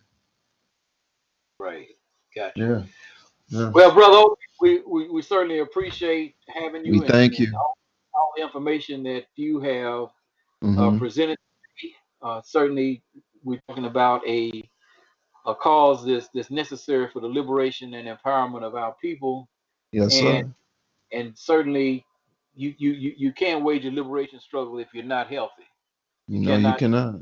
Right. 1.59 1.87
Gotcha. 2.35 2.87
Yeah. 3.49 3.59
yeah. 3.59 3.69
Well, 3.69 3.93
brother, 3.93 4.35
we, 4.59 4.81
we, 4.87 5.09
we 5.09 5.21
certainly 5.21 5.59
appreciate 5.59 6.35
having 6.47 6.85
you. 6.85 6.93
We 6.93 6.99
and- 6.99 7.07
thank 7.07 7.39
and 7.39 7.47
you. 7.47 7.59
All- 8.15 8.31
the 8.35 8.43
information 8.43 9.03
that 9.03 9.25
you 9.35 9.59
have 9.59 10.09
uh, 10.63 10.91
Mhm. 10.91 10.97
presented. 10.99 11.37
Uh, 12.21 12.41
certainly, 12.43 13.03
we're 13.43 13.61
talking 13.67 13.85
about 13.85 14.25
a 14.27 14.63
a 15.45 15.53
cause 15.53 16.03
that's 16.05 16.27
that's 16.33 16.49
necessary 16.49 17.07
for 17.09 17.19
the 17.19 17.27
liberation 17.27 17.93
and 17.93 18.07
empowerment 18.07 18.63
of 18.63 18.73
our 18.75 18.95
people, 19.01 19.47
Yes, 19.91 20.13
sir. 20.13 20.25
and 20.27 20.55
and 21.11 21.37
certainly, 21.37 22.03
you 22.55 22.73
you 22.77 22.91
you, 22.93 23.13
you 23.17 23.31
can't 23.33 23.63
wage 23.63 23.85
a 23.85 23.91
liberation 23.91 24.39
struggle 24.39 24.79
if 24.79 24.87
you're 24.93 25.03
not 25.03 25.27
healthy. 25.27 25.65
You 26.27 26.39
know, 26.39 26.51
you 26.55 26.57
cannot- 26.63 26.79
cannot. 26.79 27.15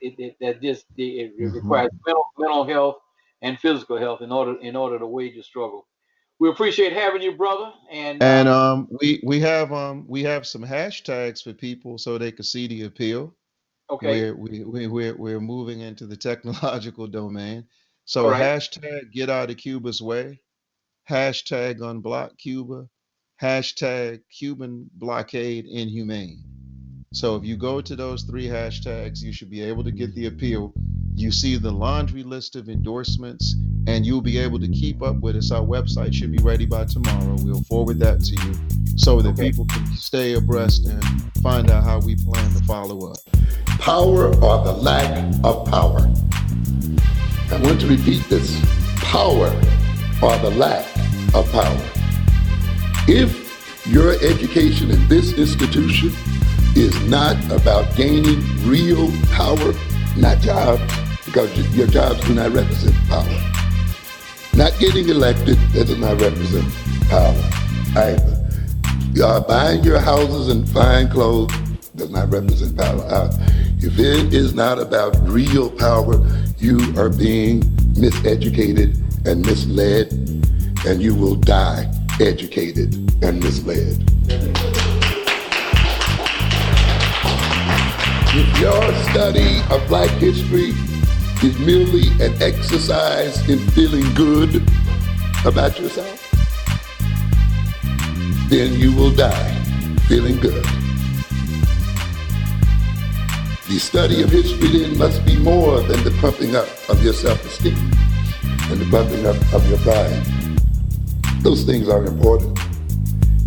It, 0.00 0.14
it, 0.18 0.36
that 0.40 0.60
just 0.60 0.84
it, 0.96 1.02
it 1.02 1.38
Mhm. 1.38 1.54
requires 1.54 1.90
mental, 2.06 2.24
mental 2.38 2.64
health 2.64 2.96
and 3.42 3.58
physical 3.58 3.96
health 3.96 4.20
in 4.20 4.30
order 4.32 4.58
in 4.60 4.76
order 4.76 4.98
to 4.98 5.06
wage 5.06 5.36
a 5.38 5.42
struggle. 5.42 5.86
We 6.40 6.50
appreciate 6.50 6.92
having 6.92 7.22
you, 7.22 7.32
brother, 7.36 7.72
and 7.90 8.22
And 8.22 8.48
uh, 8.48 8.72
um, 8.72 8.88
we 9.00 9.20
we 9.24 9.40
have 9.40 9.72
um 9.72 10.04
we 10.08 10.22
have 10.24 10.46
some 10.46 10.64
hashtags 10.64 11.42
for 11.42 11.52
people 11.52 11.96
so 11.98 12.18
they 12.18 12.32
can 12.32 12.44
see 12.44 12.66
the 12.66 12.82
appeal. 12.84 13.34
okay, 13.90 14.32
We're 14.32 14.34
we, 14.34 14.64
we 14.64 14.86
we're 14.86 15.16
we're 15.16 15.40
moving 15.40 15.80
into 15.80 16.06
the 16.06 16.16
technological 16.28 17.06
domain. 17.06 17.64
So 18.04 18.28
right. 18.28 18.40
hashtag 18.40 19.12
get 19.12 19.30
out 19.30 19.50
of 19.50 19.56
Cuba's 19.56 20.02
way, 20.02 20.40
hashtag 21.08 21.78
unblock 21.78 22.36
Cuba, 22.36 22.88
hashtag 23.40 24.20
Cuban 24.30 24.90
blockade 24.94 25.66
inhumane. 25.66 26.42
So 27.12 27.36
if 27.36 27.44
you 27.44 27.56
go 27.56 27.80
to 27.80 27.94
those 27.94 28.24
three 28.24 28.46
hashtags, 28.46 29.22
you 29.22 29.32
should 29.32 29.50
be 29.50 29.62
able 29.62 29.84
to 29.84 29.92
get 29.92 30.14
the 30.16 30.26
appeal. 30.26 30.74
You 31.16 31.30
see 31.30 31.56
the 31.56 31.70
laundry 31.70 32.22
list 32.22 32.56
of 32.56 32.68
endorsements, 32.68 33.54
and 33.86 34.04
you'll 34.04 34.20
be 34.20 34.38
able 34.38 34.58
to 34.60 34.68
keep 34.68 35.02
up 35.02 35.20
with 35.20 35.36
us. 35.36 35.50
Our 35.52 35.62
website 35.62 36.12
should 36.12 36.32
be 36.32 36.42
ready 36.42 36.66
by 36.66 36.84
tomorrow. 36.86 37.36
We'll 37.40 37.62
forward 37.62 37.98
that 38.00 38.20
to 38.24 38.32
you 38.46 38.54
so 38.96 39.20
that 39.22 39.30
Okay. 39.30 39.50
people 39.50 39.64
can 39.66 39.86
stay 39.96 40.34
abreast 40.34 40.86
and 40.86 41.02
find 41.42 41.70
out 41.70 41.84
how 41.84 42.00
we 42.00 42.16
plan 42.16 42.50
to 42.54 42.64
follow 42.64 43.10
up. 43.10 43.18
power 43.80 44.28
or 44.36 44.64
the 44.64 44.72
lack 44.72 45.34
of 45.44 45.66
power. 45.66 45.98
I 47.50 47.60
want 47.60 47.80
to 47.82 47.86
repeat 47.86 48.22
this 48.30 48.58
power 48.96 49.48
or 50.22 50.38
the 50.38 50.50
lack 50.56 50.86
of 51.34 51.50
power. 51.52 51.80
If 53.06 53.86
your 53.86 54.12
education 54.22 54.90
in 54.90 55.06
this 55.08 55.34
institution 55.36 56.12
is 56.74 56.98
not 57.08 57.36
about 57.52 57.94
gaining 57.94 58.40
real 58.66 59.12
power, 59.32 59.74
not 60.16 60.40
jobs, 60.40 60.82
because 61.24 61.50
your 61.76 61.86
jobs 61.86 62.24
do 62.26 62.34
not 62.34 62.52
represent 62.52 62.94
power. 63.08 63.26
Not 64.54 64.78
getting 64.78 65.08
elected, 65.08 65.58
that 65.72 65.86
does 65.88 65.98
not 65.98 66.20
represent 66.20 66.72
power 67.08 67.34
either. 67.96 68.40
Uh, 69.22 69.40
buying 69.40 69.82
your 69.84 70.00
houses 70.00 70.48
and 70.48 70.68
fine 70.68 71.08
clothes 71.08 71.52
does 71.96 72.10
not 72.10 72.30
represent 72.30 72.76
power. 72.76 73.30
If 73.78 73.98
it 73.98 74.34
is 74.34 74.54
not 74.54 74.78
about 74.78 75.16
real 75.28 75.70
power, 75.70 76.16
you 76.58 76.78
are 76.96 77.10
being 77.10 77.62
miseducated 77.94 78.96
and 79.26 79.44
misled, 79.44 80.12
and 80.86 81.02
you 81.02 81.14
will 81.14 81.36
die 81.36 81.90
educated 82.20 82.94
and 83.22 83.42
misled. 83.42 84.73
Your 88.60 88.94
study 89.10 89.60
of 89.70 89.86
black 89.88 90.10
history 90.10 90.72
is 91.42 91.58
merely 91.58 92.08
an 92.24 92.40
exercise 92.40 93.48
in 93.48 93.58
feeling 93.70 94.04
good 94.14 94.62
about 95.44 95.78
yourself, 95.78 96.20
then 98.48 98.72
you 98.74 98.94
will 98.94 99.10
die 99.10 99.54
feeling 100.06 100.38
good. 100.40 100.64
The 103.68 103.78
study 103.78 104.22
of 104.22 104.30
history 104.30 104.68
then 104.68 104.98
must 104.98 105.24
be 105.24 105.36
more 105.36 105.80
than 105.80 106.04
the 106.04 106.16
pumping 106.20 106.54
up 106.54 106.68
of 106.88 107.02
your 107.02 107.14
self-esteem 107.14 107.76
and 108.70 108.80
the 108.80 108.88
pumping 108.90 109.26
up 109.26 109.36
of 109.52 109.68
your 109.68 109.78
pride. 109.78 110.24
Those 111.42 111.64
things 111.64 111.88
are 111.88 112.04
important, 112.04 112.58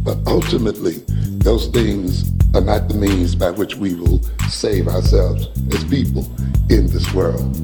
but 0.04 0.18
ultimately, 0.28 1.04
those 1.40 1.68
things 1.68 2.37
are 2.54 2.62
not 2.62 2.88
the 2.88 2.96
means 2.96 3.36
by 3.36 3.52
which 3.52 3.76
we 3.76 3.94
will 3.96 4.22
save 4.50 4.88
ourselves 4.88 5.48
as 5.74 5.84
people 5.86 6.26
in 6.70 6.88
this 6.88 7.14
world. 7.14 7.56